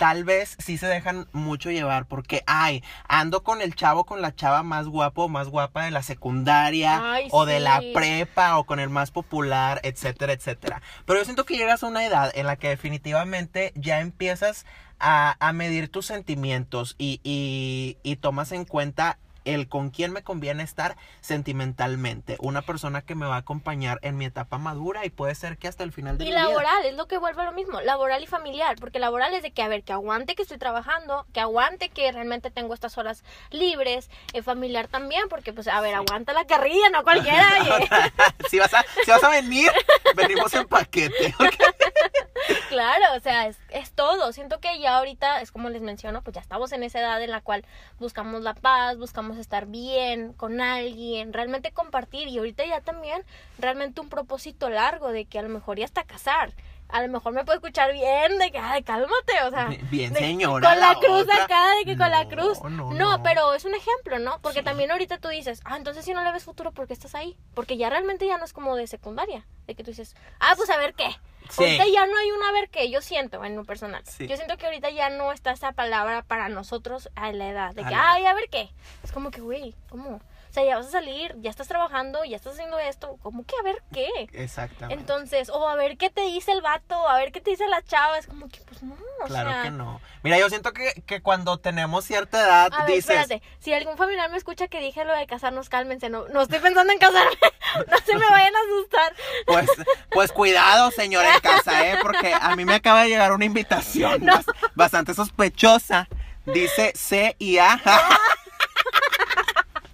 tal 0.01 0.25
vez 0.25 0.57
sí 0.59 0.79
se 0.79 0.87
dejan 0.87 1.29
mucho 1.33 1.71
llevar 1.71 2.07
porque, 2.07 2.43
ay, 2.47 2.83
ando 3.07 3.45
con 3.45 3.61
el 3.61 3.75
chavo, 3.75 4.07
con 4.07 4.23
la 4.23 4.35
chava 4.35 4.63
más 4.63 4.87
guapo 4.87 5.25
o 5.25 5.29
más 5.29 5.49
guapa 5.49 5.85
de 5.85 5.91
la 5.91 6.03
secundaria 6.03 7.13
Ay, 7.13 7.29
o 7.33 7.45
de 7.45 7.61
la 7.61 7.83
prepa 7.93 8.57
o 8.57 8.65
con 8.65 8.81
el 8.81 8.89
más 8.89 9.11
popular, 9.11 9.79
etcétera, 9.83 10.33
etcétera. 10.33 10.81
Pero 11.05 11.19
yo 11.19 11.27
siento 11.27 11.45
que 11.45 11.59
llegas 11.59 11.83
a 11.83 11.87
una 11.87 12.03
edad 12.07 12.33
en 12.35 12.47
la 12.47 12.57
que 12.57 12.71
definitivamente 12.71 13.75
ya 13.75 14.01
empiezas 14.01 14.65
a, 15.01 15.37
a 15.39 15.53
medir 15.53 15.91
tus 15.91 16.07
sentimientos 16.07 16.95
y, 16.97 17.21
y, 17.23 17.99
y 18.03 18.17
tomas 18.17 18.53
en 18.53 18.65
cuenta 18.65 19.19
el 19.45 19.69
con 19.69 19.91
quién 19.91 20.13
me 20.13 20.23
conviene 20.23 20.63
estar 20.63 20.97
sentimentalmente. 21.21 22.37
Una 22.41 22.63
persona 22.63 23.03
que 23.03 23.15
me 23.15 23.27
va 23.27 23.37
a 23.37 23.39
acompañar 23.39 23.99
en 24.03 24.17
mi 24.17 24.25
etapa 24.25 24.59
madura 24.59 25.05
y 25.07 25.11
puede 25.11 25.35
ser 25.35 25.59
que 25.59 25.69
hasta 25.69 25.85
el 25.85 25.93
final 25.93 26.19
de 26.19 26.25
Y 26.25 26.29
mi 26.29 26.33
vida. 26.35 26.45
laboral, 26.45 26.85
es 26.85 26.95
lo 26.95 27.07
que 27.07 27.19
vuelve 27.19 27.43
a 27.43 27.47
lo 27.47 27.53
mismo, 27.53 27.81
laboral 27.81 28.23
y 28.23 28.27
familiar, 28.27 28.77
porque 28.79 28.99
laboral 28.99 29.33
es 29.35 29.43
de 29.43 29.53
que, 29.53 29.63
a 29.63 29.69
ver, 29.69 29.83
que 29.83 29.93
aguante 29.93 30.35
que 30.35 30.43
estoy 30.43 30.59
trabajando, 30.59 31.27
que 31.33 31.41
aguante 31.41 31.89
que 31.89 32.11
realmente 32.13 32.51
tengo 32.51 32.75
estas 32.75 32.99
horas 32.99 33.25
libres, 33.51 34.11
eh, 34.33 34.43
familiar 34.43 34.89
también, 34.89 35.29
porque 35.29 35.53
pues, 35.53 35.69
a 35.69 35.81
ver, 35.81 35.95
aguanta 35.95 36.33
la 36.33 36.45
carrilla, 36.47 36.91
no 36.91 37.03
cualquiera, 37.03 37.49
si, 38.51 38.59
vas 38.59 38.73
a, 38.75 38.85
si 39.05 39.11
vas 39.11 39.23
a 39.25 39.29
venir, 39.31 39.71
venimos 40.17 40.53
en 40.55 40.67
paquete. 40.67 41.35
¿ok? 41.39 41.55
Claro, 42.69 43.05
o 43.17 43.21
sea, 43.21 43.47
es, 43.49 43.59
es 43.69 43.93
todo. 43.93 44.33
Siento 44.33 44.61
que 44.61 44.79
ya 44.79 44.97
ahorita, 44.97 45.41
es 45.41 45.53
como 45.53 45.69
les 45.69 45.83
menciono, 45.83 46.23
pues 46.23 46.35
ya 46.35 46.41
estamos 46.41 46.73
en 46.73 46.83
esa 46.83 47.01
edad 47.01 47.23
en 47.23 47.31
la 47.31 47.41
cual 47.41 47.65
buscamos 47.99 48.43
la 48.43 48.55
paz, 48.55 48.97
buscamos 48.97 49.30
estar 49.39 49.67
bien 49.67 50.33
con 50.33 50.61
alguien, 50.61 51.33
realmente 51.33 51.71
compartir. 51.73 52.29
Y 52.29 52.39
ahorita 52.39 52.65
ya 52.65 52.81
también, 52.81 53.23
realmente 53.59 54.01
un 54.01 54.09
propósito 54.09 54.69
largo 54.71 55.13
de 55.13 55.25
que 55.27 55.39
a 55.39 55.43
lo 55.43 55.49
mejor 55.49 55.79
ya 55.79 55.85
hasta 55.85 56.05
casar. 56.05 56.53
A 56.93 57.03
lo 57.03 57.09
mejor 57.09 57.33
me 57.33 57.45
puede 57.45 57.59
escuchar 57.59 57.93
bien, 57.93 58.39
de 58.39 58.51
que, 58.51 58.59
ay, 58.59 58.83
cálmate, 58.83 59.33
o 59.47 59.51
sea. 59.51 59.67
Bien, 59.93 60.13
de- 60.13 60.19
señora, 60.19 60.69
Con 60.69 60.81
la, 60.81 60.89
la 60.89 60.95
cruz 60.99 61.21
otra. 61.23 61.45
acá, 61.45 61.71
de 61.79 61.85
que 61.85 61.97
con 61.97 62.11
la 62.11 62.25
No, 62.25 62.29
cruz. 62.31 62.61
no, 62.65 62.93
no. 62.93 63.23
pero 63.23 63.55
es 63.55 63.65
un 63.65 63.77
ejemplo, 63.77 64.19
¿no? 64.19 64.41
Porque 64.43 64.59
Sí. 64.59 64.65
también 64.65 64.91
ahorita 64.91 65.19
tú 65.19 65.29
dices, 65.29 65.61
ah, 65.65 65.77
entonces 65.77 66.05
si 66.05 66.13
no 66.15 66.25
le 66.25 66.33
ves 66.33 66.43
futuro, 66.43 66.73
¿por 66.73 66.89
qué 66.89 66.93
estás 66.93 67.15
ahí? 67.15 67.37
Porque 67.55 67.77
ya 67.77 67.91
realmente 67.91 68.27
ya 68.27 68.39
no 68.39 68.45
es 68.45 68.53
como 68.53 68.75
de 68.75 68.89
secundaria. 68.89 69.47
De 69.69 69.77
que 69.77 69.85
tú 69.85 69.93
dices, 69.93 70.17
ah, 70.41 70.55
pues 70.57 70.69
a 70.69 70.79
ver 70.79 70.95
qué. 70.95 71.09
Sí. 71.51 71.65
Ahorita 71.65 71.85
ya 71.87 72.07
no 72.07 72.17
hay 72.17 72.31
un 72.31 72.43
a 72.43 72.53
ver 72.53 72.69
qué, 72.71 72.91
yo 72.91 73.01
siento 73.03 73.45
en 73.45 73.57
lo 73.57 73.65
personal. 73.65 74.03
Sí. 74.07 74.27
Yo 74.27 74.37
siento 74.37 74.57
que 74.57 74.67
ahorita 74.67 74.91
ya 74.91 75.11
no 75.11 75.33
está 75.33 75.51
esa 75.53 75.73
palabra 75.73 76.23
para 76.23 76.49
nosotros 76.49 77.11
a 77.17 77.33
la 77.33 77.49
edad. 77.49 77.75
De 77.75 77.83
A 77.83 77.89
que, 77.89 77.91
la- 77.95 78.13
ay, 78.13 78.27
a 78.27 78.35
ver 78.35 78.49
qué. 78.51 78.71
Es 79.03 79.13
como 79.13 79.31
que, 79.31 79.41
güey, 79.41 79.75
¿cómo? 79.89 80.21
O 80.51 80.53
sea, 80.53 80.65
ya 80.65 80.77
vas 80.79 80.87
a 80.87 80.91
salir, 80.91 81.37
ya 81.39 81.49
estás 81.49 81.69
trabajando, 81.69 82.25
ya 82.25 82.35
estás 82.37 82.55
haciendo 82.55 82.77
esto. 82.81 83.17
¿Cómo 83.23 83.45
que 83.45 83.55
a 83.57 83.63
ver 83.63 83.81
qué? 83.93 84.09
Exactamente. 84.33 85.01
Entonces, 85.01 85.49
o 85.49 85.69
a 85.69 85.77
ver 85.77 85.97
qué 85.97 86.11
te 86.11 86.23
dice 86.23 86.51
el 86.51 86.61
vato, 86.61 87.09
a 87.09 87.17
ver 87.19 87.31
qué 87.31 87.41
te 87.41 87.51
dice 87.51 87.69
la 87.69 87.83
chava. 87.83 88.19
Es 88.19 88.27
como 88.27 88.49
que, 88.49 88.59
pues 88.63 88.83
no, 88.83 88.97
o 89.23 89.27
Claro 89.27 89.51
sea. 89.51 89.63
que 89.63 89.71
no. 89.71 90.01
Mira, 90.25 90.39
yo 90.39 90.49
siento 90.49 90.73
que, 90.73 91.03
que 91.07 91.23
cuando 91.23 91.59
tenemos 91.59 92.05
cierta 92.05 92.41
edad, 92.41 92.71
A 92.75 92.85
ver, 92.85 92.97
dices, 92.97 93.11
espérate. 93.21 93.43
Si 93.61 93.73
algún 93.73 93.97
familiar 93.97 94.29
me 94.29 94.37
escucha 94.39 94.67
que 94.67 94.81
dije 94.81 95.05
lo 95.05 95.15
de 95.15 95.25
casarnos, 95.29 95.69
cálmense. 95.69 96.09
No, 96.11 96.27
no 96.29 96.43
estoy 96.43 96.59
pensando 96.59 96.93
en 96.93 96.99
casarme. 96.99 97.31
no 97.89 97.97
se 98.05 98.17
me 98.17 98.29
vayan 98.29 98.55
a 98.57 98.59
asustar. 98.59 99.15
pues, 99.47 99.71
pues 100.11 100.33
cuidado, 100.33 100.91
señor 100.91 101.25
en 101.27 101.39
casa, 101.41 101.87
¿eh? 101.89 101.99
Porque 102.03 102.35
a 102.35 102.57
mí 102.57 102.65
me 102.65 102.75
acaba 102.75 103.03
de 103.03 103.09
llegar 103.09 103.31
una 103.33 103.45
invitación 103.45 104.25
No. 104.25 104.41
bastante 104.75 105.15
sospechosa. 105.15 106.09
Dice 106.45 106.91
C 106.97 107.37
y 107.39 107.59
A. 107.59 107.81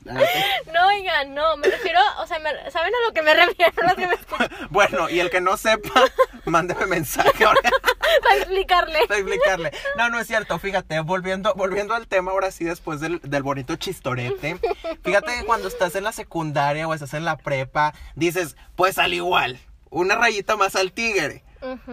No, 0.73 0.87
oigan, 0.88 1.35
no. 1.35 1.57
Me 1.57 1.69
refiero, 1.69 1.99
o 2.19 2.27
sea, 2.27 2.38
me- 2.38 2.71
¿saben 2.71 2.92
a 2.95 3.09
lo 3.09 3.14
que 3.14 3.23
me 3.23 3.35
refiero? 3.35 3.73
Los 3.83 3.95
que 3.95 4.07
me 4.07 4.14
escuchan? 4.14 4.49
bueno, 4.71 5.09
y 5.09 5.21
el 5.21 5.31
que 5.31 5.40
no 5.40 5.57
sepa, 5.57 6.05
mándeme 6.45 6.87
mensaje 6.87 7.45
ahora 7.45 7.61
Para 8.23 8.37
explicarle. 8.37 9.07
para 9.07 9.21
explicarle. 9.21 9.73
No, 9.97 10.11
no 10.11 10.19
es 10.21 10.27
cierto, 10.27 10.59
fíjate, 10.59 11.01
volviendo, 11.01 11.55
volviendo 11.55 11.95
al 11.95 12.07
tema 12.09 12.33
ahora 12.33 12.51
sí 12.51 12.64
después 12.64 13.01
del, 13.01 13.21
del 13.23 13.42
bonito 13.42 13.77
chistorete. 13.77 14.59
Fíjate 15.03 15.38
que 15.38 15.45
cuando 15.45 15.69
estás 15.69 15.95
en 15.95 16.05
la 16.05 16.12
secundaria 16.12 16.87
o 16.88 16.95
estás 16.95 17.14
en 17.14 17.25
la 17.25 17.37
prepa, 17.37 17.95
dices, 18.14 18.57
pues 18.75 18.99
al 18.99 19.14
igual, 19.14 19.59
una 19.90 20.14
rayita 20.16 20.57
más 20.57 20.77
al 20.77 20.92
tigre. 20.92 21.42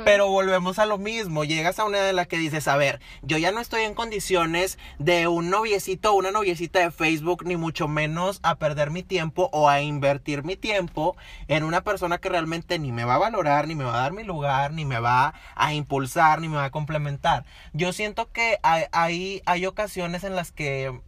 Pero 0.06 0.28
volvemos 0.30 0.80
a 0.80 0.86
lo 0.86 0.98
mismo, 0.98 1.44
llegas 1.44 1.80
a 1.80 1.86
una 1.86 2.00
de 2.00 2.14
la 2.14 2.26
que 2.26 2.38
dices, 2.38 2.68
a 2.68 2.78
ver, 2.78 3.00
yo 3.22 3.38
ya 3.38 3.52
no 3.52 3.60
estoy 3.60 3.84
en 3.84 3.94
condiciones 3.94 4.78
de 5.00 5.28
un 5.28 5.50
noviecito 5.50 6.12
o 6.12 6.16
una 6.16 6.32
noviecita 6.32 6.80
de 6.80 6.92
Facebook, 6.92 7.46
ni 7.46 7.58
mucho 7.58 7.88
menos 7.88 8.40
a 8.44 8.56
perder 8.56 8.92
mi 8.92 9.04
tiempo 9.04 9.50
o 9.52 9.70
a 9.70 9.82
invertir 9.82 10.44
mi 10.44 10.56
tiempo 10.56 11.16
en 11.48 11.64
una 11.64 11.82
persona 11.82 12.18
que 12.18 12.30
realmente 12.30 12.80
ni 12.80 12.92
me 12.92 13.06
va 13.06 13.16
a 13.16 13.20
valorar, 13.20 13.68
ni 13.68 13.76
me 13.76 13.84
va 13.84 13.96
a 13.96 14.02
dar 14.02 14.14
mi 14.14 14.24
lugar, 14.24 14.74
ni 14.74 14.86
me 14.86 15.00
va 15.00 15.34
a 15.56 15.74
impulsar, 15.74 16.42
ni 16.42 16.50
me 16.50 16.58
va 16.58 16.66
a 16.66 16.72
complementar. 16.72 17.46
Yo 17.74 17.94
siento 17.94 18.32
que 18.32 18.60
hay, 18.64 19.42
hay 19.46 19.66
ocasiones 19.66 20.24
en 20.24 20.36
las 20.36 20.52
que 20.52 21.00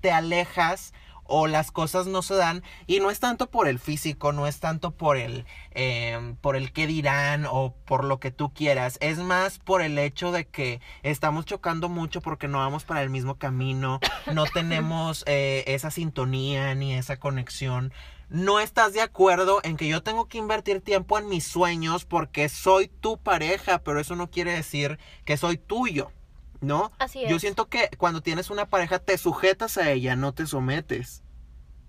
te 0.00 0.10
alejas 0.10 0.92
o 1.30 1.46
las 1.46 1.70
cosas 1.70 2.06
no 2.06 2.22
se 2.22 2.34
dan 2.34 2.62
y 2.86 3.00
no 3.00 3.10
es 3.10 3.20
tanto 3.20 3.50
por 3.50 3.68
el 3.68 3.78
físico, 3.78 4.32
no 4.32 4.46
es 4.46 4.60
tanto 4.60 4.90
por 4.90 5.16
el 5.16 5.46
eh, 5.72 6.34
por 6.40 6.56
el 6.56 6.72
qué 6.72 6.86
dirán 6.86 7.46
o 7.48 7.74
por 7.86 8.04
lo 8.04 8.20
que 8.20 8.30
tú 8.30 8.52
quieras, 8.52 8.98
es 9.00 9.18
más 9.18 9.58
por 9.58 9.82
el 9.82 9.98
hecho 9.98 10.32
de 10.32 10.46
que 10.46 10.80
estamos 11.02 11.46
chocando 11.46 11.88
mucho 11.88 12.20
porque 12.20 12.48
no 12.48 12.58
vamos 12.58 12.84
para 12.84 13.02
el 13.02 13.10
mismo 13.10 13.36
camino, 13.36 14.00
no 14.32 14.44
tenemos 14.46 15.24
eh, 15.26 15.64
esa 15.66 15.90
sintonía 15.90 16.74
ni 16.74 16.94
esa 16.94 17.18
conexión. 17.18 17.92
No 18.28 18.60
estás 18.60 18.92
de 18.92 19.00
acuerdo 19.00 19.58
en 19.64 19.76
que 19.76 19.88
yo 19.88 20.04
tengo 20.04 20.28
que 20.28 20.38
invertir 20.38 20.80
tiempo 20.80 21.18
en 21.18 21.28
mis 21.28 21.44
sueños 21.44 22.04
porque 22.04 22.48
soy 22.48 22.86
tu 22.86 23.18
pareja, 23.18 23.80
pero 23.80 23.98
eso 23.98 24.14
no 24.14 24.30
quiere 24.30 24.52
decir 24.52 25.00
que 25.24 25.36
soy 25.36 25.56
tuyo. 25.56 26.12
¿No? 26.60 26.92
Así 26.98 27.24
Yo 27.26 27.38
siento 27.38 27.68
que 27.68 27.88
cuando 27.96 28.20
tienes 28.22 28.50
una 28.50 28.66
pareja 28.66 28.98
te 28.98 29.16
sujetas 29.16 29.78
a 29.78 29.90
ella, 29.90 30.14
no 30.16 30.32
te 30.34 30.46
sometes. 30.46 31.22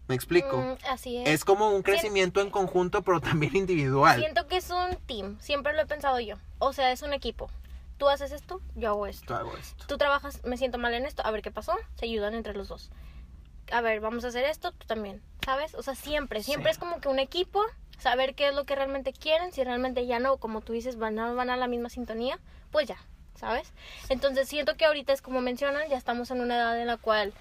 ¿Me 0.07 0.15
explico? 0.15 0.57
Mm, 0.57 0.75
así 0.89 1.17
es. 1.17 1.29
Es 1.29 1.45
como 1.45 1.69
un 1.71 1.83
crecimiento 1.83 2.41
en 2.41 2.49
conjunto, 2.49 3.01
pero 3.01 3.19
también 3.21 3.55
individual. 3.55 4.19
Siento 4.19 4.47
que 4.47 4.57
es 4.57 4.69
un 4.69 4.95
team. 5.05 5.37
Siempre 5.39 5.73
lo 5.73 5.81
he 5.81 5.85
pensado 5.85 6.19
yo. 6.19 6.35
O 6.59 6.73
sea, 6.73 6.91
es 6.91 7.01
un 7.01 7.13
equipo. 7.13 7.49
Tú 7.97 8.09
haces 8.09 8.31
esto, 8.31 8.61
yo 8.75 8.89
hago 8.89 9.05
esto. 9.07 9.25
Yo 9.27 9.35
hago 9.35 9.55
esto. 9.57 9.85
Tú 9.87 9.97
trabajas, 9.97 10.43
me 10.43 10.57
siento 10.57 10.77
mal 10.79 10.93
en 10.93 11.05
esto, 11.05 11.23
a 11.25 11.31
ver 11.31 11.41
qué 11.41 11.51
pasó. 11.51 11.73
Se 11.95 12.05
ayudan 12.05 12.33
entre 12.33 12.53
los 12.53 12.67
dos. 12.67 12.89
A 13.71 13.81
ver, 13.81 13.99
vamos 14.01 14.25
a 14.25 14.29
hacer 14.29 14.43
esto, 14.45 14.71
tú 14.71 14.87
también. 14.87 15.21
¿Sabes? 15.45 15.75
O 15.75 15.83
sea, 15.83 15.95
siempre, 15.95 16.41
siempre 16.43 16.71
Sí. 16.71 16.75
es 16.75 16.77
como 16.79 16.99
que 16.99 17.09
un 17.09 17.19
equipo. 17.19 17.61
Saber 17.99 18.33
qué 18.33 18.47
es 18.49 18.55
lo 18.55 18.65
que 18.65 18.75
realmente 18.75 19.13
quieren. 19.13 19.53
Si 19.53 19.63
realmente 19.63 20.07
ya 20.07 20.17
no, 20.19 20.37
como 20.37 20.61
tú 20.61 20.73
dices, 20.73 20.97
van 20.97 21.19
a, 21.19 21.31
van 21.33 21.51
a 21.51 21.57
la 21.57 21.67
misma 21.67 21.89
sintonía, 21.89 22.39
pues 22.71 22.87
ya. 22.87 22.97
¿Sabes? 23.41 23.73
Entonces 24.09 24.47
siento 24.47 24.77
que 24.77 24.85
ahorita 24.85 25.11
es 25.11 25.21
como 25.21 25.41
mencionan, 25.41 25.89
ya 25.89 25.97
estamos 25.97 26.31
en 26.31 26.39
una 26.41 26.55
edad 26.55 26.79
en 26.79 26.87
la 26.87 26.97
cual 26.97 27.33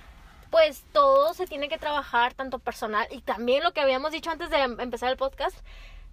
pues 0.50 0.82
todo 0.92 1.32
se 1.34 1.46
tiene 1.46 1.68
que 1.68 1.78
trabajar, 1.78 2.34
tanto 2.34 2.58
personal 2.58 3.06
y 3.12 3.20
también 3.20 3.62
lo 3.62 3.72
que 3.72 3.80
habíamos 3.80 4.10
dicho 4.10 4.30
antes 4.30 4.50
de 4.50 4.56
em- 4.58 4.80
empezar 4.80 5.10
el 5.10 5.16
podcast, 5.16 5.56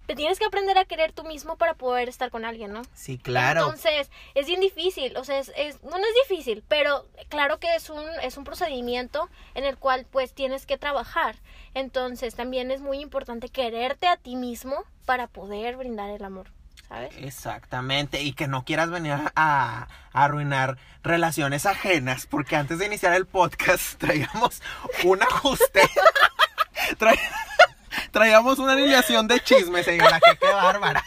te 0.06 0.14
tienes 0.14 0.38
que 0.38 0.44
aprender 0.46 0.78
a 0.78 0.84
querer 0.84 1.12
tú 1.12 1.24
mismo 1.24 1.56
para 1.56 1.74
poder 1.74 2.08
estar 2.08 2.30
con 2.30 2.44
alguien, 2.44 2.72
¿no? 2.72 2.82
Sí, 2.94 3.18
claro. 3.18 3.60
Entonces, 3.62 4.10
es 4.34 4.46
bien 4.46 4.60
difícil, 4.60 5.16
o 5.16 5.24
sea, 5.24 5.38
es, 5.38 5.50
es- 5.56 5.82
no, 5.82 5.90
no 5.90 6.04
es 6.06 6.28
difícil, 6.28 6.62
pero 6.68 7.04
claro 7.30 7.58
que 7.58 7.74
es 7.74 7.90
un, 7.90 8.04
es 8.22 8.36
un 8.36 8.44
procedimiento 8.44 9.28
en 9.54 9.64
el 9.64 9.76
cual 9.76 10.06
pues 10.10 10.32
tienes 10.34 10.64
que 10.66 10.78
trabajar. 10.78 11.36
Entonces, 11.74 12.34
también 12.34 12.70
es 12.70 12.80
muy 12.80 13.00
importante 13.00 13.48
quererte 13.48 14.06
a 14.06 14.16
ti 14.16 14.36
mismo 14.36 14.84
para 15.04 15.26
poder 15.26 15.76
brindar 15.76 16.10
el 16.10 16.24
amor, 16.24 16.50
¿sabes? 16.88 17.14
Exactamente, 17.18 18.22
y 18.22 18.32
que 18.32 18.48
no 18.48 18.64
quieras 18.64 18.90
venir 18.90 19.12
a, 19.12 19.32
a 19.34 19.88
arruinar 20.12 20.78
relaciones 21.02 21.66
ajenas, 21.66 22.26
porque 22.26 22.56
antes 22.56 22.78
de 22.78 22.86
iniciar 22.86 23.14
el 23.14 23.26
podcast 23.26 23.94
traíamos 23.98 24.62
un 25.04 25.22
ajuste. 25.22 25.82
Tra- 26.98 27.18
Traíamos 28.12 28.58
una 28.58 28.72
alineación 28.72 29.26
de 29.28 29.40
chismes, 29.40 29.84
señora, 29.84 30.20
que 30.20 30.36
qué 30.38 30.46
bárbara. 30.52 31.04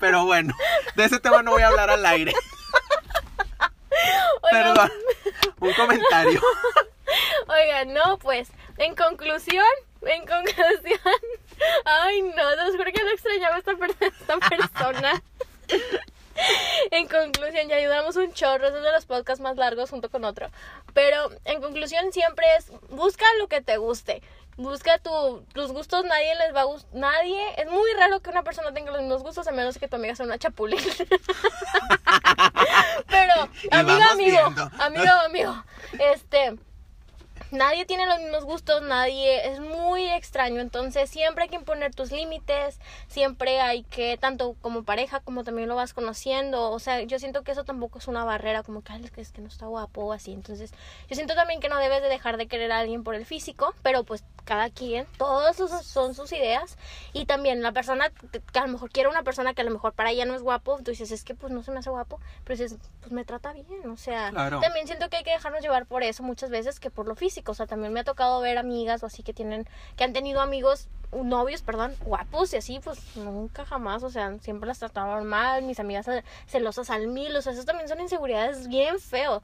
Pero 0.00 0.24
bueno, 0.24 0.54
de 0.94 1.04
ese 1.04 1.18
tema 1.20 1.42
no 1.42 1.52
voy 1.52 1.62
a 1.62 1.68
hablar 1.68 1.90
al 1.90 2.04
aire. 2.06 2.32
Oigan, 4.42 4.74
Perdón. 4.74 4.92
Un 5.60 5.72
comentario. 5.74 6.40
Oigan, 7.48 7.92
no, 7.94 8.18
pues, 8.18 8.48
en 8.78 8.94
conclusión, 8.94 9.64
en 10.02 10.26
conclusión. 10.26 11.00
Ay, 11.84 12.22
no, 12.22 12.56
no, 12.56 12.72
juro 12.72 12.92
que 12.92 13.02
lo 13.04 13.10
extrañaba 13.10 13.58
esta, 13.58 13.74
per- 13.76 13.96
esta 14.00 14.38
persona. 14.38 15.22
En 16.90 17.08
conclusión, 17.08 17.68
ya 17.68 17.76
ayudamos 17.76 18.16
un 18.16 18.32
chorro, 18.34 18.66
es 18.66 18.72
uno 18.72 18.82
de 18.82 18.92
los 18.92 19.06
podcasts 19.06 19.40
más 19.42 19.56
largos 19.56 19.88
junto 19.90 20.10
con 20.10 20.24
otro. 20.24 20.50
Pero 20.92 21.30
en 21.44 21.60
conclusión 21.62 22.12
siempre 22.12 22.44
es, 22.58 22.70
busca 22.90 23.24
lo 23.38 23.48
que 23.48 23.60
te 23.62 23.78
guste. 23.78 24.22
Busca 24.58 24.96
tu, 24.98 25.44
tus 25.52 25.70
gustos, 25.72 26.04
nadie 26.06 26.34
les 26.36 26.54
va 26.54 26.62
a 26.62 26.64
gustar, 26.64 26.88
nadie, 26.94 27.38
es 27.60 27.70
muy 27.70 27.90
raro 27.98 28.20
que 28.20 28.30
una 28.30 28.42
persona 28.42 28.72
tenga 28.72 28.90
los 28.90 29.02
mismos 29.02 29.22
gustos 29.22 29.46
a 29.46 29.52
menos 29.52 29.76
que 29.76 29.86
tu 29.86 29.96
amiga 29.96 30.14
sea 30.16 30.24
una 30.24 30.38
chapulín. 30.38 30.78
Pero, 33.08 33.48
amigo, 33.70 34.02
amigo, 34.12 34.38
amigo, 34.78 35.12
amigo, 35.26 35.64
este, 35.98 36.56
nadie 37.50 37.84
tiene 37.86 38.06
los 38.06 38.18
mismos 38.20 38.44
gustos, 38.44 38.82
nadie 38.82 39.48
es 39.50 39.60
muy 39.60 40.08
extraño, 40.10 40.60
entonces 40.60 41.08
siempre 41.10 41.44
hay 41.44 41.48
que 41.50 41.56
imponer 41.56 41.94
tus 41.94 42.10
límites, 42.12 42.80
siempre 43.08 43.60
hay 43.60 43.82
que, 43.84 44.16
tanto 44.18 44.56
como 44.60 44.82
pareja 44.84 45.20
como 45.20 45.44
también 45.44 45.68
lo 45.68 45.76
vas 45.76 45.94
conociendo, 45.94 46.70
o 46.70 46.78
sea, 46.78 47.02
yo 47.02 47.18
siento 47.18 47.42
que 47.42 47.52
eso 47.52 47.64
tampoco 47.64 47.98
es 47.98 48.08
una 48.08 48.24
barrera, 48.24 48.62
como 48.62 48.82
que, 48.82 48.92
"Ay, 48.92 49.04
es 49.16 49.32
que, 49.32 49.40
no 49.40 49.48
está 49.48 49.66
guapo 49.66 50.02
o 50.06 50.12
así, 50.12 50.32
entonces 50.32 50.72
yo 51.08 51.14
siento 51.14 51.34
también 51.34 51.60
que 51.60 51.68
no 51.68 51.78
debes 51.78 52.02
de 52.02 52.08
dejar 52.08 52.36
de 52.36 52.46
querer 52.48 52.72
a 52.72 52.78
alguien 52.80 53.04
por 53.04 53.14
el 53.14 53.26
físico, 53.26 53.74
pero 53.82 54.04
pues 54.04 54.24
cada 54.44 54.70
quien, 54.70 55.06
todos 55.18 55.50
esos 55.56 55.84
son 55.84 56.14
sus 56.14 56.30
ideas. 56.32 56.78
Y 57.12 57.24
también 57.26 57.62
la 57.62 57.72
persona 57.72 58.10
que 58.10 58.40
que 58.40 58.58
a 58.60 58.66
lo 58.66 58.72
mejor 58.72 58.90
quiere 58.90 59.08
una 59.08 59.22
persona 59.24 59.54
que 59.54 59.62
a 59.62 59.64
lo 59.64 59.70
mejor 59.72 59.92
para 59.92 60.10
ella 60.12 60.24
no 60.24 60.34
es 60.34 60.42
guapo, 60.42 60.76
tú 60.84 60.92
dices, 60.92 61.10
es 61.10 61.24
que 61.24 61.34
pues 61.34 61.52
no 61.52 61.62
se 61.64 61.72
me 61.72 61.80
hace 61.80 61.90
guapo, 61.90 62.20
pero 62.44 62.56
dices, 62.56 62.78
pues 63.00 63.12
me 63.12 63.24
trata 63.24 63.52
bien, 63.52 63.90
o 63.90 63.96
sea, 63.96 64.30
Claro. 64.30 64.60
también 64.60 64.86
siento 64.86 65.08
que 65.10 65.16
hay 65.18 65.24
que 65.24 65.32
dejarnos 65.32 65.62
llevar 65.62 65.86
por 65.86 66.02
eso 66.04 66.22
muchas 66.22 66.50
veces 66.50 66.78
que 66.80 66.90
por 66.90 67.06
lo 67.08 67.16
físico, 67.16 67.35
o 67.46 67.54
sea, 67.54 67.66
también 67.66 67.92
me 67.92 68.00
ha 68.00 68.04
tocado 68.04 68.40
ver 68.40 68.58
amigas 68.58 69.02
o 69.02 69.06
así 69.06 69.22
que 69.22 69.32
tienen, 69.32 69.68
que 69.96 70.04
han 70.04 70.12
tenido 70.12 70.40
amigos, 70.40 70.88
novios, 71.12 71.62
perdón, 71.62 71.94
guapos 72.04 72.52
y 72.52 72.56
así, 72.56 72.80
pues 72.80 73.16
nunca 73.16 73.64
jamás, 73.64 74.02
o 74.02 74.10
sea, 74.10 74.36
siempre 74.40 74.66
las 74.66 74.78
trataban 74.78 75.26
mal, 75.26 75.62
mis 75.62 75.80
amigas 75.80 76.06
celosas 76.46 76.90
al 76.90 77.08
mil, 77.08 77.34
o 77.36 77.42
sea, 77.42 77.52
eso 77.52 77.64
también 77.64 77.88
son 77.88 78.00
inseguridades 78.00 78.68
bien 78.68 78.98
feo. 79.00 79.42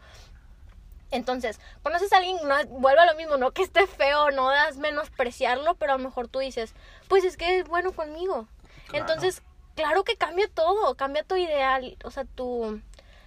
Entonces, 1.11 1.61
conoces 1.83 2.13
a 2.13 2.17
alguien, 2.17 2.39
no, 2.43 2.55
vuelve 2.81 3.01
a 3.01 3.07
lo 3.07 3.17
mismo, 3.17 3.37
no 3.37 3.51
que 3.51 3.63
esté 3.63 3.87
feo, 3.87 4.31
no 4.31 4.49
das 4.49 4.79
menospreciarlo, 4.79 5.75
pero 5.75 5.93
a 5.93 5.99
lo 5.99 6.05
mejor 6.05 6.27
tú 6.27 6.39
dices, 6.39 6.75
pues 7.09 7.25
es 7.25 7.37
que 7.37 7.59
es 7.59 7.69
bueno 7.69 7.93
conmigo. 7.93 8.49
Claro. 8.89 9.05
Entonces, 9.05 9.43
claro 9.77 10.05
que 10.05 10.17
cambia 10.17 10.49
todo, 10.53 10.95
cambia 10.95 11.23
tu 11.23 11.37
ideal, 11.37 11.97
o 12.05 12.11
sea, 12.11 12.25
tu... 12.25 12.81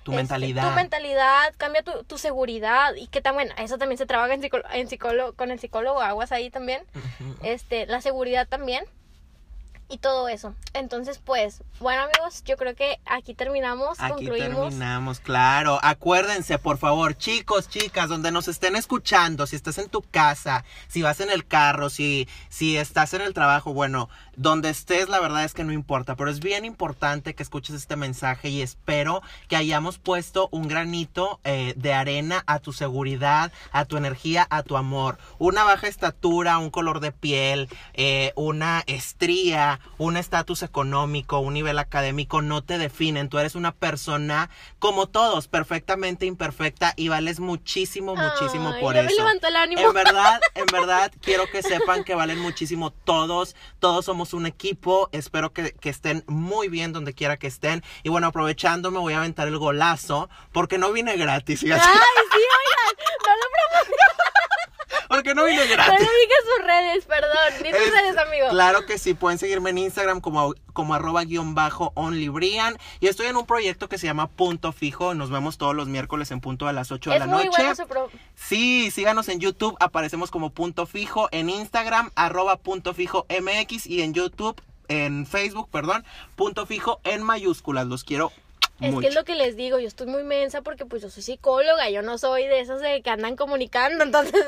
Tu 0.05 0.11
este, 0.11 0.17
mentalidad. 0.17 0.69
Tu 0.69 0.75
mentalidad, 0.75 1.53
cambia 1.57 1.81
tu, 1.81 2.03
tu 2.03 2.19
seguridad 2.19 2.93
y 2.93 3.07
que 3.07 3.21
también, 3.21 3.49
eso 3.57 3.79
también 3.79 3.97
se 3.97 4.05
trabaja 4.05 4.35
en, 4.35 4.41
psicólogo, 4.41 4.69
en 4.71 4.87
psicólogo, 4.87 5.33
con 5.33 5.49
el 5.49 5.59
psicólogo, 5.59 5.99
aguas 5.99 6.31
ahí 6.31 6.51
también, 6.51 6.83
este, 7.41 7.87
la 7.87 8.01
seguridad 8.01 8.47
también 8.47 8.85
y 9.89 9.97
todo 9.97 10.29
eso. 10.29 10.53
Entonces, 10.73 11.19
pues, 11.23 11.63
bueno 11.79 12.03
amigos, 12.03 12.43
yo 12.43 12.57
creo 12.57 12.75
que 12.75 12.99
aquí 13.05 13.33
terminamos, 13.33 13.99
Aquí 13.99 14.13
concluimos. 14.13 14.69
terminamos, 14.69 15.19
claro. 15.19 15.79
Acuérdense, 15.81 16.59
por 16.59 16.77
favor, 16.77 17.15
chicos, 17.17 17.67
chicas, 17.67 18.09
donde 18.09 18.31
nos 18.31 18.47
estén 18.47 18.75
escuchando, 18.75 19.47
si 19.47 19.55
estás 19.55 19.77
en 19.79 19.89
tu 19.89 20.01
casa, 20.01 20.65
si 20.87 21.01
vas 21.01 21.19
en 21.19 21.29
el 21.31 21.47
carro, 21.47 21.89
si, 21.89 22.27
si 22.49 22.77
estás 22.77 23.15
en 23.15 23.21
el 23.21 23.33
trabajo, 23.33 23.73
bueno, 23.73 24.09
donde 24.37 24.69
estés, 24.69 25.09
la 25.09 25.19
verdad 25.19 25.43
es 25.43 25.53
que 25.53 25.63
no 25.63 25.71
importa, 25.71 26.15
pero 26.15 26.29
es 26.29 26.39
bien 26.39 26.65
importante 26.65 27.35
que 27.35 27.43
escuches 27.43 27.75
este 27.75 27.95
mensaje 27.95 28.49
y 28.49 28.61
espero 28.61 29.21
que 29.47 29.55
hayamos 29.55 29.97
puesto 29.97 30.49
un 30.51 30.67
granito 30.67 31.39
eh, 31.43 31.73
de 31.77 31.93
arena 31.93 32.43
a 32.47 32.59
tu 32.59 32.73
seguridad, 32.73 33.51
a 33.71 33.85
tu 33.85 33.97
energía, 33.97 34.47
a 34.49 34.63
tu 34.63 34.77
amor. 34.77 35.17
Una 35.39 35.63
baja 35.63 35.87
estatura, 35.87 36.57
un 36.57 36.69
color 36.69 36.99
de 36.99 37.11
piel, 37.11 37.69
eh, 37.93 38.33
una 38.35 38.83
estría, 38.87 39.79
un 39.97 40.17
estatus 40.17 40.63
económico, 40.63 41.39
un 41.39 41.53
nivel 41.53 41.79
académico 41.79 42.41
no 42.41 42.63
te 42.63 42.77
definen. 42.77 43.29
Tú 43.29 43.39
eres 43.39 43.55
una 43.55 43.71
persona 43.71 44.49
como 44.79 45.07
todos, 45.07 45.47
perfectamente 45.47 46.25
imperfecta 46.25 46.93
y 46.95 47.07
vales 47.07 47.39
muchísimo, 47.39 48.15
muchísimo 48.15 48.69
Ay, 48.69 48.81
por 48.81 48.95
ya 48.95 49.01
eso. 49.01 49.09
me 49.09 49.15
levantó 49.15 49.47
el 49.47 49.55
ánimo. 49.55 49.81
En 49.81 49.93
verdad, 49.93 50.39
en 50.53 50.65
verdad, 50.67 51.11
quiero 51.21 51.45
que 51.51 51.63
sepan 51.63 52.03
que 52.03 52.15
valen 52.15 52.39
muchísimo 52.39 52.91
todos. 52.91 53.55
Todos 53.79 54.05
somos 54.05 54.24
un 54.33 54.45
equipo. 54.45 55.09
Espero 55.11 55.53
que, 55.53 55.73
que 55.73 55.89
estén 55.89 56.23
muy 56.27 56.67
bien 56.67 56.93
donde 56.93 57.13
quiera 57.13 57.37
que 57.37 57.47
estén. 57.47 57.83
Y 58.03 58.09
bueno, 58.09 58.27
aprovechando, 58.27 58.91
me 58.91 58.99
voy 58.99 59.13
a 59.13 59.19
aventar 59.19 59.47
el 59.47 59.57
golazo 59.57 60.29
porque 60.51 60.77
no 60.77 60.91
vine 60.91 61.17
gratis. 61.17 61.63
Ay, 61.63 61.69
sí, 61.69 61.75
oigan, 61.75 63.39
no 63.39 63.44
Porque 65.07 65.35
no 65.35 65.45
vine 65.45 65.65
No 65.67 65.73
gratis. 65.73 65.93
le 65.93 65.99
digas 65.99 66.39
sus 66.55 66.65
redes, 66.65 67.05
perdón. 67.05 67.37
Tus 67.57 67.67
Es- 67.67 67.91
redes, 67.91 68.17
amigo. 68.17 68.49
Claro 68.49 68.85
que 68.85 68.97
sí, 68.97 69.13
pueden 69.13 69.37
seguirme 69.39 69.69
en 69.71 69.77
Instagram 69.79 70.21
como, 70.21 70.53
como 70.73 70.93
arroba 70.93 71.23
guion 71.23 71.55
bajo 71.55 71.91
onlybrian. 71.95 72.77
Y 72.99 73.07
estoy 73.07 73.27
en 73.27 73.35
un 73.37 73.45
proyecto 73.45 73.87
que 73.89 73.97
se 73.97 74.07
llama 74.07 74.27
Punto 74.27 74.71
Fijo. 74.71 75.13
Nos 75.13 75.29
vemos 75.29 75.57
todos 75.57 75.75
los 75.75 75.87
miércoles 75.87 76.31
en 76.31 76.41
punto 76.41 76.67
a 76.67 76.73
las 76.73 76.91
8 76.91 77.09
de 77.11 77.15
es 77.17 77.19
la 77.21 77.27
muy 77.27 77.45
noche. 77.45 77.49
bueno 77.57 77.75
su 77.75 77.87
pro... 77.87 78.09
Sí, 78.35 78.91
síganos 78.91 79.29
en 79.29 79.39
YouTube, 79.39 79.75
aparecemos 79.79 80.31
como 80.31 80.49
punto 80.51 80.85
fijo, 80.85 81.29
en 81.31 81.49
Instagram, 81.49 82.11
arroba 82.15 82.57
punto 82.57 82.93
fijo 82.93 83.25
MX 83.29 83.87
y 83.87 84.01
en 84.01 84.13
YouTube, 84.13 84.61
en 84.87 85.25
Facebook, 85.25 85.69
perdón, 85.71 86.05
punto 86.35 86.65
fijo 86.65 86.99
en 87.03 87.23
mayúsculas. 87.23 87.87
Los 87.87 88.03
quiero 88.03 88.31
Es 88.81 88.91
mucho. 88.91 89.01
que 89.01 89.07
es 89.07 89.15
lo 89.15 89.23
que 89.23 89.35
les 89.35 89.55
digo, 89.55 89.79
yo 89.79 89.87
estoy 89.87 90.05
muy 90.07 90.23
mensa 90.23 90.61
porque 90.61 90.85
pues 90.85 91.01
yo 91.01 91.09
soy 91.09 91.23
psicóloga, 91.23 91.89
yo 91.89 92.01
no 92.01 92.17
soy 92.17 92.45
de 92.45 92.59
esas 92.59 92.81
de 92.81 93.01
que 93.01 93.09
andan 93.09 93.35
comunicando, 93.37 94.03
entonces 94.03 94.45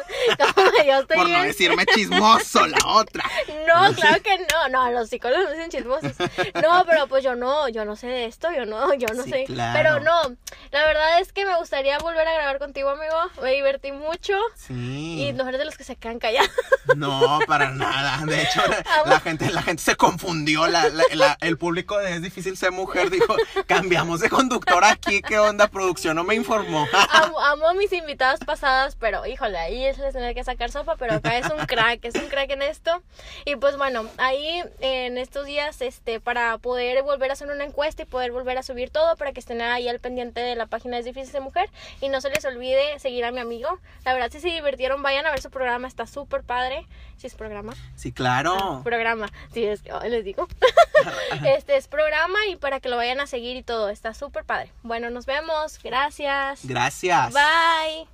como 0.53 0.67
yo 0.85 0.99
estoy 0.99 1.17
Por 1.17 1.29
no 1.29 1.43
decirme 1.43 1.85
chismoso, 1.85 2.67
la 2.67 2.77
otra. 2.87 3.23
No, 3.67 3.93
claro 3.95 4.21
que 4.23 4.37
no, 4.37 4.69
no, 4.69 4.91
los 4.91 5.09
psicólogos 5.09 5.45
no 5.45 5.51
dicen 5.51 5.69
chismosos. 5.69 6.13
No, 6.61 6.83
pero 6.85 7.07
pues 7.07 7.23
yo 7.23 7.35
no, 7.35 7.67
yo 7.69 7.83
no 7.85 7.95
sé 7.95 8.07
de 8.07 8.25
esto, 8.25 8.49
yo 8.51 8.65
no, 8.65 8.93
yo 8.93 9.07
no 9.13 9.23
Sí, 9.23 9.29
sé. 9.29 9.43
claro. 9.45 9.73
Pero 9.77 9.99
no, 9.99 10.35
la 10.71 10.85
verdad 10.85 11.19
es 11.19 11.31
que 11.33 11.45
me 11.45 11.55
gustaría 11.57 11.97
volver 11.99 12.27
a 12.27 12.33
grabar 12.33 12.59
contigo, 12.59 12.89
amigo. 12.89 13.15
Me 13.41 13.51
divertí 13.53 13.91
mucho. 13.91 14.33
Y 14.69 15.27
Sí. 15.27 15.31
no 15.33 15.47
eres 15.47 15.59
de 15.59 15.65
los 15.65 15.77
que 15.77 15.83
se 15.83 15.95
quedan 15.95 16.19
callados. 16.19 16.49
No, 16.95 17.39
para 17.47 17.69
nada. 17.69 18.25
De 18.25 18.41
hecho, 18.43 18.61
la, 18.65 19.03
la 19.05 19.19
gente, 19.19 19.51
la 19.51 19.61
gente 19.61 19.83
se 19.83 19.95
confundió. 19.97 20.67
La, 20.67 20.87
la- 20.87 21.03
la- 21.13 21.37
el 21.41 21.57
público 21.57 21.97
de 21.97 22.15
Es 22.15 22.21
difícil 22.21 22.55
ser 22.57 22.71
mujer 22.71 23.09
dijo, 23.09 23.35
cambiamos 23.67 24.21
de 24.21 24.29
conductor 24.29 24.83
aquí. 24.85 25.21
¿Qué 25.21 25.37
onda? 25.37 25.67
Producción 25.67 26.15
no 26.15 26.23
me 26.23 26.33
informó. 26.35 26.87
Amo, 27.11 27.39
amo 27.41 27.67
a 27.67 27.73
mis 27.73 27.91
invitadas 27.91 28.39
pasadas, 28.39 28.95
pero 28.95 29.25
híjole, 29.25 29.57
ahí 29.57 29.85
es 29.85 29.97
les 29.97 30.13
tener 30.13 30.33
que 30.33 30.43
sacar 30.45 30.71
sopa, 30.71 30.95
pero 30.95 31.15
acá 31.15 31.37
es 31.37 31.45
un 31.51 31.65
crack, 31.65 31.99
es 32.05 32.15
un 32.15 32.29
crack 32.29 32.49
en 32.51 32.61
esto. 32.61 33.03
Y 33.45 33.57
pues 33.57 33.75
bueno, 33.77 34.05
ahí 34.17 34.63
en 34.79 35.17
estos 35.17 35.45
días, 35.45 35.81
este, 35.81 36.19
para 36.21 36.57
poder 36.57 37.03
volver 37.03 37.29
a 37.29 37.33
hacer 37.33 37.47
una 37.51 37.65
encuesta 37.65 38.03
y 38.03 38.05
poder 38.05 38.31
volver 38.31 38.57
a 38.57 38.63
subir 38.63 38.89
todo, 38.91 39.17
para 39.17 39.33
que 39.33 39.41
estén 39.41 39.61
ahí 39.61 39.87
al 39.89 39.99
pendiente 39.99 40.39
de 40.39 40.55
la 40.57 40.65
página 40.65 40.97
Es 40.97 41.05
Difícil 41.05 41.31
Ser 41.31 41.41
Mujer. 41.41 41.69
Y 42.01 42.09
no 42.09 42.21
se 42.21 42.29
les 42.29 42.43
olvide 42.45 42.99
seguir 42.99 43.25
a 43.25 43.31
mi 43.31 43.39
amigo. 43.39 43.79
La 44.05 44.13
verdad, 44.13 44.31
si 44.31 44.39
se 44.39 44.47
divirtieron, 44.49 45.01
vayan 45.01 45.25
a 45.25 45.31
ver 45.31 45.41
su 45.41 45.49
programa, 45.49 45.87
está 45.87 46.07
súper 46.07 46.43
padre. 46.43 46.85
Si 47.17 47.27
es 47.27 47.35
programa. 47.35 47.73
Sí, 47.95 48.11
claro. 48.11 48.81
Programa, 48.83 49.29
sí, 49.53 49.65
es 49.65 49.83
les 50.09 50.23
digo. 50.23 50.47
este 51.45 51.77
es 51.77 51.87
programa 51.87 52.39
y 52.49 52.55
para 52.55 52.79
que 52.79 52.89
lo 52.89 52.97
vayan 52.97 53.19
a 53.19 53.27
seguir 53.27 53.55
y 53.57 53.63
todo, 53.63 53.89
está 53.89 54.13
súper 54.13 54.43
padre. 54.43 54.71
Bueno, 54.83 55.09
nos 55.09 55.25
vemos, 55.25 55.79
gracias. 55.83 56.65
Gracias. 56.65 57.33
Bye. 57.33 58.07